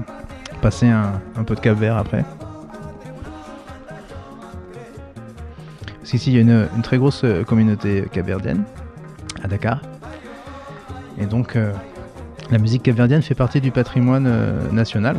passer 0.61 0.87
un, 0.87 1.43
peu 1.45 1.55
de 1.55 1.59
cap 1.59 1.77
vert 1.77 1.97
après. 1.97 2.25
Parce 5.99 6.11
qu'ici, 6.11 6.31
il 6.31 6.35
y 6.35 6.37
a 6.37 6.41
une, 6.41 6.81
très 6.81 6.97
grosse 6.97 7.23
euh, 7.23 7.43
communauté 7.43 8.05
capverdienne 8.11 8.63
à 9.43 9.47
Dakar. 9.47 9.81
Et 11.19 11.25
donc, 11.25 11.55
euh, 11.55 11.71
la 12.49 12.57
musique 12.57 12.83
capverdienne 12.83 13.21
fait 13.21 13.35
partie 13.35 13.61
du 13.61 13.71
patrimoine 13.71 14.29
national. 14.71 15.17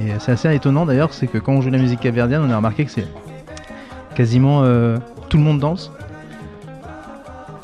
Et 0.00 0.12
c'est 0.18 0.32
assez 0.32 0.52
étonnant 0.54 0.86
d'ailleurs, 0.86 1.12
c'est 1.12 1.26
que 1.26 1.38
quand 1.38 1.52
on 1.52 1.60
joue 1.60 1.70
la 1.70 1.78
musique 1.78 2.00
capverdienne, 2.00 2.42
on 2.42 2.50
a 2.50 2.56
remarqué 2.56 2.84
que 2.84 2.90
c'est 2.90 3.06
quasiment 4.14 4.62
tout 5.28 5.36
le 5.36 5.42
monde 5.42 5.60
danse, 5.60 5.92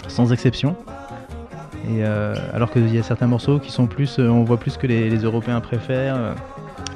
sans 0.07 0.33
exception. 0.33 0.77
Euh, 1.89 2.35
alors 2.53 2.71
qu'il 2.71 2.93
y 2.95 2.99
a 2.99 3.03
certains 3.03 3.27
morceaux 3.27 3.59
qui 3.59 3.71
sont 3.71 3.87
plus, 3.87 4.19
euh, 4.19 4.29
on 4.29 4.43
voit 4.45 4.59
plus 4.59 4.77
que 4.77 4.87
les, 4.87 5.17
Européens 5.19 5.61
préfèrent, 5.61 6.17
euh, 6.17 6.35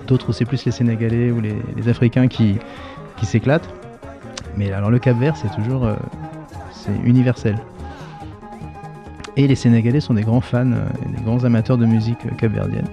d'autres 0.07 0.33
c'est 0.33 0.45
plus 0.45 0.65
les 0.65 0.73
Sénégalais 0.73 1.31
ou 1.31 1.41
les, 1.41 1.89
Africains 1.89 2.29
qui, 2.29 2.59
qui 3.17 3.27
s'éclatent. 3.27 3.69
Mais 4.57 4.73
alors 4.73 4.91
le 4.91 4.99
Cap 4.99 5.19
Vert, 5.19 5.37
c'est 5.37 5.55
toujours, 5.55 5.89
c'est 6.73 6.97
universel. 7.05 7.57
Et 9.39 9.47
les 9.47 9.55
Sénégalais 9.55 10.01
sont 10.01 10.15
des 10.15 10.23
grands 10.23 10.41
fans, 10.41 10.73
euh, 10.73 10.85
des 11.17 11.23
grands 11.23 11.45
amateurs 11.45 11.79
de 11.79 11.87
musique 11.87 12.19
capverdienne. 12.37 12.89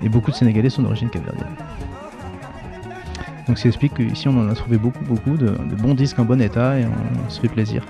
Et, 0.00 0.08
beaucoup 0.08 0.30
de 0.30 0.36
Sénégalais 0.36 0.70
sont 0.70 0.82
d'origine 0.82 1.10
capverdienne. 1.10 1.56
Donc 3.48 3.58
ça 3.58 3.66
explique 3.66 3.94
qu'ici 3.94 4.28
on 4.28 4.38
en 4.38 4.48
a 4.48 4.54
trouvé 4.54 4.78
beaucoup, 4.78 5.04
beaucoup 5.04 5.36
de, 5.36 5.48
bons 5.82 5.94
disques 5.94 6.20
en 6.20 6.24
bon 6.24 6.40
état 6.40 6.78
et 6.78 6.84
on 6.84 7.30
se 7.30 7.40
fait 7.40 7.48
plaisir. 7.48 7.84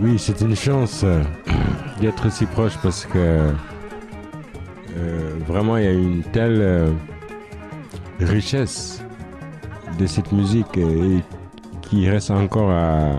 Oui, 0.00 0.18
c'est 0.18 0.40
une 0.42 0.54
chance 0.56 1.02
euh, 1.04 1.22
d'être 2.00 2.30
si 2.30 2.44
proche 2.46 2.76
parce 2.82 3.06
que 3.06 3.18
euh, 4.96 5.32
vraiment 5.46 5.76
il 5.78 5.84
y 5.84 5.88
a 5.88 5.92
une 5.92 6.22
telle 6.22 6.58
euh, 6.60 6.90
richesse 8.20 9.02
de 9.98 10.06
cette 10.06 10.32
musique 10.32 10.78
qui 11.80 12.08
reste 12.10 12.30
encore 12.30 12.70
à, 12.70 13.12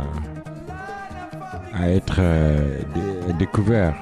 à 1.74 1.90
être 1.90 2.20
dé- 2.94 3.34
découvert. 3.40 3.96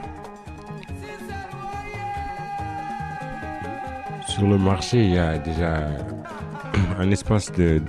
Sur 4.27 4.47
le 4.47 4.57
marché, 4.57 5.05
il 5.05 5.13
y 5.13 5.17
a 5.17 5.37
déjà 5.37 5.87
un 6.99 7.11
espace 7.11 7.51
de, 7.51 7.81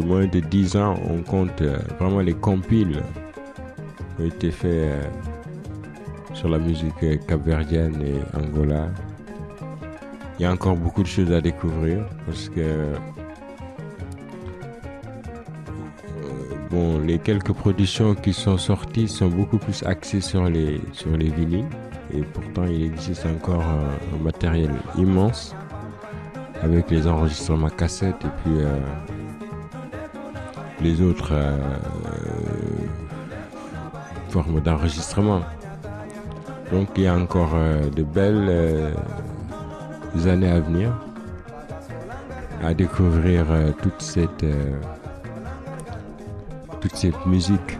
moins 0.00 0.26
de 0.26 0.40
10 0.40 0.76
ans, 0.76 0.94
on 1.08 1.22
compte 1.22 1.62
euh, 1.62 1.78
vraiment 1.98 2.20
les 2.20 2.34
compiles 2.34 3.02
qui 4.16 4.22
ont 4.22 4.26
été 4.26 4.50
faits 4.50 4.70
euh, 4.70 5.02
sur 6.34 6.48
la 6.48 6.58
musique 6.58 7.02
euh, 7.02 7.16
capverdienne 7.16 8.02
et 8.02 8.36
Angola. 8.36 8.88
Il 10.38 10.42
y 10.42 10.46
a 10.46 10.52
encore 10.52 10.76
beaucoup 10.76 11.02
de 11.02 11.08
choses 11.08 11.32
à 11.32 11.40
découvrir 11.40 12.04
parce 12.26 12.50
que 12.50 12.92
bon, 16.70 16.98
les 17.00 17.18
quelques 17.18 17.52
productions 17.52 18.14
qui 18.14 18.34
sont 18.34 18.58
sorties 18.58 19.08
sont 19.08 19.28
beaucoup 19.28 19.56
plus 19.56 19.82
axées 19.84 20.20
sur 20.20 20.44
les, 20.44 20.80
sur 20.92 21.16
les 21.16 21.30
vinyles 21.30 21.64
et 22.12 22.20
pourtant 22.20 22.66
il 22.66 22.84
existe 22.84 23.24
encore 23.24 23.62
un 23.62 24.22
matériel 24.22 24.72
immense 24.98 25.54
avec 26.62 26.90
les 26.90 27.06
enregistrements 27.06 27.68
cassettes 27.68 28.24
et 28.24 28.42
puis 28.42 28.60
euh, 28.60 28.78
les 30.80 31.00
autres 31.00 31.32
euh, 31.32 31.56
formes 34.30 34.60
d'enregistrement. 34.60 35.42
Donc 36.72 36.88
il 36.96 37.04
y 37.04 37.06
a 37.06 37.14
encore 37.14 37.52
euh, 37.54 37.88
de 37.90 38.02
belles 38.02 38.94
années 40.26 40.50
à 40.50 40.60
venir. 40.60 40.92
à 42.64 42.74
découvrir 42.74 43.44
toute 43.82 44.00
cette 44.00 44.46
toute 46.80 46.96
cette 46.96 47.26
musique. 47.26 47.78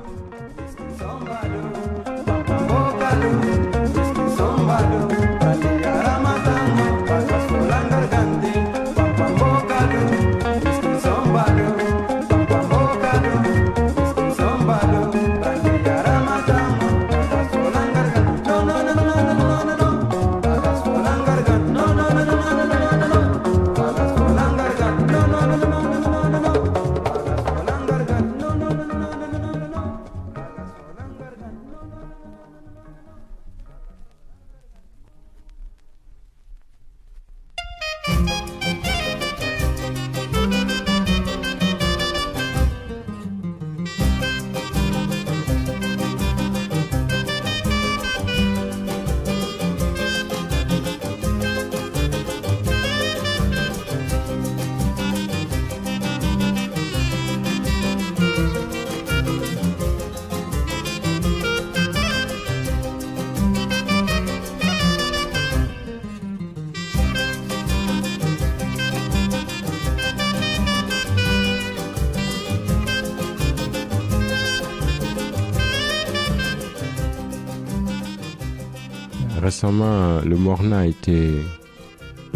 Récemment, 79.57 80.21
le 80.21 80.37
Morna 80.37 80.81
a 80.81 80.85
été 80.85 81.31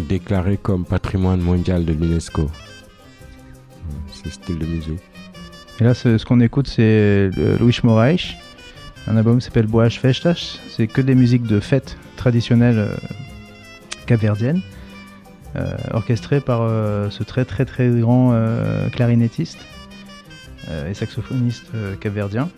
déclaré 0.08 0.56
comme 0.56 0.86
patrimoine 0.86 1.42
mondial 1.42 1.84
de 1.84 1.92
l'UNESCO. 1.92 2.50
Ce 4.10 4.30
style 4.30 4.56
de 4.56 4.64
musique. 4.64 5.02
Et 5.80 5.84
là, 5.84 5.92
ce, 5.92 6.24
qu'on 6.24 6.40
écoute, 6.40 6.66
c'est 6.66 7.28
le 7.36 7.58
Luis 7.60 7.78
Moraes. 7.82 8.36
Un 9.06 9.18
album 9.18 9.42
s'appelle 9.42 9.66
Boas 9.66 9.90
Festas. 9.90 10.60
C'est 10.70 10.86
que 10.86 11.02
des 11.02 11.14
musiques 11.14 11.42
de 11.42 11.60
fêtes 11.60 11.98
traditionnelles 12.16 12.78
euh, 12.78 12.96
capverdiennes, 14.06 14.62
euh, 15.56 15.76
orchestrées 15.92 16.40
par 16.40 16.62
euh, 16.62 17.10
ce 17.10 17.22
très 17.22 17.44
très 17.44 17.66
très 17.66 17.90
grand 18.00 18.30
euh, 18.32 18.88
clarinettiste 18.88 19.58
euh, 20.70 20.90
et 20.90 20.94
saxophoniste 20.94 21.66
euh, 21.74 21.96
capverdien, 21.96 22.48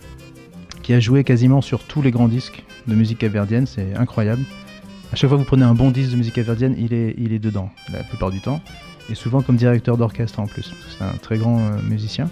qui 0.83 0.93
a 0.93 1.01
joué 1.01 1.25
quasiment 1.25 1.59
sur 1.59 1.83
tous 1.83 2.01
les 2.01 2.11
grands 2.11 2.29
disques 2.29 2.63
de 2.87 2.95
musique 2.95 3.19
capverdienne. 3.19 3.65
C'est 3.65 3.95
incroyable. 3.95 4.43
À 5.13 5.15
chaque 5.15 5.29
fois 5.29 5.37
que 5.37 5.43
vous 5.43 5.47
prenez 5.47 5.63
un 5.63 5.75
bon 5.75 5.91
disque 5.91 6.11
de 6.11 6.15
musique 6.15 6.33
capverdienne, 6.33 6.75
il 6.75 6.91
est, 6.91 7.39
dedans, 7.39 7.69
la 7.91 8.03
plupart 8.03 8.31
du 8.31 8.41
temps. 8.41 8.61
Et 9.11 9.15
souvent 9.15 9.43
comme 9.43 9.57
directeur 9.57 9.95
d'orchestre 9.95 10.39
en 10.39 10.47
plus. 10.47 10.73
C'est 10.89 11.03
un 11.03 11.17
très 11.17 11.37
grand 11.37 11.59
euh, 11.59 11.81
musicien. 11.83 12.29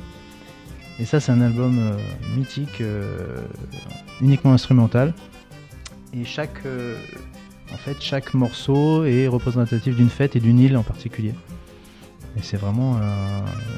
Et 0.99 1.06
ça, 1.06 1.20
c'est 1.20 1.32
un 1.32 1.41
album 1.41 1.78
euh, 1.78 1.95
mythique, 2.36 2.82
euh, 2.82 3.38
uniquement 4.20 4.54
instrumental. 4.54 5.14
Et 6.14 6.26
chaque, 6.26 6.64
en 7.72 7.78
fait, 7.78 7.97
chaque 7.99 8.34
morceau 8.34 9.06
est 9.06 9.28
représentatif 9.28 9.95
d'une 9.95 10.10
fête 10.10 10.36
et 10.36 10.39
d'une 10.39 10.60
île 10.60 10.76
en 10.76 10.84
particulier. 10.84 11.36
Et 12.36 12.41
c'est 12.41 12.58
vraiment 12.58 12.99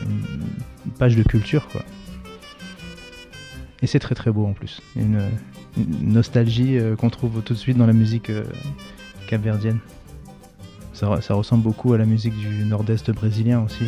une, 0.02 0.92
page 0.98 1.16
de 1.16 1.24
culture, 1.24 1.68
quoi. 1.68 1.84
Et 3.82 3.88
c'est 3.88 4.00
très 4.00 4.16
très 4.16 4.32
beau 4.32 4.46
en 4.46 4.54
plus. 4.54 4.82
Nostalgie 5.78 6.78
euh, 6.78 6.96
qu'on 6.96 7.10
trouve 7.10 7.42
tout 7.42 7.54
de 7.54 7.60
suite 7.60 7.78
dans 7.78 7.88
la 7.88 7.94
musique 7.94 8.30
euh, 8.30 8.44
capverdienne. 9.28 9.80
Ça, 10.94 11.08
re- 11.08 11.22
ça 11.22 11.34
ressemble 11.34 11.64
beaucoup 11.64 11.94
à 11.94 11.98
la 11.98 12.06
musique 12.06 12.38
du 12.38 12.66
nord-est 12.66 13.12
brésilien 13.12 13.62
aussi. 13.64 13.86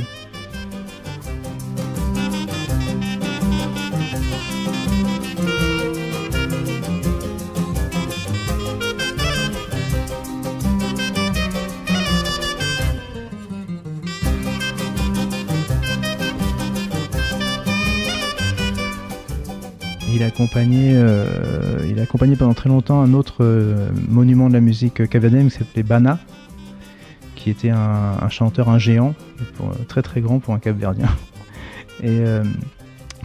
Euh, 20.40 21.86
il 21.90 22.00
a 22.00 22.04
accompagné 22.04 22.36
pendant 22.36 22.54
très 22.54 22.70
longtemps 22.70 23.02
un 23.02 23.14
autre 23.14 23.38
euh, 23.42 23.90
monument 24.10 24.50
de 24.50 24.54
la 24.54 24.60
musique 24.60 25.08
capverdienne 25.08 25.50
qui 25.50 25.58
s'appelait 25.58 25.84
Bana, 25.84 26.20
qui 27.36 27.50
était 27.50 27.70
un, 27.70 28.30
chanteur, 28.30 28.70
un 28.70 28.80
géant, 28.80 29.14
euh, 29.62 29.84
très 29.88 30.02
très 30.02 30.22
grand 30.22 30.40
pour 30.40 30.54
un 30.54 30.60
capverdien, 30.60 31.08
et 32.04 32.24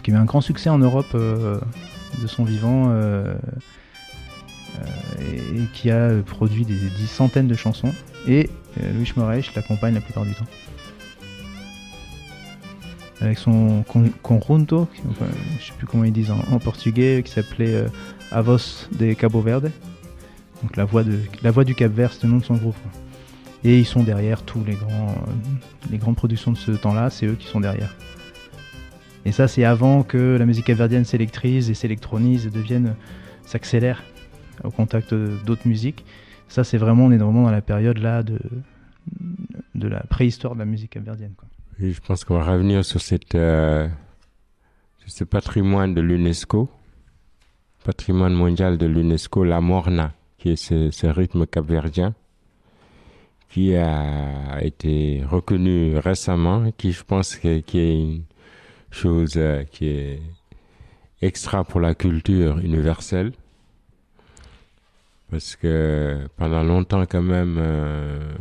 qui 0.03 0.11
a 0.11 0.13
eu 0.13 0.17
un 0.17 0.25
grand 0.25 0.41
succès 0.41 0.69
en 0.69 0.77
Europe 0.77 1.13
de 1.13 2.27
son 2.27 2.43
vivant, 2.43 2.93
et, 5.19 5.61
qui 5.73 5.91
a 5.91 6.11
produit 6.25 6.65
des, 6.65 6.75
des 6.75 7.07
centaines 7.07 7.47
de 7.47 7.55
chansons. 7.55 7.93
Et 8.27 8.49
Luis 8.95 9.11
Moraes 9.15 9.51
l'accompagne 9.55 9.95
la 9.95 10.01
plupart 10.01 10.25
du 10.25 10.33
temps. 10.33 10.45
Avec 13.21 13.37
son 13.37 13.83
con- 13.87 14.11
conjunto, 14.23 14.87
enfin, 15.09 15.27
je 15.59 15.65
sais 15.67 15.73
plus 15.77 15.85
comment 15.85 16.03
ils 16.03 16.11
disent 16.11 16.31
en, 16.31 16.57
portugais, 16.59 17.21
qui 17.23 17.31
s'appelait 17.31 17.75
euh, 17.75 17.87
Avos 18.31 18.87
de 18.97 19.13
Cabo 19.13 19.41
Verde. 19.41 19.71
Donc 20.63 20.75
la 20.75 20.85
voix, 20.85 21.03
du 21.63 21.75
Cap 21.75 21.91
Vert, 21.91 22.13
c'est 22.13 22.23
le 22.23 22.29
nom 22.29 22.37
de 22.39 22.43
son 22.43 22.55
groupe. 22.55 22.75
Et 23.63 23.77
ils 23.79 23.85
sont 23.85 24.01
derrière 24.03 24.41
tous 24.41 24.63
les 24.63 24.73
grands, 24.73 25.15
euh, 25.91 25.97
grandes 25.97 26.15
productions 26.15 26.51
de 26.51 26.57
ce 26.57 26.71
temps-là, 26.71 27.11
c'est 27.11 27.27
eux 27.27 27.35
qui 27.35 27.45
sont 27.47 27.59
derrière. 27.59 27.95
Et 29.23 29.31
ça, 29.31 29.47
c'est 29.47 29.63
avant 29.65 30.01
que 30.01 30.37
la 30.39 30.45
musique 30.47 30.65
capverdienne 30.65 31.05
s'électrise 31.05 31.69
et 31.69 31.75
s'électronise 31.75 32.47
et 32.47 32.49
devienne, 32.49 32.95
s'accélère 33.45 34.01
au 34.63 34.71
contact 34.71 35.13
de- 35.13 35.37
d'autres 35.45 35.67
musiques. 35.67 36.05
Ça, 36.47 36.63
c'est 36.63 36.77
vraiment, 36.77 37.05
on 37.05 37.11
est 37.11 37.17
vraiment 37.17 37.43
dans 37.43 37.51
la 37.51 37.61
période 37.61 37.99
là 37.99 38.23
de, 38.23 38.39
la 39.75 39.99
préhistoire 40.09 40.53
de 40.55 40.59
la 40.59 40.65
musique 40.65 40.89
capverdienne. 40.91 41.33
Je 41.83 41.99
pense 41.99 42.23
qu'on 42.23 42.37
va 42.37 42.43
revenir 42.43 42.85
sur, 42.85 43.01
cette, 43.01 43.33
euh, 43.33 43.87
ce 45.07 45.23
patrimoine 45.23 45.95
de 45.95 46.01
l'UNESCO, 46.01 46.69
patrimoine 47.83 48.35
mondial 48.35 48.77
de 48.77 48.85
l'UNESCO, 48.85 49.43
la 49.43 49.61
morna, 49.61 50.13
qui 50.37 50.49
est 50.49 50.55
ce, 50.57 50.91
ce 50.91 51.07
rythme 51.07 51.47
capverdien, 51.47 52.13
qui 53.49 53.75
a 53.75 54.63
été 54.63 55.23
reconnu 55.27 55.97
récemment, 55.97 56.71
qui 56.77 56.91
je 56.91 57.03
pense 57.03 57.35
que, 57.35 57.61
qui 57.61 57.79
est 57.79 57.99
une 57.99 58.23
chose 58.91 59.33
euh, 59.37 59.63
qui 59.63 59.87
est 59.87 60.21
extra 61.23 61.63
pour 61.63 61.79
la 61.79 61.95
culture 61.95 62.59
universelle. 62.59 63.31
Parce 65.31 65.55
que 65.55 66.27
pendant 66.35 66.61
longtemps, 66.61 67.05
quand 67.05 67.21
même, 67.21 67.55
euh, 67.57 68.33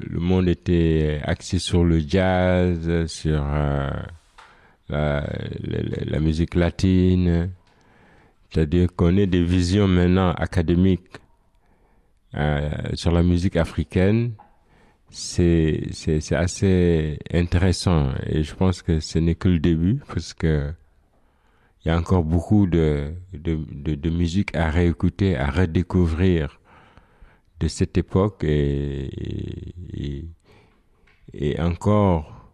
le 0.00 0.18
monde 0.18 0.48
était 0.48 1.20
axé 1.22 1.58
sur 1.58 1.84
le 1.84 1.98
jazz, 1.98 3.04
sur 3.06 3.44
euh, 3.44 3.90
la, 4.88 6.18
musique 6.20 6.54
latine. 6.54 7.50
C'est-à-dire 8.48 8.88
qu'on 8.96 9.14
ait 9.18 9.26
des 9.26 9.44
visions 9.44 9.86
maintenant 9.88 10.30
académiques 10.32 11.18
euh, 12.34 12.70
sur 12.94 13.12
la 13.12 13.22
musique 13.22 13.56
africaine. 13.56 14.32
C'est, 15.10 15.88
c'est 15.92 16.34
assez 16.34 17.18
intéressant 17.32 18.10
et 18.26 18.42
je 18.42 18.54
pense 18.54 18.80
que 18.82 19.00
ce 19.00 19.18
n'est 19.18 19.36
que 19.36 19.48
le 19.48 19.58
début 19.60 20.00
parce 20.08 20.34
que 20.34 20.72
il 21.86 21.90
y 21.90 21.92
a 21.92 21.98
encore 21.98 22.24
beaucoup 22.24 22.66
de, 22.66 23.12
de, 23.32 23.60
de, 23.94 24.10
musique 24.10 24.56
à 24.56 24.70
réécouter, 24.70 25.36
à 25.36 25.52
redécouvrir 25.52 26.58
de 27.60 27.68
cette 27.68 27.96
époque 27.96 28.42
et, 28.42 30.24
et, 31.32 31.60
encore 31.60 32.52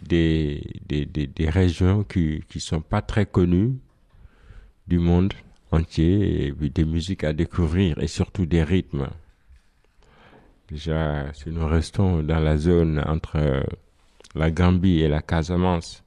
des, 0.00 0.62
des, 0.86 1.04
des, 1.04 1.26
des 1.26 1.50
régions 1.50 2.04
qui 2.04 2.44
qui 2.48 2.60
sont 2.60 2.80
pas 2.80 3.02
très 3.02 3.26
connues 3.26 3.74
du 4.86 5.00
monde 5.00 5.34
entier 5.72 6.46
et 6.46 6.52
puis 6.52 6.70
des 6.70 6.84
musiques 6.84 7.24
à 7.24 7.32
découvrir 7.32 7.98
et 7.98 8.06
surtout 8.06 8.46
des 8.46 8.62
rythmes. 8.62 9.08
Déjà, 10.70 11.32
si 11.32 11.50
nous 11.50 11.66
restons 11.66 12.22
dans 12.22 12.38
la 12.38 12.56
zone 12.56 13.02
entre 13.04 13.64
la 14.36 14.50
Gambie 14.52 15.00
et 15.00 15.08
la 15.08 15.22
Casamance. 15.22 16.04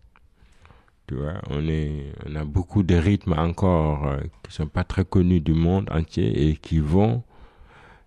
On, 1.50 2.36
a 2.36 2.46
beaucoup 2.46 2.84
de 2.84 2.96
rythmes 2.96 3.34
encore 3.34 4.08
euh, 4.08 4.20
qui 4.44 4.54
sont 4.54 4.68
pas 4.68 4.84
très 4.84 5.06
connus 5.06 5.42
du 5.42 5.54
monde 5.54 5.90
entier 5.92 6.50
et 6.50 6.56
qui 6.56 6.80
vont 6.80 7.24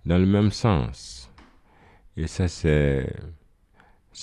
dans 0.05 0.19
le 0.19 0.27
même 0.27 0.51
sens. 0.51 1.31
Et 2.17 2.27
ça, 2.27 2.49
c'est, 2.49 3.13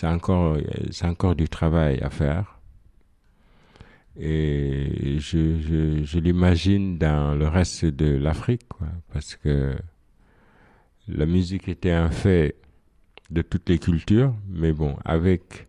encore, 0.04 0.58
encore 1.04 1.36
du 1.36 1.48
travail 1.48 2.00
à 2.02 2.10
faire. 2.10 2.60
Et 4.18 5.18
je, 5.20 6.04
je, 6.04 6.20
l'imagine 6.20 6.98
dans 6.98 7.36
le 7.36 7.48
reste 7.48 7.86
de 7.86 8.16
l'Afrique, 8.16 8.62
parce 9.12 9.36
que 9.36 9.76
la 11.08 11.26
musique 11.26 11.68
était 11.68 11.92
un 11.92 12.10
fait 12.10 12.56
de 13.32 13.42
toutes 13.42 13.70
les 13.70 13.80
cultures, 13.80 14.36
mais 14.48 14.72
bon, 14.72 14.96
avec 15.04 15.68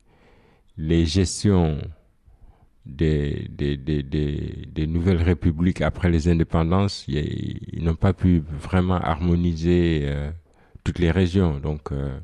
les 0.76 1.06
gestions 1.06 1.78
des, 2.86 3.48
des, 3.50 3.76
des, 3.76 4.02
des, 4.02 4.68
des 4.70 4.86
nouvelles 4.86 5.22
républiques 5.22 5.80
après 5.80 6.10
les 6.10 6.28
indépendances, 6.28 7.06
ils 7.08 7.82
n'ont 7.82 7.94
pas 7.94 8.12
pu 8.12 8.40
vraiment 8.40 8.96
harmoniser 8.96 10.02
euh, 10.04 10.30
toutes 10.84 10.98
les 10.98 11.10
régions. 11.10 11.58
Donc, 11.60 11.92
euh, 11.92 12.18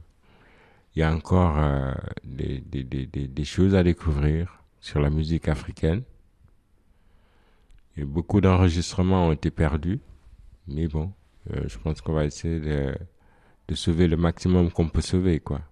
il 0.94 1.00
y 1.00 1.02
a 1.02 1.12
encore 1.12 1.56
euh, 1.58 1.92
des, 2.24 2.60
des, 2.60 2.84
des, 2.84 3.06
des, 3.06 3.26
des 3.28 3.44
choses 3.44 3.74
à 3.74 3.82
découvrir 3.82 4.62
sur 4.80 5.00
la 5.00 5.10
musique 5.10 5.48
africaine. 5.48 6.02
Et 7.96 8.04
beaucoup 8.04 8.40
d'enregistrements 8.40 9.28
ont 9.28 9.32
été 9.32 9.50
perdus. 9.50 10.00
Mais 10.68 10.88
bon, 10.88 11.12
euh, 11.52 11.64
je 11.66 11.78
pense 11.78 12.00
qu'on 12.00 12.12
va 12.12 12.24
essayer 12.24 12.60
de, 12.60 12.94
de 13.68 13.74
sauver 13.74 14.08
le 14.08 14.16
maximum 14.16 14.70
qu'on 14.70 14.88
peut 14.88 15.00
sauver, 15.00 15.40
quoi. 15.40 15.62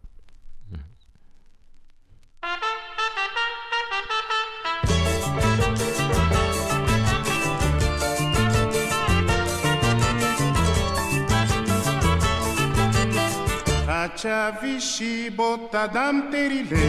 Pachavishi 14.18 15.30
botadam 15.30 16.28
terile 16.28 16.86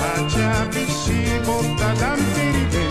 Pachavishi 0.00 1.18
botadam 1.46 2.20
terile 2.34 2.86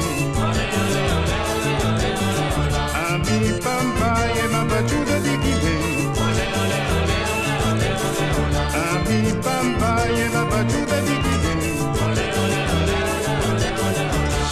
Ami 3.06 3.40
pampa 3.64 4.12
e 4.36 4.48
mabajuda 4.52 5.18
de 5.24 5.36
guile 5.44 5.76
Ami 8.84 9.20
pampa 9.42 9.92
e 10.12 10.26
mabajuda 10.36 10.98
de 11.08 11.16
guile 11.24 11.56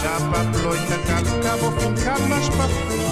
Chapa 0.00 0.40
ploita 0.52 0.98
calcavo 1.06 1.68
com 1.72 1.92
camas 2.02 2.48
papu 2.56 3.07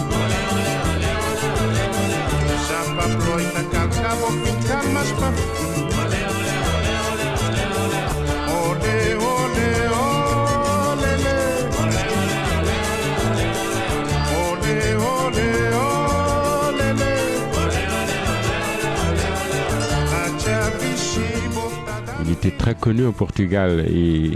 Il 22.24 22.32
était 22.32 22.50
très 22.50 22.74
connu 22.74 23.04
au 23.06 23.12
Portugal 23.12 23.84
et 23.88 24.30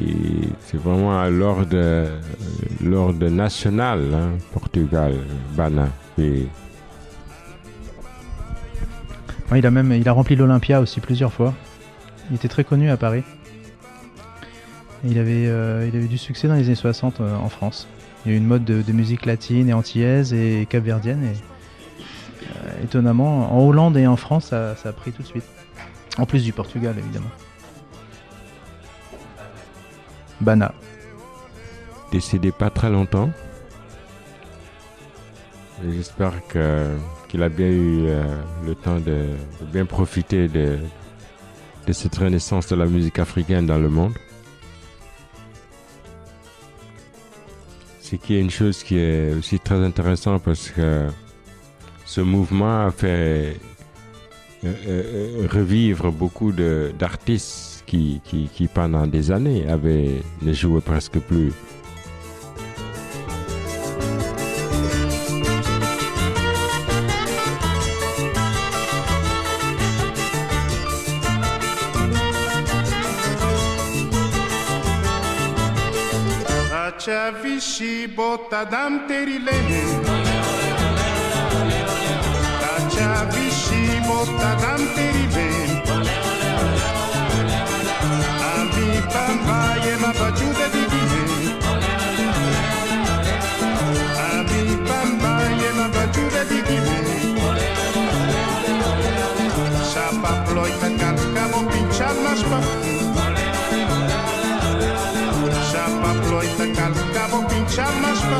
c'est 0.67 0.79
vraiment 0.79 1.21
à 1.21 1.29
l'ordre 1.31 2.09
l'ordre 2.83 3.29
national, 3.29 4.01
hein, 4.15 4.31
Portugal, 4.53 5.15
Bana. 5.57 5.89
Et 6.19 6.47
Il 9.57 9.67
a 9.67 9.71
même 9.71 9.93
il 9.93 10.09
a 10.09 10.13
rempli 10.13 10.37
l'Olympia 10.37 10.81
aussi 10.81 11.01
plusieurs 11.01 11.33
fois. 11.33 11.55
Il 12.31 12.37
était 12.37 12.49
très 12.49 12.63
connu 12.63 12.91
à 12.91 12.97
Paris. 12.97 13.25
Il 15.05 15.19
avait 15.19 15.47
euh, 15.49 15.89
il 15.89 15.97
avait 15.97 16.07
du 16.07 16.19
succès 16.19 16.47
dans 16.47 16.55
les 16.55 16.67
années 16.67 16.75
60 16.75 17.21
euh, 17.21 17.37
en 17.37 17.49
France. 17.49 17.89
Il 18.25 18.31
y 18.31 18.35
a 18.35 18.37
eu 18.37 18.39
une 18.39 18.47
mode 18.47 18.65
de, 18.65 18.93
musique 18.93 19.27
latine 19.27 19.69
et 19.69 19.73
antillaise 19.73 20.35
et 20.35 20.67
capverdienne 20.69 21.25
et 21.25 21.37
euh, 22.43 22.85
étonnamment 22.85 23.57
en 23.57 23.67
Hollande 23.67 23.97
et 23.97 24.07
en 24.07 24.17
France 24.17 24.47
ça, 24.47 24.77
ça 24.77 24.91
a 24.91 24.93
pris 24.93 25.11
tout 25.11 25.23
de 25.23 25.27
suite. 25.27 25.45
En 26.19 26.27
plus 26.27 26.45
du 26.45 26.53
Portugal 26.53 26.95
évidemment. 26.99 27.31
Bana. 30.41 30.73
décédé 32.13 32.53
pas 32.53 32.71
très 32.71 32.91
longtemps. 32.91 33.31
J'espère 35.83 36.47
que 36.49 36.97
qu'il 37.31 37.45
a 37.45 37.49
bien 37.49 37.69
eu 37.69 38.07
euh, 38.09 38.25
le 38.67 38.75
temps 38.75 38.99
de, 38.99 39.29
bien 39.73 39.87
profiter 39.87 40.49
de, 40.49 40.79
cette 41.93 42.17
renaissance 42.17 42.69
de 42.69 42.77
la 42.77 42.87
musique 42.87 43.19
africaine 43.19 43.67
dans 43.67 43.79
le 43.79 43.89
monde. 43.89 44.15
Ce 48.01 48.17
qui 48.17 48.35
est 48.35 48.41
une 48.41 48.51
chose 48.51 48.83
qui 48.83 48.97
est 48.97 49.33
aussi 49.35 49.61
très 49.61 49.77
intéressante 49.77 50.43
parce 50.45 50.71
que 50.71 51.07
ce 52.05 52.21
mouvement 52.21 52.87
a 52.87 52.91
fait 52.91 53.57
euh, 54.65 54.75
euh, 54.87 55.49
revivre 55.51 56.11
beaucoup 56.11 56.53
d'artistes 56.53 57.85
qui 57.87 58.21
pendant 58.73 59.07
des 59.07 59.31
années 59.31 59.69
avaient 59.69 60.23
ne 60.43 60.53
jouaient 60.53 60.81
presque 60.81 61.19
plus. 61.19 61.53
Idiota 78.31 78.65
dante 78.65 79.25
rilene 79.25 79.90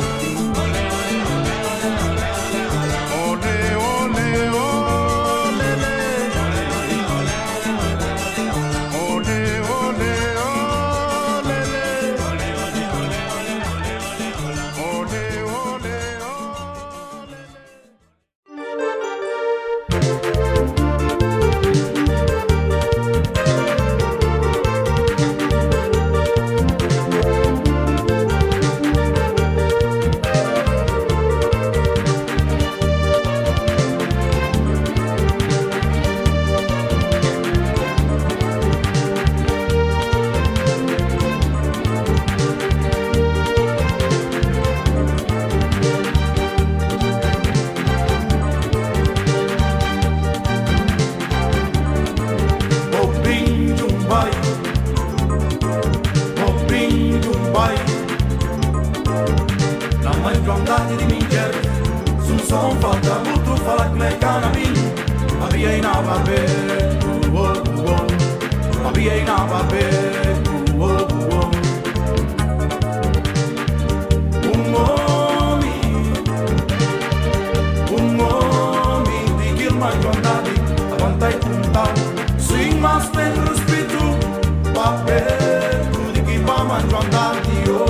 Thank 0.01 0.23
you. 0.23 0.30
Pakistan 81.71 81.95
Swingmas 82.37 83.07
perros 83.15 83.59
pitu 83.63 84.03
Papel 84.75 85.87
Kudiki 85.95 86.43
paman 86.43 86.83
jondan 86.91 87.35
tio 87.47 87.87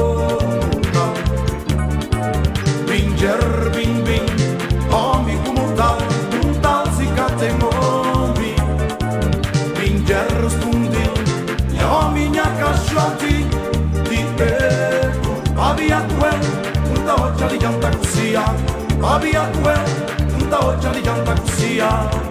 Binger 2.86 3.42
bing 3.74 4.06
bin 4.06 4.26
Homi 4.90 5.34
kumurtal 5.46 5.98
Kuntal 6.30 6.86
sikate 6.94 7.50
mobi 7.58 8.54
Binger 9.74 10.30
stundi 10.50 11.06
Homi 11.82 12.30
nyaka 12.30 12.78
shoti 12.86 13.46
Di 14.06 14.22
peku 14.38 15.34
Abia 15.58 16.06
quel 16.18 16.42
Kunta 16.86 17.14
ocha 17.18 17.46
li 17.50 17.58
janta 17.58 17.90
kusia 17.98 18.46
Abia 19.02 19.50
quel 19.62 19.86
Kunta 20.38 20.58
ocha 20.70 20.90
li 20.94 21.02
janta 21.02 21.34
kusia 21.34 22.31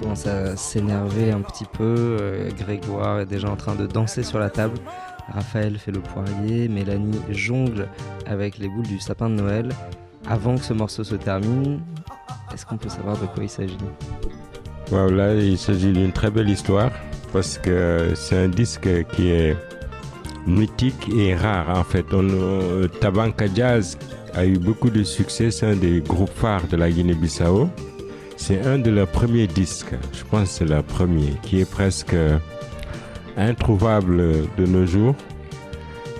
commence 0.00 0.26
à 0.26 0.56
s'énerver 0.56 1.30
un 1.30 1.40
petit 1.40 1.64
peu. 1.64 2.16
Euh, 2.20 2.50
Grégoire 2.58 3.20
est 3.20 3.26
déjà 3.26 3.50
en 3.50 3.56
train 3.56 3.74
de 3.74 3.86
danser 3.86 4.22
sur 4.22 4.38
la 4.38 4.50
table. 4.50 4.78
Raphaël 5.32 5.78
fait 5.78 5.92
le 5.92 6.00
poirier. 6.00 6.68
Mélanie 6.68 7.20
jongle 7.30 7.88
avec 8.26 8.58
les 8.58 8.68
boules 8.68 8.86
du 8.86 8.98
sapin 8.98 9.28
de 9.28 9.34
Noël. 9.34 9.68
Avant 10.28 10.56
que 10.56 10.64
ce 10.64 10.72
morceau 10.72 11.04
se 11.04 11.16
termine, 11.16 11.80
est-ce 12.52 12.64
qu'on 12.66 12.76
peut 12.76 12.88
savoir 12.88 13.18
de 13.18 13.26
quoi 13.26 13.42
il 13.42 13.48
s'agit? 13.48 13.76
Voilà, 14.88 15.34
il 15.34 15.58
s'agit 15.58 15.92
d'une 15.92 16.12
très 16.12 16.30
belle 16.30 16.50
histoire 16.50 16.90
parce 17.32 17.58
que 17.58 18.12
c'est 18.14 18.36
un 18.36 18.48
disque 18.48 18.88
qui 19.14 19.28
est 19.28 19.56
mythique 20.46 21.08
et 21.16 21.34
rare 21.34 21.70
en 21.70 21.84
fait. 21.84 22.04
On, 22.12 22.28
euh, 22.28 22.88
Tabanka 22.88 23.46
Jazz 23.54 23.98
a 24.34 24.44
eu 24.44 24.58
beaucoup 24.58 24.90
de 24.90 25.02
succès, 25.02 25.50
c'est 25.50 25.66
un 25.66 25.76
des 25.76 26.00
groupes 26.00 26.34
phares 26.34 26.66
de 26.68 26.76
la 26.76 26.90
Guinée-Bissau. 26.90 27.68
C'est 28.44 28.60
un 28.66 28.78
de 28.78 28.90
leurs 28.90 29.06
premiers 29.06 29.46
disques, 29.46 29.94
je 30.12 30.24
pense 30.24 30.48
que 30.48 30.48
c'est 30.48 30.64
leur 30.64 30.82
premier, 30.82 31.34
qui 31.42 31.60
est 31.60 31.70
presque 31.70 32.16
introuvable 33.36 34.16
de 34.58 34.66
nos 34.66 34.84
jours. 34.84 35.14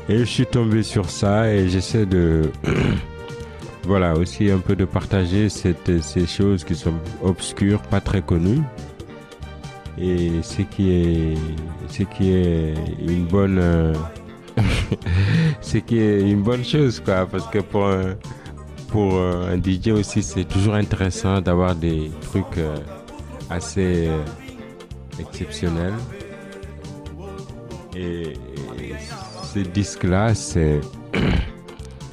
Et 0.08 0.18
je 0.18 0.24
suis 0.24 0.46
tombé 0.46 0.84
sur 0.84 1.10
ça 1.10 1.52
et 1.52 1.68
j'essaie 1.68 2.06
de 2.06 2.42
voilà 3.84 4.14
aussi 4.14 4.50
un 4.52 4.58
peu 4.58 4.76
de 4.76 4.84
partager 4.84 5.48
cette- 5.48 6.00
ces 6.00 6.26
choses 6.26 6.62
qui 6.64 6.76
sont 6.76 6.94
obscures, 7.24 7.82
pas 7.82 8.00
très 8.00 8.22
connues. 8.22 8.62
Et 9.98 10.30
ce 10.42 10.62
qui 10.62 10.90
est, 10.92 11.34
ce 11.88 12.04
qui 12.04 12.30
est 12.34 12.74
une 13.04 13.24
bonne, 13.26 13.60
ce 15.60 15.78
qui 15.78 15.98
est 15.98 16.20
une 16.22 16.42
bonne 16.42 16.64
chose 16.64 17.00
quoi, 17.04 17.26
parce 17.26 17.48
que 17.48 17.58
pour 17.58 17.88
pour 18.92 19.14
euh, 19.14 19.54
un 19.54 19.56
DJ 19.56 19.88
aussi 19.88 20.22
c'est 20.22 20.44
toujours 20.44 20.74
intéressant 20.74 21.40
d'avoir 21.40 21.74
des 21.74 22.10
trucs 22.20 22.58
euh, 22.58 22.76
assez 23.48 24.06
euh, 24.08 24.22
exceptionnels. 25.18 25.94
Et, 27.96 28.34
ce 29.54 29.58
disque-là, 29.58 30.34
c'est 30.34 30.80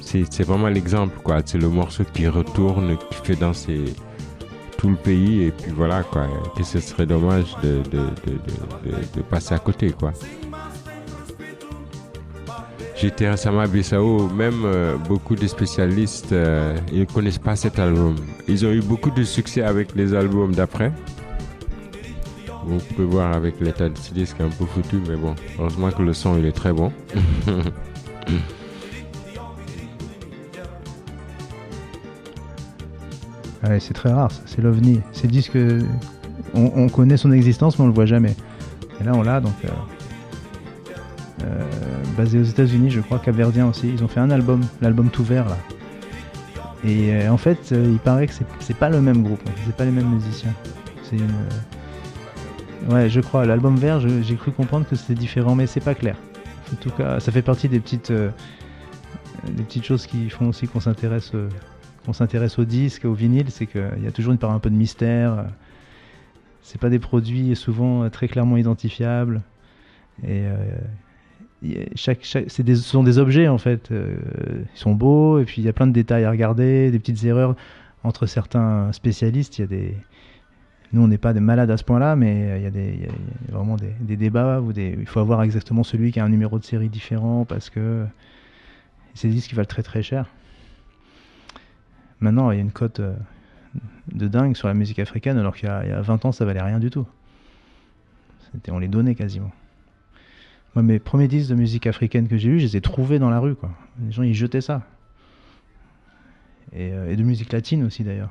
c'est 0.00 0.42
vraiment 0.42 0.68
l'exemple, 0.68 1.16
quoi. 1.22 1.40
C'est 1.44 1.56
le 1.58 1.68
morceau 1.68 2.04
qui 2.12 2.26
retourne, 2.28 2.96
qui 3.10 3.14
fait 3.26 3.36
danser 3.36 3.84
tout 4.76 4.90
le 4.90 4.96
pays, 4.96 5.44
et 5.44 5.50
puis 5.52 5.70
voilà, 5.74 6.02
quoi. 6.02 6.26
Que 6.56 6.64
ce 6.64 6.80
serait 6.80 7.06
dommage 7.06 7.56
de, 7.62 7.82
de, 7.90 7.98
de- 8.26 9.16
de 9.16 9.22
passer 9.22 9.54
à 9.54 9.58
côté, 9.58 9.90
quoi. 9.92 10.12
J'étais 13.00 13.24
à 13.24 13.34
Bissau, 13.66 14.28
même 14.28 14.62
euh, 14.66 14.98
beaucoup 14.98 15.34
de 15.34 15.46
spécialistes, 15.46 16.32
euh, 16.32 16.76
ils 16.92 17.00
ne 17.00 17.04
connaissent 17.06 17.38
pas 17.38 17.56
cet 17.56 17.78
album. 17.78 18.16
Ils 18.46 18.66
ont 18.66 18.72
eu 18.72 18.82
beaucoup 18.82 19.10
de 19.10 19.24
succès 19.24 19.62
avec 19.62 19.94
les 19.94 20.12
albums 20.12 20.54
d'après. 20.54 20.92
Vous 22.66 22.76
pouvez 22.94 23.06
voir 23.06 23.34
avec 23.34 23.58
l'état 23.58 23.88
de 23.88 23.96
ce 23.96 24.12
disque 24.12 24.38
un 24.42 24.50
peu 24.50 24.66
foutu, 24.66 25.00
mais 25.08 25.16
bon, 25.16 25.34
heureusement 25.58 25.90
que 25.90 26.02
le 26.02 26.12
son 26.12 26.36
il 26.36 26.44
est 26.44 26.52
très 26.52 26.74
bon. 26.74 26.92
C'est 33.78 33.94
très 33.94 34.10
rare, 34.10 34.30
c'est 34.46 34.62
l'OVNI. 34.62 35.00
C'est 35.12 35.24
le 35.26 35.32
disque, 35.32 35.56
on, 36.54 36.72
on 36.74 36.88
connaît 36.88 37.16
son 37.16 37.30
existence, 37.32 37.78
mais 37.78 37.84
on 37.84 37.88
le 37.88 37.94
voit 37.94 38.06
jamais. 38.06 38.34
Et 39.00 39.04
là, 39.04 39.12
on 39.14 39.22
l'a, 39.22 39.40
donc. 39.40 39.52
euh, 39.64 41.46
basé 42.16 42.38
aux 42.38 42.44
États-Unis, 42.44 42.90
je 42.90 43.00
crois, 43.00 43.18
Capverdien 43.18 43.68
aussi. 43.68 43.88
Ils 43.88 44.02
ont 44.04 44.08
fait 44.08 44.20
un 44.20 44.30
album, 44.30 44.60
l'album 44.80 45.08
tout 45.10 45.24
vert, 45.24 45.48
là. 45.48 45.56
Et 46.84 47.12
euh, 47.14 47.30
en 47.30 47.36
fait, 47.36 47.72
euh, 47.72 47.88
il 47.90 47.98
paraît 47.98 48.26
que 48.26 48.32
c'est- 48.60 48.74
pas 48.78 48.88
le 48.88 49.00
même 49.00 49.22
groupe, 49.22 49.40
c'est 49.66 49.76
pas 49.76 49.84
les 49.84 49.90
mêmes 49.90 50.08
musiciens. 50.10 50.54
Euh, 51.12 51.16
Ouais, 52.88 53.10
je 53.10 53.20
crois. 53.20 53.44
L'album 53.44 53.76
vert, 53.76 54.00
j'ai 54.00 54.36
cru 54.36 54.52
comprendre 54.52 54.86
que 54.88 54.96
c'était 54.96 55.14
différent, 55.14 55.54
mais 55.54 55.66
c'est 55.66 55.84
pas 55.84 55.94
clair. 55.94 56.16
En 56.72 56.76
tout 56.76 56.90
cas, 56.90 57.20
ça 57.20 57.30
fait 57.30 57.42
partie 57.42 57.68
des 57.68 57.78
petites, 57.78 58.10
des 58.10 59.62
petites 59.62 59.84
choses 59.84 60.06
qui 60.06 60.30
font 60.30 60.48
aussi 60.48 60.66
qu'on 60.66 60.80
s'intéresse, 60.80 61.32
qu'on 62.06 62.14
s'intéresse 62.14 62.58
au 62.58 62.64
disque, 62.64 63.04
au 63.04 63.12
vinyle, 63.12 63.50
c'est 63.50 63.66
qu'il 63.66 64.02
y 64.02 64.06
a 64.06 64.12
toujours 64.12 64.32
une 64.32 64.38
part 64.38 64.52
un 64.52 64.60
peu 64.60 64.70
de 64.70 64.76
mystère. 64.76 65.32
euh, 65.32 65.42
C'est 66.62 66.80
pas 66.80 66.88
des 66.88 66.98
produits 66.98 67.54
souvent 67.54 68.08
très 68.08 68.28
clairement 68.28 68.56
identifiables. 68.56 69.42
Et 70.26 70.44
ce 71.62 72.74
sont 72.76 73.02
des 73.02 73.18
objets 73.18 73.48
en 73.48 73.58
fait. 73.58 73.90
euh, 73.90 74.16
ils 74.74 74.78
sont 74.78 74.94
beaux 74.94 75.38
et 75.38 75.44
puis 75.44 75.60
il 75.60 75.64
y 75.64 75.68
a 75.68 75.72
plein 75.72 75.86
de 75.86 75.92
détails 75.92 76.24
à 76.24 76.30
regarder, 76.30 76.90
des 76.90 76.98
petites 76.98 77.22
erreurs 77.24 77.54
entre 78.04 78.26
certains 78.26 78.92
spécialistes. 78.92 79.62
Nous 80.92 81.02
on 81.02 81.08
n'est 81.08 81.18
pas 81.18 81.32
des 81.32 81.40
malades 81.40 81.70
à 81.70 81.76
ce 81.76 81.84
point-là, 81.84 82.16
mais 82.16 82.50
euh, 82.50 82.58
il 82.58 83.02
y 83.02 83.06
a, 83.06 83.52
vraiment 83.52 83.76
des, 83.76 84.16
débats 84.16 84.60
où 84.60 84.72
il 84.72 85.06
faut 85.06 85.20
avoir 85.20 85.42
exactement 85.42 85.84
celui 85.84 86.12
qui 86.12 86.20
a 86.20 86.24
un 86.24 86.28
numéro 86.28 86.58
de 86.58 86.64
série 86.64 86.88
différent 86.88 87.44
parce 87.44 87.70
que 87.70 88.04
c'est 89.14 89.28
des 89.28 89.34
disques 89.34 89.50
qui 89.50 89.54
valent 89.54 89.66
très 89.66 89.82
très 89.82 90.02
cher. 90.02 90.26
Maintenant, 92.20 92.50
il 92.50 92.56
y 92.56 92.58
a 92.58 92.62
une 92.62 92.72
cote 92.72 93.00
euh, 93.00 93.14
de 94.12 94.28
dingue 94.28 94.56
sur 94.56 94.68
la 94.68 94.74
musique 94.74 94.98
africaine, 94.98 95.38
alors 95.38 95.56
qu'il 95.56 95.68
y, 95.68 95.88
y 95.88 95.92
a 95.92 96.00
20 96.02 96.26
ans, 96.26 96.32
ça 96.32 96.44
valait 96.44 96.60
rien 96.60 96.78
du 96.78 96.90
tout. 96.90 97.06
On 98.68 98.78
les 98.78 98.88
donnait 98.88 99.14
quasiment. 99.14 99.52
Moi, 100.74 100.82
mes 100.84 100.98
premiers 100.98 101.28
disques 101.28 101.50
de 101.50 101.56
musique 101.56 101.86
africaine 101.86 102.28
que 102.28 102.36
j'ai 102.36 102.48
eu, 102.48 102.60
je 102.60 102.66
les 102.66 102.76
ai 102.76 102.80
trouvés 102.80 103.18
dans 103.18 103.30
la 103.30 103.40
rue. 103.40 103.54
Quoi. 103.54 103.70
Les 104.04 104.12
gens, 104.12 104.22
ils 104.22 104.34
jetaient 104.34 104.60
ça. 104.60 104.82
Et, 106.72 106.92
euh, 106.92 107.16
de 107.16 107.22
musique 107.22 107.52
latine 107.52 107.84
aussi, 107.84 108.04
d'ailleurs. 108.04 108.30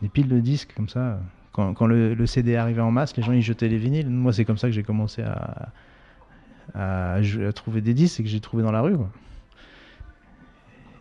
Des 0.00 0.08
piles 0.08 0.28
de 0.28 0.40
disques 0.40 0.72
comme 0.74 0.88
ça. 0.88 1.20
Quand, 1.52 1.86
le, 1.86 2.26
CD 2.26 2.56
arrivait 2.56 2.80
en 2.80 2.90
masse, 2.90 3.14
les 3.16 3.22
gens, 3.22 3.32
ils 3.32 3.42
jetaient 3.42 3.68
les 3.68 3.76
vinyles. 3.76 4.08
Moi, 4.08 4.32
c'est 4.32 4.46
comme 4.46 4.56
ça 4.56 4.68
que 4.68 4.72
j'ai 4.72 4.82
commencé 4.82 5.22
à, 5.22 7.20
trouver 7.54 7.82
des 7.82 7.92
disques 7.92 8.20
et 8.20 8.22
que 8.22 8.28
j'ai 8.30 8.40
trouvé 8.40 8.62
dans 8.62 8.72
la 8.72 8.80
rue. 8.80 8.96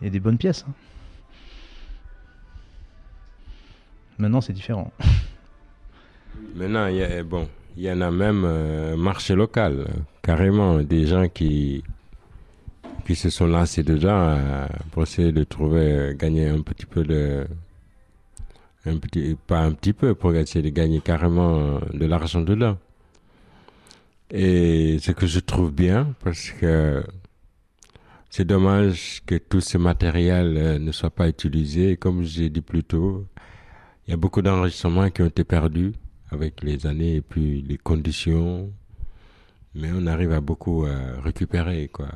Et 0.02 0.10
des 0.10 0.20
bonnes 0.20 0.38
pièces. 0.38 0.66
hein. 0.68 0.74
Maintenant, 4.18 4.42
c'est 4.42 4.54
différent. 4.54 4.92
Maintenant, 6.56 6.88
il 6.88 6.98
y 6.98 7.04
a, 7.04 7.24
bon, 7.24 7.48
il 7.78 7.84
y 7.84 7.92
en 7.92 8.02
a 8.02 8.12
même 8.12 8.44
euh, 8.46 8.98
marché 8.98 9.36
local, 9.36 9.88
carrément, 10.22 10.82
des 10.82 11.08
gens 11.08 11.28
qui, 11.28 11.84
se 13.14 13.30
sont 13.30 13.48
lancés 13.48 13.84
dedans 13.84 14.38
euh, 14.38 14.68
pour 14.92 15.04
essayer 15.04 15.34
de 15.34 15.44
trouver, 15.44 15.82
euh, 15.82 16.14
gagner 16.14 16.48
un 16.48 16.62
petit 16.62 16.86
peu 16.86 17.04
de. 17.04 17.46
Un 18.86 18.98
pas 19.48 19.60
un 19.60 19.74
petit 19.74 19.94
peu, 19.94 20.16
pour 20.16 20.34
essayer 20.34 20.64
de 20.64 20.74
gagner 20.74 21.02
carrément 21.02 21.58
euh, 21.58 21.80
de 21.94 22.06
l'argent 22.06 22.42
dedans. 22.42 22.78
Et 24.32 24.98
ce 25.00 25.12
que 25.12 25.28
je 25.28 25.40
trouve 25.40 25.72
bien, 25.74 26.16
parce 26.24 26.52
que 26.52 27.04
c'est 28.30 28.46
dommage 28.46 29.22
que 29.26 29.36
tout 29.36 29.60
ce 29.60 29.78
matériel 29.78 30.82
ne 30.82 30.92
soit 30.94 31.10
pas 31.10 31.28
utilisé. 31.28 31.98
Comme 31.98 32.24
j'ai 32.24 32.50
dit 32.50 32.62
plus 32.62 32.84
tôt, 32.86 33.28
il 34.08 34.12
y 34.12 34.14
a 34.14 34.18
beaucoup 34.18 34.42
d'enregistrements 34.42 35.10
qui 35.10 35.22
ont 35.22 35.28
été 35.28 35.44
perdus 35.44 35.92
avec 36.32 36.64
les 36.64 36.88
années 36.88 37.18
et 37.18 37.22
puis 37.22 37.62
les 37.62 37.78
conditions. 37.78 38.72
Mais 39.76 39.90
on 39.94 40.06
arrive 40.08 40.32
à 40.34 40.42
beaucoup 40.42 40.86
euh, 40.86 41.20
récupérer, 41.22 41.88
quoi. 41.88 42.08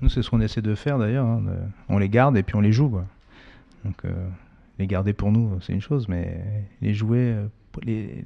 Nous, 0.00 0.08
c'est 0.08 0.22
ce 0.22 0.30
qu'on 0.30 0.40
essaie 0.40 0.62
de 0.62 0.74
faire 0.74 0.98
d'ailleurs. 0.98 1.26
hein, 1.26 1.42
On 1.88 1.98
les 1.98 2.08
garde 2.08 2.36
et 2.36 2.42
puis 2.42 2.54
on 2.54 2.60
les 2.60 2.72
joue. 2.72 2.88
quoi. 2.88 3.06
Donc, 3.84 4.04
euh, 4.04 4.28
les 4.78 4.86
garder 4.86 5.12
pour 5.12 5.32
nous, 5.32 5.60
c'est 5.60 5.72
une 5.72 5.80
chose, 5.80 6.06
mais 6.08 6.40
les 6.82 6.94
jouer, 6.94 7.32
euh, 7.32 7.46
les, 7.82 8.06
les- 8.06 8.24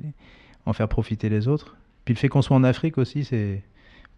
en 0.66 0.72
faire 0.72 0.88
profiter 0.88 1.28
les 1.28 1.48
autres. 1.48 1.76
Puis 2.04 2.14
le 2.14 2.18
fait 2.18 2.28
qu'on 2.28 2.42
soit 2.42 2.56
en 2.56 2.64
Afrique 2.64 2.98
aussi, 2.98 3.24
c'est 3.24 3.62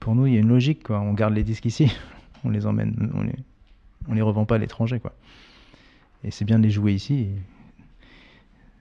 pour 0.00 0.14
nous, 0.14 0.26
il 0.26 0.34
y 0.34 0.36
a 0.36 0.40
une 0.40 0.48
logique. 0.48 0.82
Quoi. 0.84 1.00
On 1.00 1.12
garde 1.12 1.34
les 1.34 1.44
disques 1.44 1.66
ici, 1.66 1.94
on 2.44 2.50
les 2.50 2.66
emmène, 2.66 3.10
on 3.14 3.22
les, 3.22 3.34
on 4.08 4.14
les 4.14 4.22
revend 4.22 4.46
pas 4.46 4.56
à 4.56 4.58
l'étranger. 4.58 4.98
quoi. 5.00 5.12
Et 6.24 6.30
c'est 6.30 6.44
bien 6.44 6.58
de 6.58 6.64
les 6.64 6.70
jouer 6.70 6.92
ici. 6.92 7.28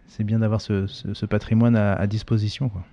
C'est 0.07 0.23
bien 0.23 0.39
d'avoir 0.39 0.61
ce, 0.61 0.87
ce- 0.87 1.13
ce 1.13 1.25
patrimoine 1.25 1.75
à, 1.75 1.93
à 1.93 2.07
disposition. 2.07 2.69
Quoi. 2.69 2.83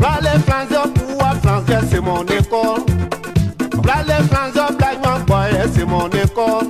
Là 0.00 0.18
les 0.22 0.38
flancs 0.40 0.90
pour 0.94 1.22
flancs, 1.42 1.86
c'est 1.90 2.00
mon 2.00 2.22
école. 2.24 2.84
Là 3.84 4.02
les 4.06 4.24
flancs, 4.28 4.52
black 4.54 4.75
man 5.28 5.50
boy, 5.50 5.70
c'est 5.72 5.84
mon 5.84 6.08
école. 6.08 6.68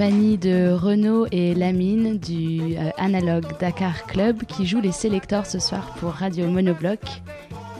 De 0.00 0.72
Renaud 0.72 1.26
et 1.30 1.54
Lamine 1.54 2.16
du 2.16 2.74
euh, 2.74 2.88
Analog 2.96 3.44
Dakar 3.60 4.06
Club 4.06 4.44
qui 4.44 4.64
jouent 4.64 4.80
les 4.80 4.92
sélecteurs 4.92 5.44
ce 5.44 5.58
soir 5.58 5.94
pour 6.00 6.12
Radio 6.12 6.46
Monobloc. 6.46 7.00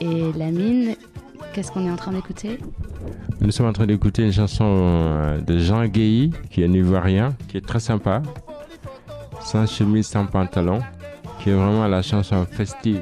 Et 0.01 0.31
Lamine, 0.37 0.95
qu'est-ce 1.51 1.71
qu'on 1.71 1.87
est 1.87 1.89
en 1.89 1.95
train 1.95 2.11
d'écouter? 2.11 2.59
Nous 3.39 3.49
sommes 3.49 3.65
en 3.65 3.73
train 3.73 3.87
d'écouter 3.87 4.23
une 4.23 4.31
chanson 4.31 4.65
euh, 4.67 5.41
de 5.41 5.57
Jean 5.57 5.87
Guéhy, 5.87 6.31
qui 6.51 6.61
est 6.61 6.67
un 6.67 6.73
Ivoirien, 6.73 7.33
qui 7.47 7.57
est 7.57 7.65
très 7.65 7.79
sympa, 7.79 8.21
sans 9.43 9.65
chemise, 9.65 10.05
sans 10.05 10.27
pantalon, 10.27 10.77
qui 11.39 11.49
est 11.49 11.53
vraiment 11.53 11.87
la 11.87 12.03
chanson 12.03 12.45
festive. 12.45 13.01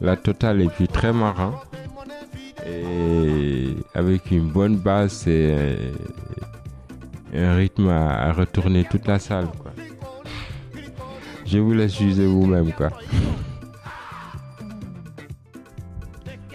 La 0.00 0.16
totale 0.16 0.60
et 0.60 0.66
puis 0.66 0.88
très 0.88 1.12
marrant, 1.12 1.54
et 2.66 3.76
avec 3.94 4.32
une 4.32 4.48
bonne 4.48 4.76
basse 4.76 5.28
et 5.28 5.76
un 7.32 7.54
rythme 7.54 7.88
à, 7.88 8.28
à 8.28 8.32
retourner 8.32 8.84
toute 8.84 9.06
la 9.06 9.18
salle, 9.18 9.48
quoi. 9.58 9.72
Je 11.46 11.58
vous 11.58 11.72
laisse 11.72 11.96
juger 11.96 12.26
vous-même, 12.26 12.72
quoi. 12.72 12.90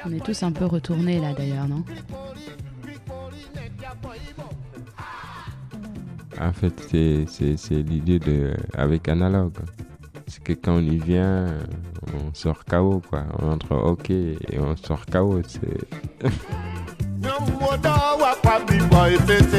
On 0.05 0.11
est 0.13 0.23
tous 0.23 0.41
un 0.43 0.53
peu 0.53 0.65
retournés 0.65 1.19
là 1.19 1.33
d'ailleurs, 1.33 1.67
non? 1.67 1.83
En 6.39 6.53
fait, 6.53 6.73
c'est, 7.27 7.83
l'idée 7.83 8.19
de 8.19 8.53
avec 8.73 9.09
analogue. 9.09 9.57
C'est 10.27 10.43
que 10.43 10.53
quand 10.53 10.75
on 10.75 10.81
y 10.81 10.97
vient, 10.97 11.47
on 12.13 12.33
sort 12.33 12.63
KO 12.63 13.01
quoi. 13.09 13.25
On 13.39 13.51
entre 13.51 13.75
OK 13.75 14.09
et 14.09 14.37
on 14.59 14.77
sort 14.77 15.05
KO. 15.07 15.41
C'est 15.47 15.87
kọ 18.97 19.03
it's 19.15 19.53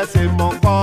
ẹsẹ̀ 0.00 0.24
mọ̀kọ́. 0.38 0.80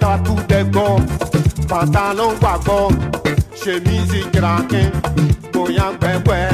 tatu 0.00 0.34
dẹgbọ 0.48 0.86
pantalon 1.68 2.34
gbagbọ 2.40 2.78
chemise 3.64 4.20
jrakin 4.32 4.90
gboyan 5.52 5.92
gbẹgbẹ. 6.00 6.49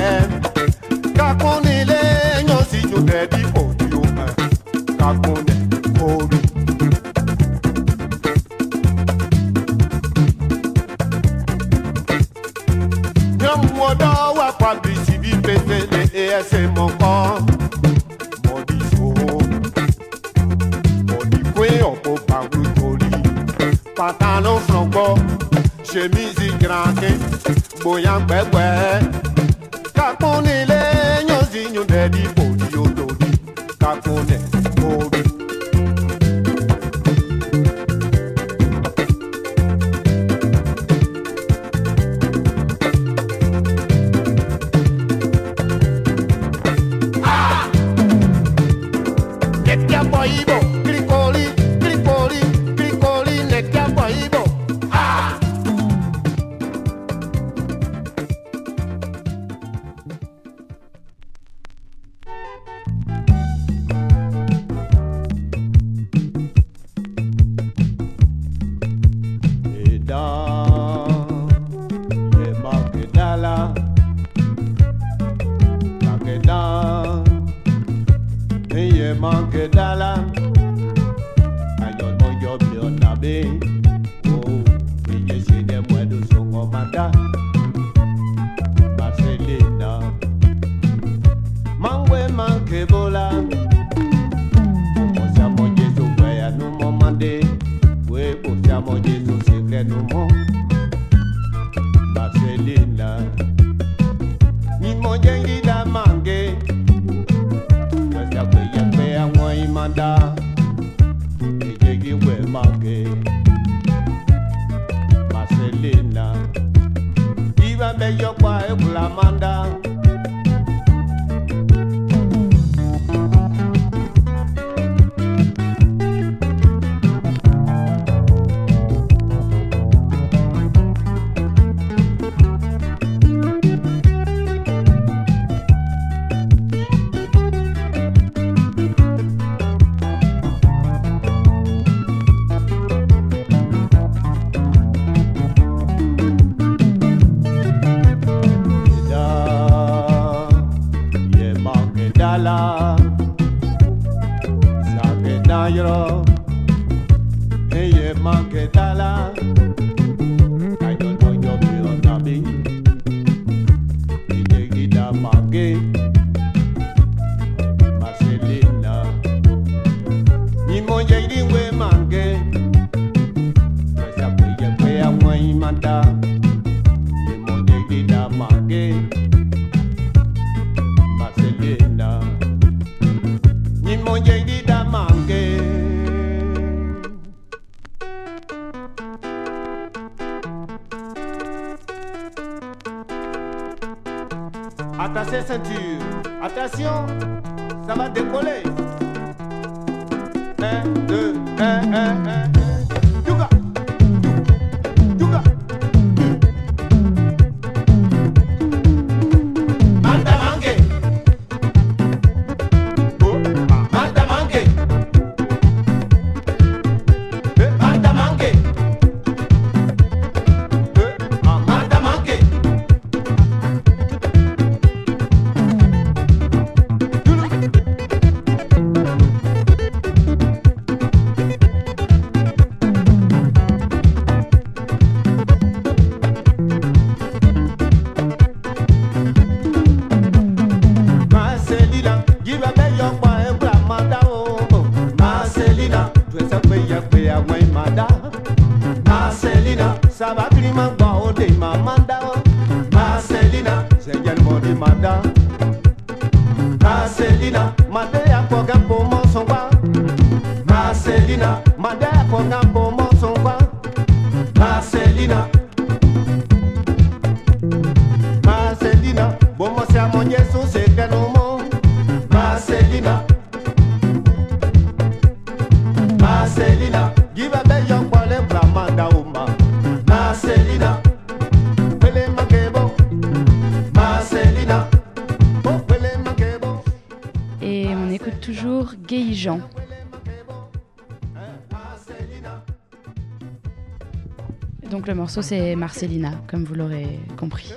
C'est 295.29 295.77
Marcelina, 295.77 296.33
comme 296.47 296.65
vous 296.65 296.75
l'aurez 296.75 297.19
compris. 297.37 297.73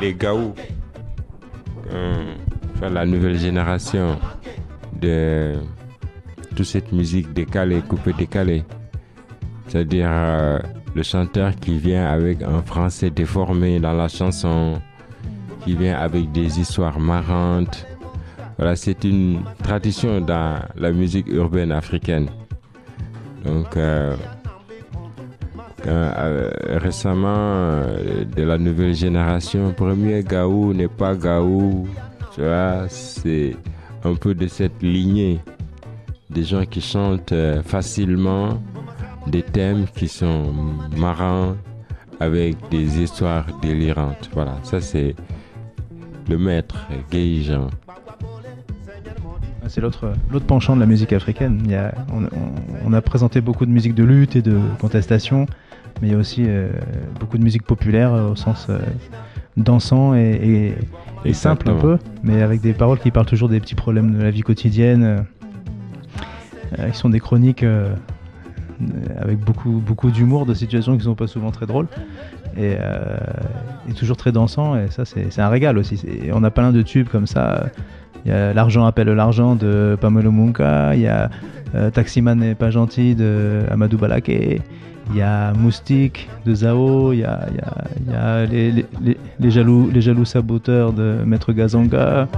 les 0.00 0.14
gaou, 0.14 0.54
euh, 1.92 2.34
enfin, 2.74 2.88
la 2.88 3.04
nouvelle 3.04 3.38
génération 3.38 4.18
de 5.00 5.54
toute 6.56 6.66
cette 6.66 6.92
musique 6.92 7.32
décalée, 7.32 7.82
coupée 7.82 8.12
décalée. 8.12 8.64
C'est-à-dire 9.66 10.08
euh, 10.10 10.58
le 10.94 11.02
chanteur 11.02 11.54
qui 11.56 11.78
vient 11.78 12.06
avec 12.06 12.42
un 12.42 12.62
français 12.62 13.10
déformé 13.10 13.78
dans 13.78 13.92
la 13.92 14.08
chanson, 14.08 14.80
qui 15.64 15.76
vient 15.76 15.98
avec 15.98 16.32
des 16.32 16.60
histoires 16.60 16.98
marrantes. 16.98 17.86
Voilà, 18.56 18.76
c'est 18.76 19.04
une 19.04 19.42
tradition 19.62 20.20
dans 20.20 20.60
la 20.76 20.92
musique 20.92 21.28
urbaine 21.28 21.72
africaine. 21.72 22.28
Donc, 23.44 23.76
euh, 23.76 24.16
euh, 25.86 26.12
euh, 26.16 26.50
récemment, 26.78 27.28
euh, 27.36 28.24
de 28.24 28.42
la 28.42 28.58
nouvelle 28.58 28.94
génération, 28.94 29.72
premier 29.72 30.22
Gaou 30.22 30.72
n'est 30.74 30.88
pas 30.88 31.14
Gaou. 31.14 31.88
Tu 32.34 32.42
vois, 32.42 32.86
c'est 32.88 33.56
un 34.04 34.14
peu 34.14 34.34
de 34.34 34.46
cette 34.46 34.82
lignée 34.82 35.40
des 36.28 36.44
gens 36.44 36.64
qui 36.64 36.80
chantent 36.80 37.34
facilement 37.64 38.60
des 39.26 39.42
thèmes 39.42 39.86
qui 39.94 40.06
sont 40.08 40.52
marrants 40.96 41.56
avec 42.20 42.56
des 42.70 43.00
histoires 43.02 43.46
délirantes. 43.60 44.30
Voilà, 44.32 44.56
ça 44.62 44.80
c'est 44.80 45.14
le 46.28 46.38
maître, 46.38 46.76
Gay 47.10 47.42
Jean. 47.42 47.66
C'est 49.66 49.80
l'autre 49.80 50.12
l'autre 50.30 50.46
penchant 50.46 50.74
de 50.74 50.80
la 50.80 50.86
musique 50.86 51.12
africaine. 51.12 51.62
On- 52.12 52.28
on 52.88 52.92
a 52.92 53.00
présenté 53.00 53.40
beaucoup 53.40 53.66
de 53.66 53.70
musique 53.70 53.94
de 53.94 54.04
lutte 54.04 54.34
et 54.36 54.42
de 54.42 54.58
contestation, 54.80 55.46
mais 56.00 56.08
il 56.08 56.12
y 56.12 56.14
a 56.14 56.18
aussi 56.18 56.44
euh, 56.46 56.68
beaucoup 57.18 57.38
de 57.38 57.42
musique 57.44 57.62
populaire 57.64 58.12
euh, 58.14 58.30
au 58.30 58.36
sens 58.36 58.66
euh, 58.70 58.78
dansant 59.56 60.14
et, 60.14 60.20
et- 60.42 60.74
et 61.28 61.32
simple 61.34 61.68
un 61.68 61.74
peu, 61.74 61.98
mais 62.22 62.40
avec 62.42 62.60
des 62.62 62.72
paroles 62.72 62.98
qui 62.98 63.10
parlent 63.10 63.26
toujours 63.26 63.50
des 63.50 63.60
petits 63.60 63.74
problèmes 63.74 64.16
de 64.16 64.22
la 64.22 64.30
vie 64.30 64.40
quotidienne, 64.40 65.26
qui 66.90 66.96
sont 66.96 67.10
des 67.10 67.20
chroniques 67.20 67.62
avec 69.18 69.38
beaucoup, 69.38 69.82
beaucoup 69.84 70.10
d'humour, 70.10 70.46
de 70.46 70.54
situations 70.54 70.96
qui 70.96 71.04
sont 71.04 71.14
pas 71.14 71.26
souvent 71.26 71.50
très 71.50 71.66
drôles. 71.66 71.88
Et, 72.56 72.76
euh, 72.80 73.16
et 73.88 73.92
toujours 73.92 74.16
très 74.16 74.32
dansant, 74.32 74.76
et 74.76 74.86
ça 74.90 75.04
c'est 75.04 75.38
un 75.40 75.48
régal 75.50 75.76
aussi. 75.78 76.00
On 76.32 76.42
a 76.42 76.50
plein 76.50 76.72
de 76.72 76.80
tubes 76.82 77.08
comme 77.08 77.26
ça. 77.26 77.66
Il 78.24 78.30
y 78.30 78.34
a 78.34 78.52
L'argent 78.54 78.86
appelle 78.86 79.08
l'argent 79.10 79.54
de 79.56 79.96
Pamelo 80.00 80.32
Munka, 80.32 80.94
il 80.94 81.02
y 81.02 81.06
a 81.06 81.30
euh, 81.74 81.90
Taximan 81.90 82.38
n'est 82.38 82.54
pas 82.54 82.70
gentil 82.70 83.14
de 83.14 83.60
Amadou 83.70 83.98
Balaké, 83.98 84.60
il 85.10 85.16
y 85.16 85.22
a 85.22 85.52
Moustique 85.52 86.28
de 86.46 86.54
Zao, 86.54 87.12
il 87.12 87.20
y 87.20 87.24
a, 87.24 88.46
les 88.46 89.50
jaloux, 89.50 89.90
les 89.92 90.00
jaloux 90.00 90.24
saboteurs 90.24 90.92
de 90.92 91.18
Maître 91.24 91.52
Gazanga. 91.52 92.28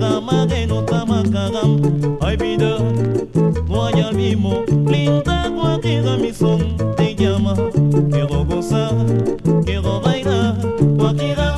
kamare 0.00 0.66
no 0.66 0.82
tamakagam 0.82 1.80
ay 2.20 2.36
bida 2.36 2.78
moyal 3.68 4.12
mimo 4.14 4.64
linda 4.86 5.48
guakira 5.50 6.16
mi 6.16 6.32
son 6.32 6.76
te 6.96 7.14
llama. 7.14 7.54
Quiero 8.10 8.44
gozar 8.44 8.94
quiero 9.64 10.00
bailar 10.00 10.56
guakira 10.98 11.56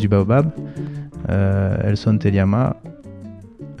Du 0.00 0.08
Baobab, 0.08 0.50
euh, 1.28 1.76
El 1.82 1.96
Son 1.96 2.18
Teliama, 2.18 2.76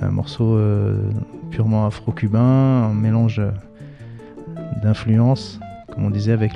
un 0.00 0.10
morceau 0.10 0.56
euh, 0.56 1.10
purement 1.50 1.86
afro-cubain, 1.86 2.40
un 2.40 2.94
mélange 2.94 3.40
d'influences, 4.82 5.60
comme 5.92 6.04
on 6.04 6.10
disait, 6.10 6.32
avec 6.32 6.52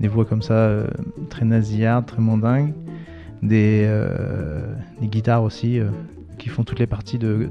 des 0.00 0.08
voix 0.08 0.24
comme 0.24 0.42
ça, 0.42 0.54
euh, 0.54 0.86
très 1.28 1.44
nasillardes, 1.44 2.06
très 2.06 2.20
mandingues, 2.20 2.74
des, 3.42 3.84
euh, 3.86 4.74
guitares 5.02 5.42
aussi, 5.42 5.78
euh, 5.78 5.88
qui 6.38 6.48
font 6.48 6.64
toutes 6.64 6.78
les 6.78 6.86
parties 6.86 7.18
de, 7.18 7.48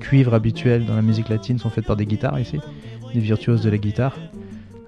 cuivre 0.00 0.34
habituelles 0.34 0.86
dans 0.86 0.94
la 0.94 1.02
musique 1.02 1.28
latine 1.28 1.58
sont 1.58 1.70
faites 1.70 1.86
par 1.86 1.96
des 1.96 2.06
guitares 2.06 2.38
ici, 2.38 2.60
des 3.12 3.20
virtuoses 3.20 3.62
de 3.62 3.70
la 3.70 3.78
guitare 3.78 4.16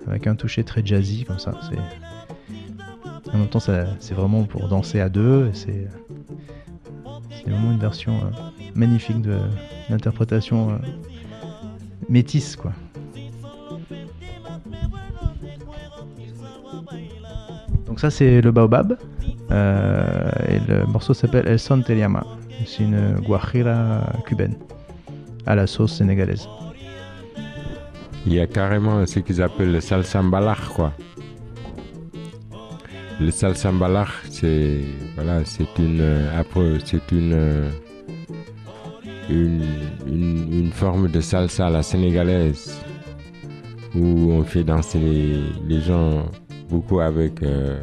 avec 0.07 0.27
un 0.27 0.35
toucher 0.35 0.65
très 0.65 0.85
jazzy 0.85 1.25
comme 1.25 1.39
ça. 1.39 1.53
En 3.33 3.39
même 3.39 3.49
temps 3.49 3.61
c'est 3.61 4.15
vraiment 4.15 4.45
pour 4.45 4.69
danser 4.69 5.01
à 5.01 5.09
deux. 5.09 5.51
C'est 5.53 5.89
vraiment 7.47 7.73
une 7.73 7.79
version 7.79 8.15
euh, 8.15 8.31
magnifique 8.75 9.23
de 9.23 9.39
l'interprétation 9.89 10.71
euh, 10.71 10.75
métisse 12.09 12.57
quoi. 12.57 12.73
Donc 17.87 17.99
ça 17.99 18.11
c'est 18.11 18.41
le 18.41 18.53
baobab 18.53 18.97
euh, 19.51 20.31
et 20.49 20.61
le 20.69 20.87
morceau 20.87 21.15
s'appelle 21.15 21.49
El 21.49 21.59
Son 21.59 21.81
Teliama. 21.83 22.25
C'est 22.67 22.85
une 22.85 23.15
guajira 23.21 24.03
cubaine 24.27 24.55
à 25.47 25.55
la 25.55 25.67
sauce 25.67 25.95
sénégalaise. 25.95 26.47
Il 28.27 28.35
y 28.35 28.41
a 28.41 28.47
carrément 28.47 29.07
ce 29.07 29.19
qu'ils 29.21 29.41
appellent 29.41 29.73
le 29.73 29.81
salsambalach, 29.81 30.69
quoi. 30.75 30.93
Le 33.21 33.31
salsambalach, 33.31 34.09
c'est 34.31 34.79
voilà, 35.15 35.45
c'est 35.45 35.79
une 35.79 36.01
euh, 36.01 36.41
après, 36.41 36.79
c'est 36.83 37.13
une, 37.13 37.35
euh, 37.35 37.71
une 39.29 40.71
forme 40.73 41.09
de 41.09 41.21
salsa 41.21 41.69
la 41.69 41.83
sénégalaise 41.83 42.81
où 43.95 44.33
on 44.33 44.43
fait 44.43 44.65
danser 44.65 44.99
les, 45.69 45.81
gens 45.83 46.25
beaucoup 46.71 47.01
avec 47.01 47.43
euh, 47.43 47.83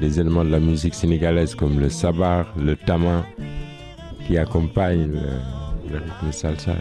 les 0.00 0.20
éléments 0.20 0.44
de 0.44 0.50
la 0.50 0.60
musique 0.60 0.94
sénégalaise 0.94 1.56
comme 1.56 1.80
le 1.80 1.88
sabar, 1.88 2.46
le 2.56 2.76
tama 2.76 3.26
qui 4.24 4.38
accompagne 4.38 5.10
le, 5.90 6.30
salsa. 6.30 6.74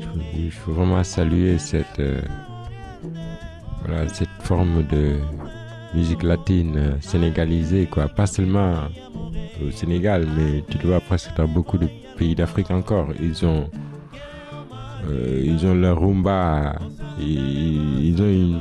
Je, 0.00 0.48
veux 0.66 0.72
vraiment 0.72 1.04
saluer 1.04 1.58
cette 1.58 2.00
forme 4.40 4.82
de 4.86 5.18
musique 5.94 6.22
latine 6.22 6.76
euh, 6.76 7.00
sénégalisée, 7.00 7.86
quoi. 7.86 8.08
Pas 8.08 8.26
seulement 8.26 8.74
au 9.64 9.70
Sénégal, 9.70 10.26
mais 10.36 10.64
tu 10.68 10.78
le 10.78 10.88
vois 10.88 11.00
presque 11.00 11.34
dans 11.36 11.48
beaucoup 11.48 11.78
de 11.78 11.88
pays 12.16 12.34
d'Afrique 12.34 12.70
encore. 12.70 13.08
Ils 13.20 13.46
ont, 13.46 13.70
euh, 15.08 15.42
ils 15.44 15.64
ont 15.66 15.74
leur 15.74 16.00
rumba, 16.00 16.76
ils, 17.18 18.08
ils 18.08 18.22
ont 18.22 18.28
une, 18.28 18.60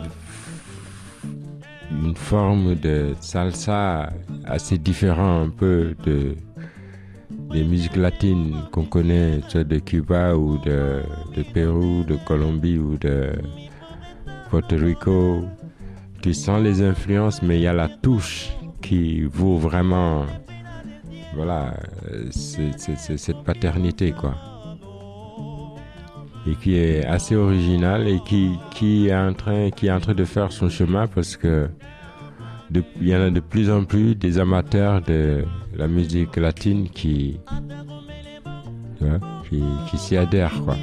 une 2.03 2.15
forme 2.15 2.76
de 2.76 3.14
salsa 3.19 4.11
assez 4.45 4.77
différente 4.77 5.47
un 5.47 5.49
peu 5.49 5.95
de 6.05 6.35
des 7.51 7.64
musiques 7.64 7.95
latines 7.95 8.55
qu'on 8.72 8.85
connaît, 8.85 9.41
soit 9.47 9.64
de 9.64 9.77
Cuba 9.77 10.35
ou 10.35 10.57
de, 10.57 11.01
de 11.35 11.43
Pérou, 11.43 12.03
de 12.03 12.15
Colombie 12.26 12.80
ou 12.80 12.97
de 12.97 13.31
Porto 14.49 14.76
Rico. 14.76 15.43
Tu 16.23 16.33
sens 16.33 16.61
les 16.61 16.81
influences, 16.81 17.41
mais 17.41 17.57
il 17.57 17.63
y 17.63 17.67
a 17.67 17.73
la 17.73 17.89
touche 17.89 18.53
qui 18.81 19.23
vaut 19.23 19.57
vraiment, 19.57 20.25
voilà, 21.35 21.73
cette 22.31 23.43
paternité, 23.43 24.13
quoi. 24.13 24.33
Et 26.47 26.55
qui 26.55 26.77
est 26.77 27.05
assez 27.05 27.35
originale 27.35 28.07
et 28.07 28.21
qui, 28.23 29.07
est 29.09 29.13
en 29.13 29.33
train, 29.33 29.69
de 29.69 30.23
faire 30.23 30.53
son 30.53 30.69
chemin 30.69 31.07
parce 31.07 31.35
que 31.35 31.67
il 32.71 33.07
y 33.09 33.13
en 33.13 33.21
a 33.21 33.29
de 33.29 33.41
plus 33.41 33.69
en 33.69 33.83
plus 33.83 34.15
des 34.15 34.39
amateurs 34.39 35.01
de 35.01 35.43
la 35.75 35.89
musique 35.89 36.37
latine 36.37 36.87
qui, 36.89 37.37
qui 39.89 39.97
s'y 39.97 40.15
adhèrent, 40.15 40.61
quoi. 40.63 40.77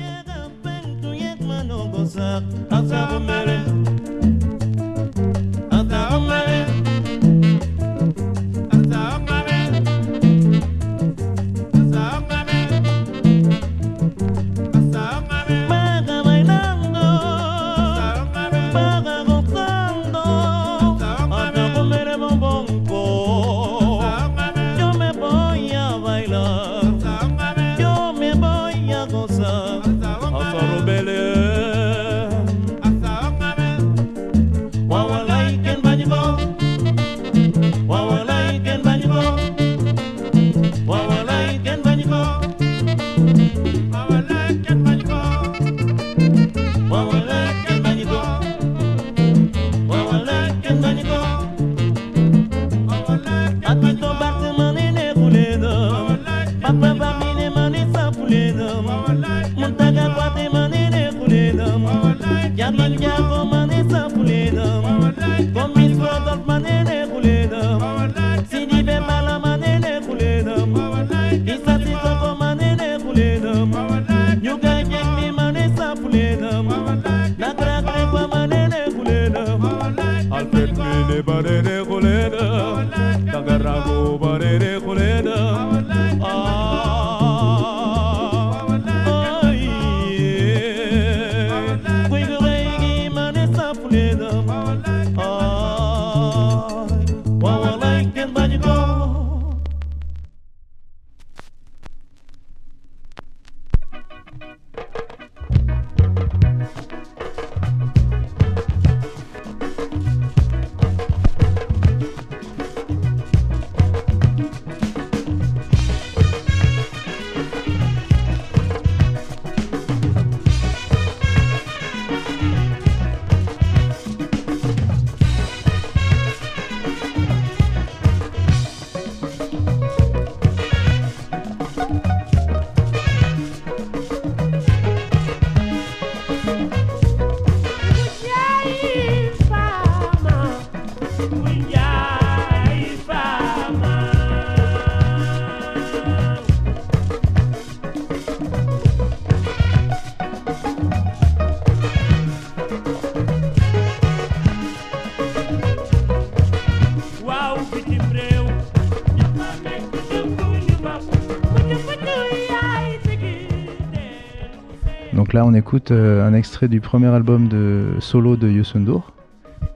Donc 165.13 165.33
là, 165.33 165.45
on 165.45 165.55
écoute 165.55 165.91
euh, 165.91 166.27
un 166.27 166.35
extrait 166.35 166.69
du 166.69 166.81
premier 166.81 167.09
album 167.09 167.49
de 167.49 167.89
solo 167.99 168.37
de 168.37 168.49
Youssou 168.49 168.79
N'Dour, 168.79 169.13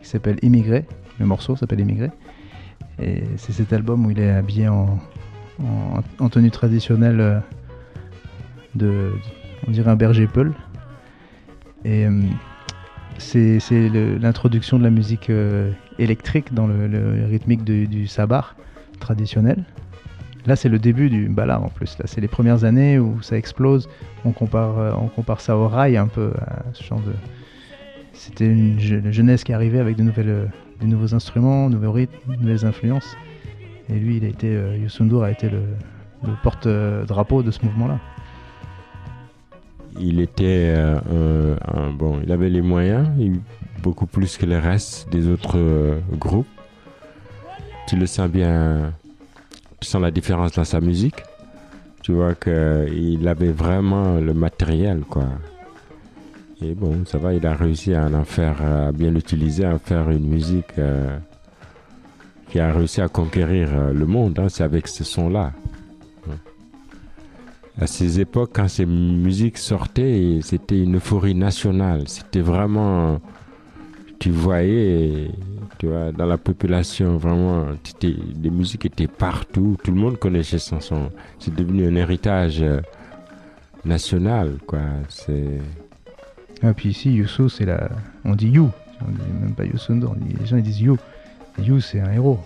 qui 0.00 0.08
s'appelle 0.08 0.38
Immigré. 0.42 0.86
Le 1.18 1.26
morceau 1.26 1.56
s'appelle 1.56 1.80
Immigré. 1.80 2.10
Et 3.02 3.24
c'est 3.36 3.52
cet 3.52 3.72
album 3.72 4.06
où 4.06 4.10
il 4.10 4.20
est 4.20 4.30
habillé 4.30 4.68
en, 4.68 4.98
en- 5.60 6.00
en 6.20 6.28
tenue 6.28 6.50
traditionnelle 6.50 7.20
euh, 7.20 7.38
de, 8.74 9.12
on 9.66 9.70
dirait 9.72 9.90
un 9.90 9.96
berger 9.96 10.26
peul. 10.28 10.52
Et 11.84 12.06
euh, 12.06 12.22
c'est 13.18 13.58
l'introduction 14.20 14.78
de 14.78 14.84
la 14.84 14.90
musique 14.90 15.30
électrique 15.98 16.52
dans 16.54 16.66
le, 16.66 17.26
rythmique 17.26 17.64
du, 17.64 17.86
du 17.86 18.06
sabar 18.06 18.56
traditionnel. 19.00 19.64
Là, 20.46 20.56
c'est 20.56 20.68
le 20.68 20.78
début 20.78 21.08
du 21.08 21.28
ballard 21.28 21.64
en 21.64 21.68
plus. 21.68 21.96
Là, 21.98 22.04
c'est 22.06 22.20
les 22.20 22.28
premières 22.28 22.64
années 22.64 22.98
où 22.98 23.22
ça 23.22 23.36
explose. 23.36 23.88
On 24.26 24.32
compare, 24.32 24.78
euh, 24.78 24.92
on 25.00 25.08
compare 25.08 25.40
ça 25.40 25.56
au 25.56 25.68
rail 25.68 25.96
un 25.96 26.06
peu, 26.06 26.32
à 26.38 26.62
ce 26.74 26.84
genre 26.84 27.00
de. 27.00 27.12
C'était 28.12 28.46
une 28.46 28.78
je- 28.78 29.10
jeunesse 29.10 29.42
qui 29.42 29.54
arrivait 29.54 29.78
avec 29.78 29.96
de 29.96 30.02
nouvelles, 30.02 30.28
euh, 30.28 30.46
des 30.80 30.86
nouveaux 30.86 31.14
instruments, 31.14 31.70
nouveaux 31.70 31.92
rythmes, 31.92 32.14
de 32.28 32.36
nouvelles 32.36 32.66
influences. 32.66 33.16
Et 33.88 33.94
lui, 33.94 34.18
il 34.18 34.24
a 34.24 34.28
été, 34.28 34.48
euh, 34.48 35.22
a 35.22 35.30
été 35.30 35.48
le, 35.48 35.62
porte-drapeau 36.42 37.42
de 37.42 37.50
ce 37.50 37.64
mouvement-là. 37.64 37.98
Il 40.00 40.20
était 40.20 40.74
bon, 41.98 42.20
il 42.24 42.32
avait 42.32 42.48
les 42.48 42.62
moyens, 42.62 43.06
beaucoup 43.84 44.06
plus 44.06 44.38
que 44.38 44.46
le 44.46 44.58
reste 44.58 45.08
des 45.10 45.28
autres 45.28 45.58
euh, 45.58 45.98
groupes. 46.18 46.46
Tu 47.86 47.96
le 47.96 48.06
sens 48.06 48.28
bien, 48.30 48.92
tu 49.78 49.86
sens 49.86 50.00
la 50.00 50.10
différence 50.10 50.52
dans 50.52 50.64
sa 50.64 50.80
musique. 50.80 51.22
Tu 52.02 52.12
vois 52.12 52.34
qu'il 52.34 53.28
avait 53.28 53.52
vraiment 53.52 54.14
le 54.18 54.34
matériel, 54.34 55.00
quoi. 55.08 55.26
Et 56.62 56.74
bon, 56.74 57.04
ça 57.04 57.18
va, 57.18 57.34
il 57.34 57.46
a 57.46 57.54
réussi 57.54 57.92
à 57.94 58.06
en 58.06 58.24
faire, 58.24 58.56
bien 58.94 59.10
l'utiliser, 59.10 59.66
à 59.66 59.78
faire 59.78 60.10
une 60.10 60.26
musique 60.26 60.78
euh, 60.78 61.18
qui 62.48 62.58
a 62.58 62.72
réussi 62.72 63.02
à 63.02 63.08
conquérir 63.08 63.68
euh, 63.72 63.92
le 63.92 64.06
monde. 64.06 64.38
hein. 64.38 64.48
C'est 64.48 64.64
avec 64.64 64.88
ce 64.88 65.04
son-là. 65.04 65.52
À 67.78 67.86
ces 67.86 68.20
époques, 68.20 68.52
quand 68.54 68.68
ces 68.68 68.86
musiques 68.86 69.58
sortaient, 69.58 70.38
c'était 70.42 70.80
une 70.80 70.96
euphorie 70.96 71.34
nationale. 71.34 72.04
C'était 72.06 72.40
vraiment, 72.40 73.20
tu 74.24 74.30
voyais, 74.30 75.30
tu 75.76 75.86
vois, 75.86 76.10
dans 76.10 76.24
la 76.24 76.38
population, 76.38 77.18
vraiment, 77.18 77.66
les 78.02 78.48
musiques 78.48 78.86
étaient 78.86 79.06
partout. 79.06 79.76
Tout 79.84 79.90
le 79.90 79.98
monde 80.00 80.18
connaissait 80.18 80.58
ce 80.58 80.80
son. 80.80 81.10
C'est 81.38 81.54
devenu 81.54 81.86
un 81.86 81.94
héritage 81.94 82.62
euh, 82.62 82.80
national, 83.84 84.56
quoi. 84.66 84.80
C'est 85.10 85.60
Et 86.62 86.72
puis 86.74 86.88
ici, 86.88 87.12
Youssou, 87.12 87.50
c'est 87.50 87.66
la. 87.66 87.90
On 88.24 88.34
dit 88.34 88.48
You. 88.48 88.70
On 89.06 89.10
dit 89.10 89.30
même 89.42 89.54
pas 89.54 89.66
Youssou 89.66 89.92
on 89.92 90.14
dit- 90.14 90.34
Les 90.40 90.46
gens 90.46 90.56
ils 90.56 90.62
disent 90.62 90.80
You. 90.80 90.96
Et 91.58 91.62
You, 91.62 91.80
c'est 91.80 92.00
un 92.00 92.10
héros. 92.10 92.38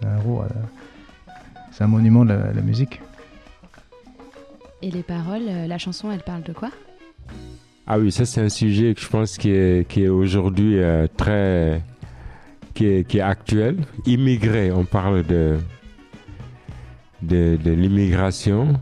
C'est 0.00 0.08
un 0.08 0.16
héros. 0.18 0.42
euh, 0.42 1.30
C'est 1.70 1.84
un 1.84 1.86
monument 1.86 2.24
de 2.24 2.30
la, 2.30 2.52
la 2.52 2.62
musique. 2.62 3.00
Et 4.82 4.90
les 4.90 5.04
paroles, 5.04 5.46
euh, 5.46 5.68
la 5.68 5.78
chanson, 5.78 6.10
elle 6.10 6.24
parle 6.24 6.42
de 6.42 6.52
quoi? 6.52 6.70
Ah 7.86 7.98
oui, 7.98 8.10
ça 8.10 8.24
c'est 8.24 8.40
un 8.40 8.48
sujet 8.48 8.94
que 8.94 9.00
je 9.00 9.08
pense 9.08 9.36
qui 9.36 9.50
est, 9.50 9.86
qui 9.88 10.04
est 10.04 10.08
aujourd'hui 10.08 10.78
euh, 10.78 11.06
très... 11.16 11.82
Qui 12.72 12.86
est, 12.86 13.08
qui 13.08 13.18
est 13.18 13.20
actuel. 13.20 13.76
Immigré, 14.04 14.72
on 14.72 14.84
parle 14.84 15.22
de, 15.24 15.58
de, 17.22 17.56
de 17.62 17.70
l'immigration 17.70 18.80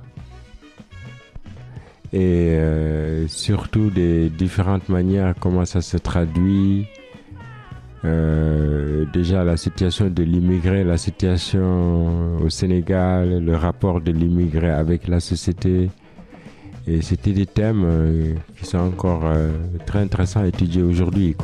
et 2.13 2.57
euh, 2.57 3.27
surtout 3.29 3.91
des 3.91 4.29
différentes 4.29 4.89
manières 4.89 5.35
comment 5.41 5.65
ça 5.65 5.81
se 5.81 5.97
traduit 5.97 6.87
euh, 8.05 9.05
déjà 9.13 9.45
la 9.45 9.57
situation 9.57 10.11
de 10.11 10.23
l'immigré, 10.23 10.85
la 10.85 10.97
situation 10.97 12.37
au 12.43 12.51
Sénégal, 12.51 13.43
le 13.45 13.57
rapport 13.57 14.01
de 14.01 14.11
l'immigré 14.11 14.71
avec 14.71 15.07
la 15.07 15.21
société. 15.21 15.89
Et 16.87 17.01
c'était 17.01 17.33
des 17.33 17.47
thèmes 17.47 17.85
euh, 17.85 18.35
qui 18.59 18.67
sont 18.67 18.79
encore 18.79 19.23
euh, 19.25 19.51
très 19.87 20.01
intéressants 20.01 20.41
à 20.41 20.47
étudier 20.47 20.83
aujourd'hui. 20.83 21.37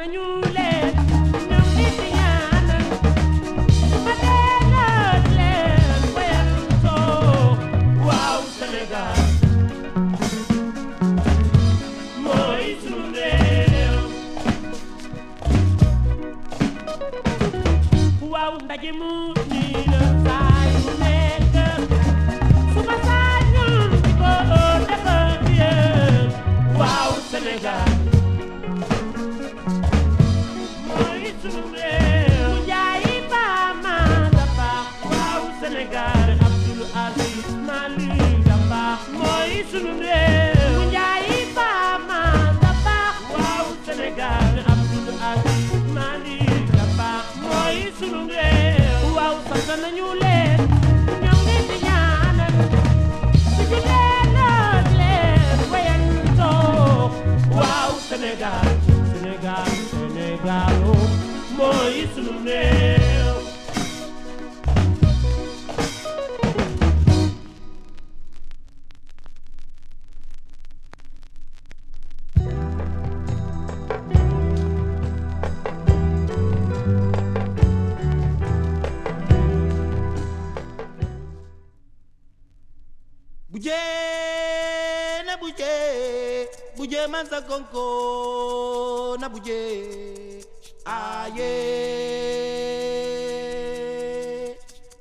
nañu 0.00 0.39
buje 85.50 86.48
buje 86.76 87.06
manza 87.08 87.40
konko 87.42 89.16
na 89.20 89.28
buje 89.28 90.42
aye. 90.86 91.50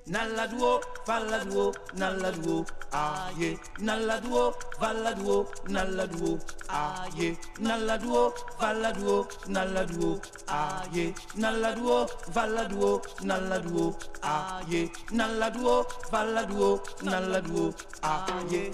Naladuo 0.07 0.81
valaduo 1.05 1.71
naladuo. 1.93 2.65
Aye. 2.91 3.59
Naladuo 3.79 4.53
valaduo 4.81 5.45
naladuo. 5.69 6.39
Aye. 6.67 7.37
Naladuo 7.59 8.33
valaduo 8.59 9.27
naladuo. 9.47 10.19
Aye. 10.47 11.13
Naladuo 11.37 12.09
valaduo 12.33 13.01
naladuo. 13.21 13.95
Aye. 14.23 14.89
Naladuo 15.11 15.85
valaduo 16.11 16.81
naladuo. 17.03 17.73
Aye. 18.01 18.71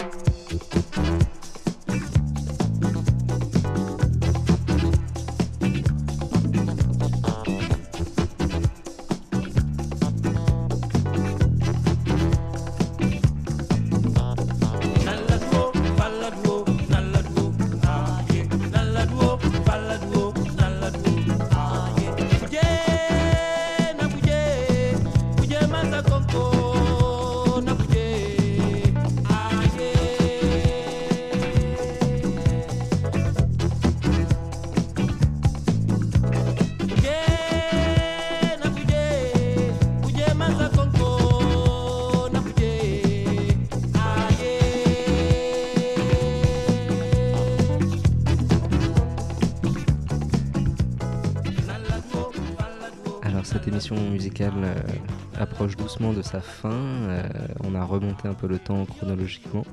Approche 55.56 55.77
doucement 55.77 56.11
de 56.11 56.22
sa 56.22 56.41
fin. 56.41 56.69
Euh, 56.69 57.23
on 57.64 57.76
a 57.76 57.86
remonté 57.86 58.27
un 58.27 58.34
peu 58.34 58.45
le 58.45 58.60
temps 58.60 58.84
chronologiquement. 58.84 59.64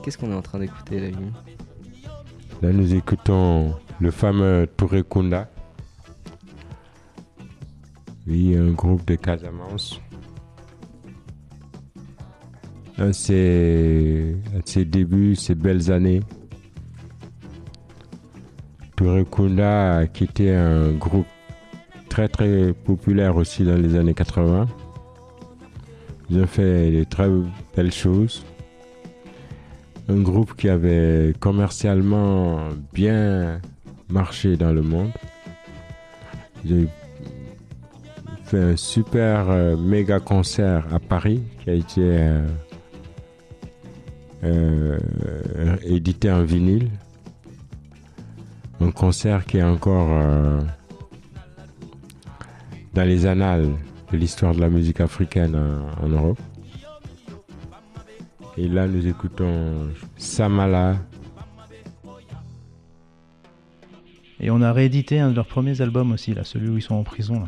Qu'est-ce 0.00 0.16
qu'on 0.16 0.30
est 0.30 0.36
en 0.36 0.42
train 0.42 0.60
d'écouter, 0.60 1.00
là, 1.00 1.08
Là, 2.62 2.72
nous 2.72 2.94
écoutons 2.94 3.74
le 3.98 4.12
fameux 4.12 4.68
Touré 4.76 5.02
Kunda. 5.02 5.50
Oui, 8.28 8.56
un 8.56 8.70
groupe 8.70 9.04
de 9.04 9.16
Casamance. 9.16 10.00
À 12.96 13.12
ses, 13.12 14.36
ses 14.64 14.84
débuts, 14.84 15.34
ses 15.34 15.56
belles 15.56 15.90
années, 15.90 16.20
Touré 18.94 19.24
Kunda 19.24 19.96
a 19.96 20.06
quitté 20.06 20.54
un 20.54 20.92
groupe 20.92 21.26
très 22.08 22.28
très 22.28 22.72
populaire 22.72 23.34
aussi 23.34 23.64
dans 23.64 23.76
les 23.76 23.96
années 23.96 24.14
80. 24.14 24.68
Ils 26.30 26.40
ont 26.40 26.46
fait 26.46 26.90
des 26.90 27.04
très 27.06 27.28
belles 27.76 27.92
choses. 27.92 28.44
Un 30.08 30.20
groupe 30.20 30.54
qui 30.56 30.68
avait 30.68 31.32
commercialement 31.38 32.60
bien 32.92 33.60
marché 34.08 34.56
dans 34.56 34.72
le 34.72 34.82
monde. 34.82 35.10
Ils 36.64 36.84
ont 36.84 36.88
fait 38.44 38.62
un 38.62 38.76
super 38.76 39.50
euh, 39.50 39.76
méga 39.76 40.20
concert 40.20 40.86
à 40.92 40.98
Paris 40.98 41.42
qui 41.62 41.70
a 41.70 41.74
été 41.74 42.00
euh, 42.00 42.46
euh, 44.44 45.76
édité 45.84 46.30
en 46.30 46.42
vinyle. 46.42 46.90
Un 48.80 48.90
concert 48.90 49.46
qui 49.46 49.58
est 49.58 49.62
encore 49.62 50.08
dans 52.92 53.04
les 53.04 53.24
annales 53.24 53.70
de 54.12 54.16
l'histoire 54.16 54.54
de 54.54 54.60
la 54.60 54.68
musique 54.68 55.00
africaine 55.00 55.54
en, 55.56 56.04
en 56.04 56.08
Europe. 56.08 56.38
Et 58.56 58.68
là, 58.68 58.86
nous 58.86 59.06
écoutons 59.06 59.88
Samala. 60.16 60.96
Et 64.38 64.50
on 64.50 64.62
a 64.62 64.72
réédité 64.72 65.18
un 65.18 65.30
de 65.30 65.36
leurs 65.36 65.46
premiers 65.46 65.80
albums 65.80 66.12
aussi, 66.12 66.34
là, 66.34 66.44
celui 66.44 66.68
où 66.68 66.76
ils 66.76 66.82
sont 66.82 66.94
en 66.94 67.02
prison. 67.02 67.42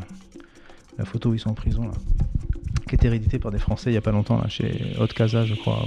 La 0.97 1.05
photo 1.05 1.29
où 1.29 1.33
ils 1.33 1.39
sont 1.39 1.51
en 1.51 1.53
prison, 1.53 1.83
là. 1.83 1.93
qui 2.89 2.95
été 2.95 3.07
réédité 3.07 3.39
par 3.39 3.51
des 3.51 3.59
Français 3.59 3.89
il 3.89 3.93
n'y 3.93 3.97
a 3.97 4.01
pas 4.01 4.11
longtemps, 4.11 4.41
chez 4.49 4.95
Haute 4.99 5.13
Casa, 5.13 5.45
je 5.45 5.55
crois. 5.55 5.85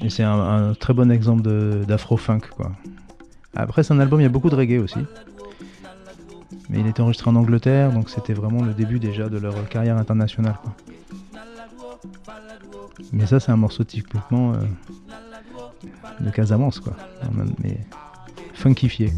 Et 0.00 0.08
c'est 0.08 0.22
un, 0.22 0.74
très 0.74 0.94
bon 0.94 1.10
exemple 1.10 1.42
d'afro-funk. 1.86 2.42
Après, 3.54 3.82
c'est 3.82 3.92
un 3.92 4.00
album, 4.00 4.20
il 4.20 4.22
y 4.22 4.26
a 4.26 4.30
beaucoup 4.30 4.48
de 4.48 4.54
reggae 4.54 4.78
aussi. 4.78 5.00
Mais 6.70 6.80
il 6.80 6.86
était 6.86 7.00
enregistré 7.00 7.30
en 7.30 7.36
Angleterre, 7.36 7.92
donc 7.92 8.10
c'était 8.10 8.34
vraiment 8.34 8.62
le 8.62 8.72
début 8.72 8.98
déjà 8.98 9.28
de 9.28 9.38
leur 9.38 9.68
carrière 9.68 9.96
internationale. 9.96 10.58
Mais 13.12 13.26
ça, 13.26 13.40
c'est 13.40 13.52
un 13.52 13.56
morceau 13.56 13.84
typiquement 13.84 14.54
euh, 14.54 14.58
de 16.20 16.30
Casamance, 16.30 16.80
quoi. 16.80 16.94
Mais 17.62 17.78
funkifié. 18.54 19.12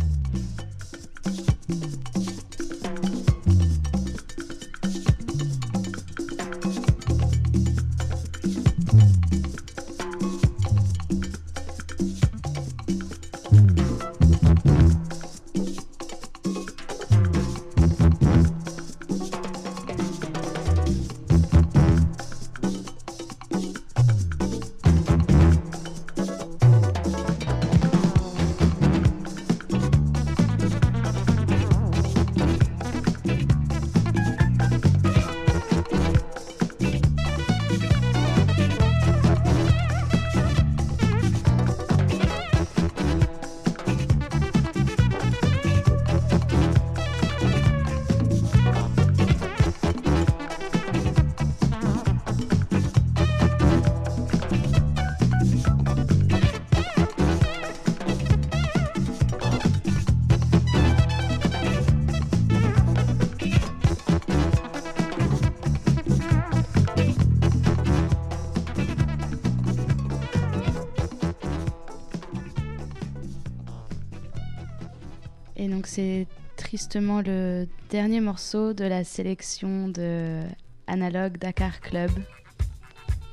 Tristement 76.90 77.22
le 77.24 77.68
dernier 77.88 78.20
morceau 78.20 78.72
de 78.72 78.84
la 78.84 79.04
sélection 79.04 79.86
de 79.86 80.40
Analog 80.88 81.38
Dakar 81.38 81.80
Club 81.80 82.10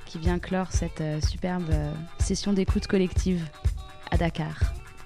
qui 0.06 0.20
vient 0.20 0.38
clore 0.38 0.72
cette 0.72 1.02
euh, 1.02 1.20
superbe 1.22 1.66
euh, 1.72 1.92
session 2.20 2.54
d'écoute 2.54 2.86
collective 2.86 3.44
à 4.12 4.18
Dakar 4.18 4.60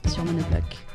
sur 0.05 0.25
Monobloc. 0.25 0.90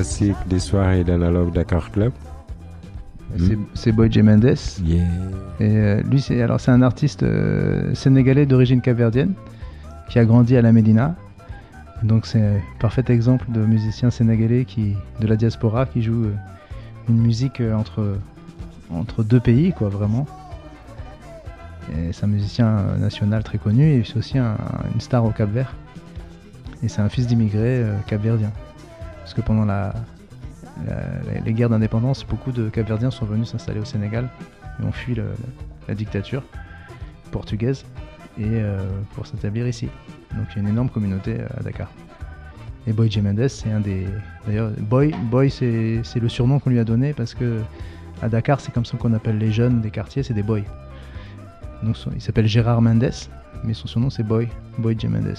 Classique 0.00 0.36
des 0.48 0.58
soirées 0.58 1.04
d'Analog 1.04 1.52
Dakar 1.52 1.90
Club. 1.90 2.12
C'est- 3.38 3.58
C'est 3.74 3.92
Boy 3.92 4.10
J. 4.12 4.22
Mendes. 4.22 4.54
Yeah. 4.84 5.02
Et 5.60 5.76
euh, 5.76 6.02
lui, 6.02 6.20
c'est 6.20 6.40
alors 6.42 6.60
c'est 6.60 6.70
un 6.70 6.82
artiste 6.82 7.22
euh, 7.22 7.94
sénégalais 7.94 8.46
d'origine 8.46 8.80
capverdienne 8.80 9.32
qui 10.08 10.18
a 10.18 10.24
grandi 10.24 10.56
à 10.56 10.62
la 10.62 10.72
Médina. 10.72 11.14
Donc 12.02 12.26
c'est 12.26 12.40
un 12.40 12.60
parfait 12.78 13.04
exemple 13.08 13.46
de 13.50 13.60
musicien 13.60 14.10
sénégalais 14.10 14.64
qui, 14.66 14.94
de 15.20 15.26
la 15.26 15.36
diaspora 15.36 15.86
qui 15.86 16.02
joue 16.02 16.24
euh, 16.26 16.34
une 17.08 17.18
musique 17.18 17.62
entre, 17.74 18.18
entre 18.92 19.22
deux 19.24 19.40
pays, 19.40 19.72
quoi, 19.72 19.88
vraiment. 19.88 20.26
C'est 22.12 22.24
un 22.24 22.28
musicien 22.28 22.68
national 22.98 23.44
très 23.44 23.58
connu 23.58 23.84
et 23.94 24.02
c'est 24.04 24.16
aussi 24.18 24.38
un- 24.38 24.56
une 24.94 25.00
star 25.00 25.24
au 25.24 25.30
Cap 25.30 25.48
Vert. 25.50 25.72
Et 26.82 26.88
c'est 26.88 27.00
un 27.00 27.08
fils 27.08 27.26
d'immigrés 27.28 27.84
capverdiens. 28.06 28.50
Parce 29.26 29.34
que 29.34 29.40
pendant 29.40 29.66
les 31.44 31.52
guerres 31.52 31.68
d'indépendance, 31.68 32.24
beaucoup 32.24 32.52
de 32.52 32.68
Capverdiens 32.68 33.10
sont 33.10 33.26
venus 33.26 33.48
s'installer 33.48 33.80
au 33.80 33.84
Sénégal 33.84 34.28
et 34.80 34.84
ont 34.84 34.92
fui 34.92 35.16
la 35.88 35.94
dictature 35.96 36.44
portugaise 37.32 37.84
euh, 38.38 38.88
pour 39.16 39.26
s'établir 39.26 39.66
ici. 39.66 39.88
Donc 40.36 40.46
il 40.52 40.54
y 40.54 40.58
a 40.58 40.62
une 40.62 40.68
énorme 40.68 40.90
communauté 40.90 41.40
euh, 41.40 41.46
à 41.58 41.64
Dakar. 41.64 41.90
Et 42.86 42.92
Boy 42.92 43.10
J. 43.10 43.20
Mendes, 43.20 43.48
c'est 43.48 43.72
un 43.72 43.80
des. 43.80 44.06
D'ailleurs, 44.46 44.70
Boy, 44.78 45.12
Boy 45.28 45.50
c'est 45.50 46.20
le 46.20 46.28
surnom 46.28 46.60
qu'on 46.60 46.70
lui 46.70 46.78
a 46.78 46.84
donné 46.84 47.12
parce 47.12 47.34
que 47.34 47.62
à 48.22 48.28
Dakar, 48.28 48.60
c'est 48.60 48.70
comme 48.70 48.84
ça 48.84 48.96
qu'on 48.96 49.12
appelle 49.12 49.38
les 49.38 49.50
jeunes 49.50 49.80
des 49.80 49.90
quartiers, 49.90 50.22
c'est 50.22 50.34
des 50.34 50.44
boys. 50.44 50.60
Donc 51.82 51.96
il 52.14 52.20
s'appelle 52.20 52.46
Gérard 52.46 52.80
Mendes, 52.80 53.10
mais 53.64 53.74
son 53.74 53.88
surnom 53.88 54.08
c'est 54.08 54.22
Boy, 54.22 54.46
Boy 54.78 54.94
J. 54.96 55.08
Mendes. 55.08 55.34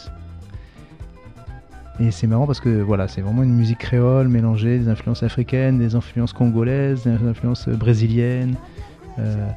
Et 1.99 2.11
c'est 2.11 2.27
marrant 2.27 2.45
parce 2.45 2.59
que 2.59 2.69
voilà, 2.69 3.07
c'est 3.07 3.21
vraiment 3.21 3.41
une 3.41 3.55
musique 3.55 3.79
créole 3.79 4.27
mélangée 4.27 4.77
des 4.77 4.87
influences 4.87 5.23
africaines, 5.23 5.79
des 5.79 5.95
influences 5.95 6.31
congolaises, 6.31 7.03
des 7.03 7.27
influences 7.27 7.67
brésiliennes. 7.69 8.55
Euh, 9.17 9.47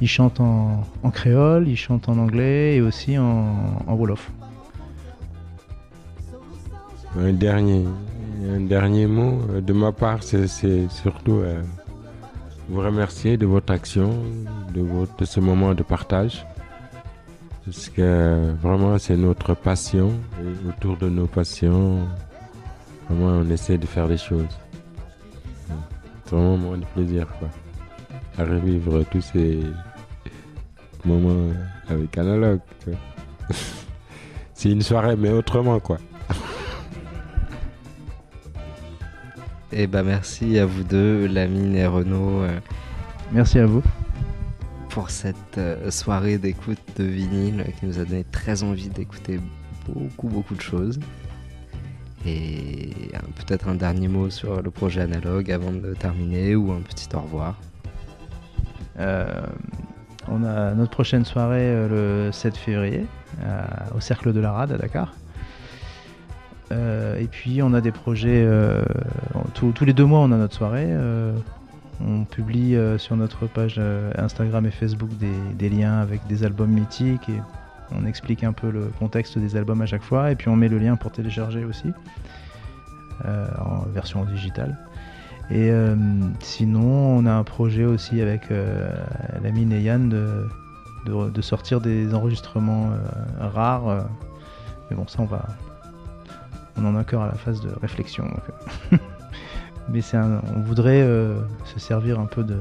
il 0.00 0.06
chante 0.06 0.38
en, 0.38 0.84
créole, 1.12 1.66
il 1.66 1.76
chante 1.76 2.08
en 2.08 2.18
anglais 2.18 2.76
et 2.76 2.80
aussi 2.80 3.18
en, 3.18 3.84
wolof. 3.88 4.30
Un 7.18 7.32
dernier, 7.32 7.84
Un 8.48 8.60
dernier 8.60 9.06
mot 9.06 9.40
euh, 9.50 9.60
de 9.60 9.72
ma 9.72 9.90
part, 9.90 10.22
c'est 10.22 10.46
surtout 10.88 11.38
euh, 11.38 11.60
vous 12.68 12.80
remercier 12.80 13.36
de 13.36 13.46
votre 13.46 13.72
action, 13.72 14.10
de, 14.72 14.82
votre, 14.82 15.16
de 15.16 15.24
ce 15.24 15.40
moment 15.40 15.74
de 15.74 15.82
partage. 15.82 16.46
Parce 17.70 17.90
que 17.90 18.54
vraiment, 18.62 18.96
c'est 18.96 19.16
notre 19.18 19.52
passion. 19.52 20.10
Et 20.40 20.68
autour 20.68 20.96
de 20.96 21.10
nos 21.10 21.26
passions, 21.26 22.08
vraiment, 23.08 23.42
on 23.44 23.50
essaie 23.50 23.76
de 23.76 23.84
faire 23.84 24.08
des 24.08 24.16
choses. 24.16 24.46
C'est 26.24 26.34
vraiment 26.34 26.54
un 26.54 26.56
moment 26.56 26.76
de 26.78 26.86
plaisir, 26.94 27.26
quoi. 27.38 27.48
À 28.38 28.44
revivre 28.48 29.04
tous 29.10 29.20
ces 29.20 29.60
moments 31.04 31.52
avec 31.90 32.16
analogue. 32.16 32.60
tu 32.80 32.90
vois. 32.90 32.98
c'est 34.54 34.70
une 34.70 34.80
soirée, 34.80 35.16
mais 35.16 35.30
autrement, 35.30 35.78
quoi. 35.78 35.98
Et 39.72 39.86
bah 39.86 40.02
merci 40.02 40.58
à 40.58 40.64
vous 40.64 40.84
deux, 40.84 41.26
Lamine 41.26 41.76
et 41.76 41.86
Renaud, 41.86 42.40
euh, 42.40 42.58
Merci 43.30 43.58
à 43.58 43.66
vous. 43.66 43.82
Pour 44.88 45.10
cette 45.10 45.58
euh, 45.58 45.90
soirée 45.90 46.38
d'écoute 46.38 46.78
de 46.96 47.04
vinyle 47.04 47.64
qui 47.78 47.86
nous 47.86 47.98
a 47.98 48.04
donné 48.04 48.24
très 48.24 48.62
envie 48.62 48.88
d'écouter 48.88 49.40
beaucoup 49.86 50.28
beaucoup 50.28 50.54
de 50.54 50.60
choses. 50.60 50.98
Et 52.26 52.90
peut-être 53.36 53.68
un 53.68 53.74
dernier 53.74 54.08
mot 54.08 54.28
sur 54.28 54.60
le 54.60 54.70
projet 54.70 55.00
analogue 55.00 55.50
avant 55.50 55.72
de 55.72 55.94
terminer 55.94 56.56
ou 56.56 56.72
un 56.72 56.80
petit 56.80 57.08
au 57.14 57.20
revoir. 57.20 57.60
Euh, 58.98 59.40
on 60.26 60.44
a 60.44 60.74
notre 60.74 60.90
prochaine 60.90 61.24
soirée 61.24 61.62
euh, 61.62 62.26
le 62.26 62.32
7 62.32 62.56
février 62.56 63.06
au 63.96 64.00
Cercle 64.00 64.32
de 64.32 64.40
la 64.40 64.52
Rade 64.52 64.72
à 64.72 64.78
Dakar. 64.78 65.14
Et 66.70 67.28
puis 67.30 67.62
on 67.62 67.72
a 67.72 67.80
des 67.80 67.92
projets, 67.92 68.46
tous 69.54 69.84
les 69.84 69.92
deux 69.92 70.04
mois 70.04 70.18
on 70.20 70.32
a 70.32 70.36
notre 70.36 70.54
soirée. 70.54 70.88
On 72.00 72.24
publie 72.24 72.76
euh, 72.76 72.98
sur 72.98 73.16
notre 73.16 73.46
page 73.46 73.76
euh, 73.78 74.12
Instagram 74.16 74.66
et 74.66 74.70
Facebook 74.70 75.10
des, 75.18 75.68
liens 75.68 75.98
avec 75.98 76.26
des 76.26 76.44
albums 76.44 76.70
mythiques 76.70 77.28
et 77.28 77.40
on 77.90 78.06
explique 78.06 78.44
un 78.44 78.52
peu 78.52 78.70
le 78.70 78.90
contexte 78.98 79.38
des 79.38 79.56
albums 79.56 79.80
à 79.80 79.86
chaque 79.86 80.02
fois. 80.02 80.30
Et 80.30 80.36
puis 80.36 80.48
on 80.48 80.56
met 80.56 80.68
le 80.68 80.78
lien 80.78 80.96
pour 80.96 81.10
télécharger 81.10 81.64
aussi 81.64 81.92
euh, 83.24 83.46
en 83.58 83.80
version 83.90 84.24
digitale. 84.24 84.78
Et 85.50 85.72
sinon, 86.40 86.82
on 86.82 87.24
a 87.24 87.32
un 87.32 87.42
projet 87.42 87.86
aussi 87.86 88.20
avec 88.20 88.50
euh, 88.50 88.90
Lamine 89.42 89.72
et 89.72 89.80
Yann 89.80 90.10
de, 90.10 91.40
sortir 91.40 91.80
des 91.80 92.12
enregistrements 92.12 92.90
rares. 93.40 94.04
mais 94.90 94.96
bon, 94.96 95.06
ça, 95.06 95.22
on 95.22 95.24
va. 95.24 95.46
On 96.76 96.84
en 96.84 96.94
est 96.96 96.98
encore 96.98 97.22
à 97.22 97.28
la 97.28 97.34
phase 97.34 97.62
de 97.62 97.70
réflexion. 97.80 98.28
mais 99.88 100.00
on 100.54 100.60
voudrait 100.60 101.02
euh, 101.02 101.40
se 101.64 101.78
servir 101.78 102.20
un 102.20 102.26
peu 102.26 102.44
de 102.44 102.58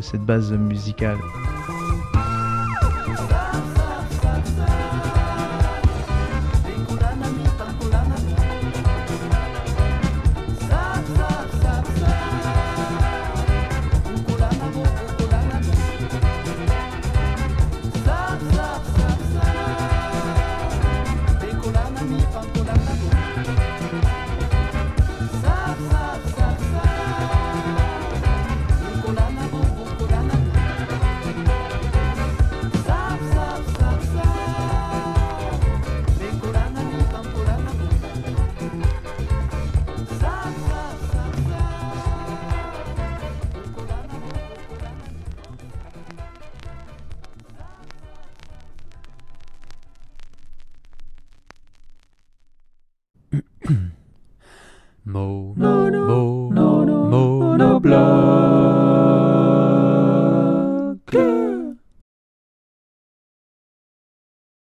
cette 0.00 0.22
base 0.22 0.52
musicale. 0.52 1.18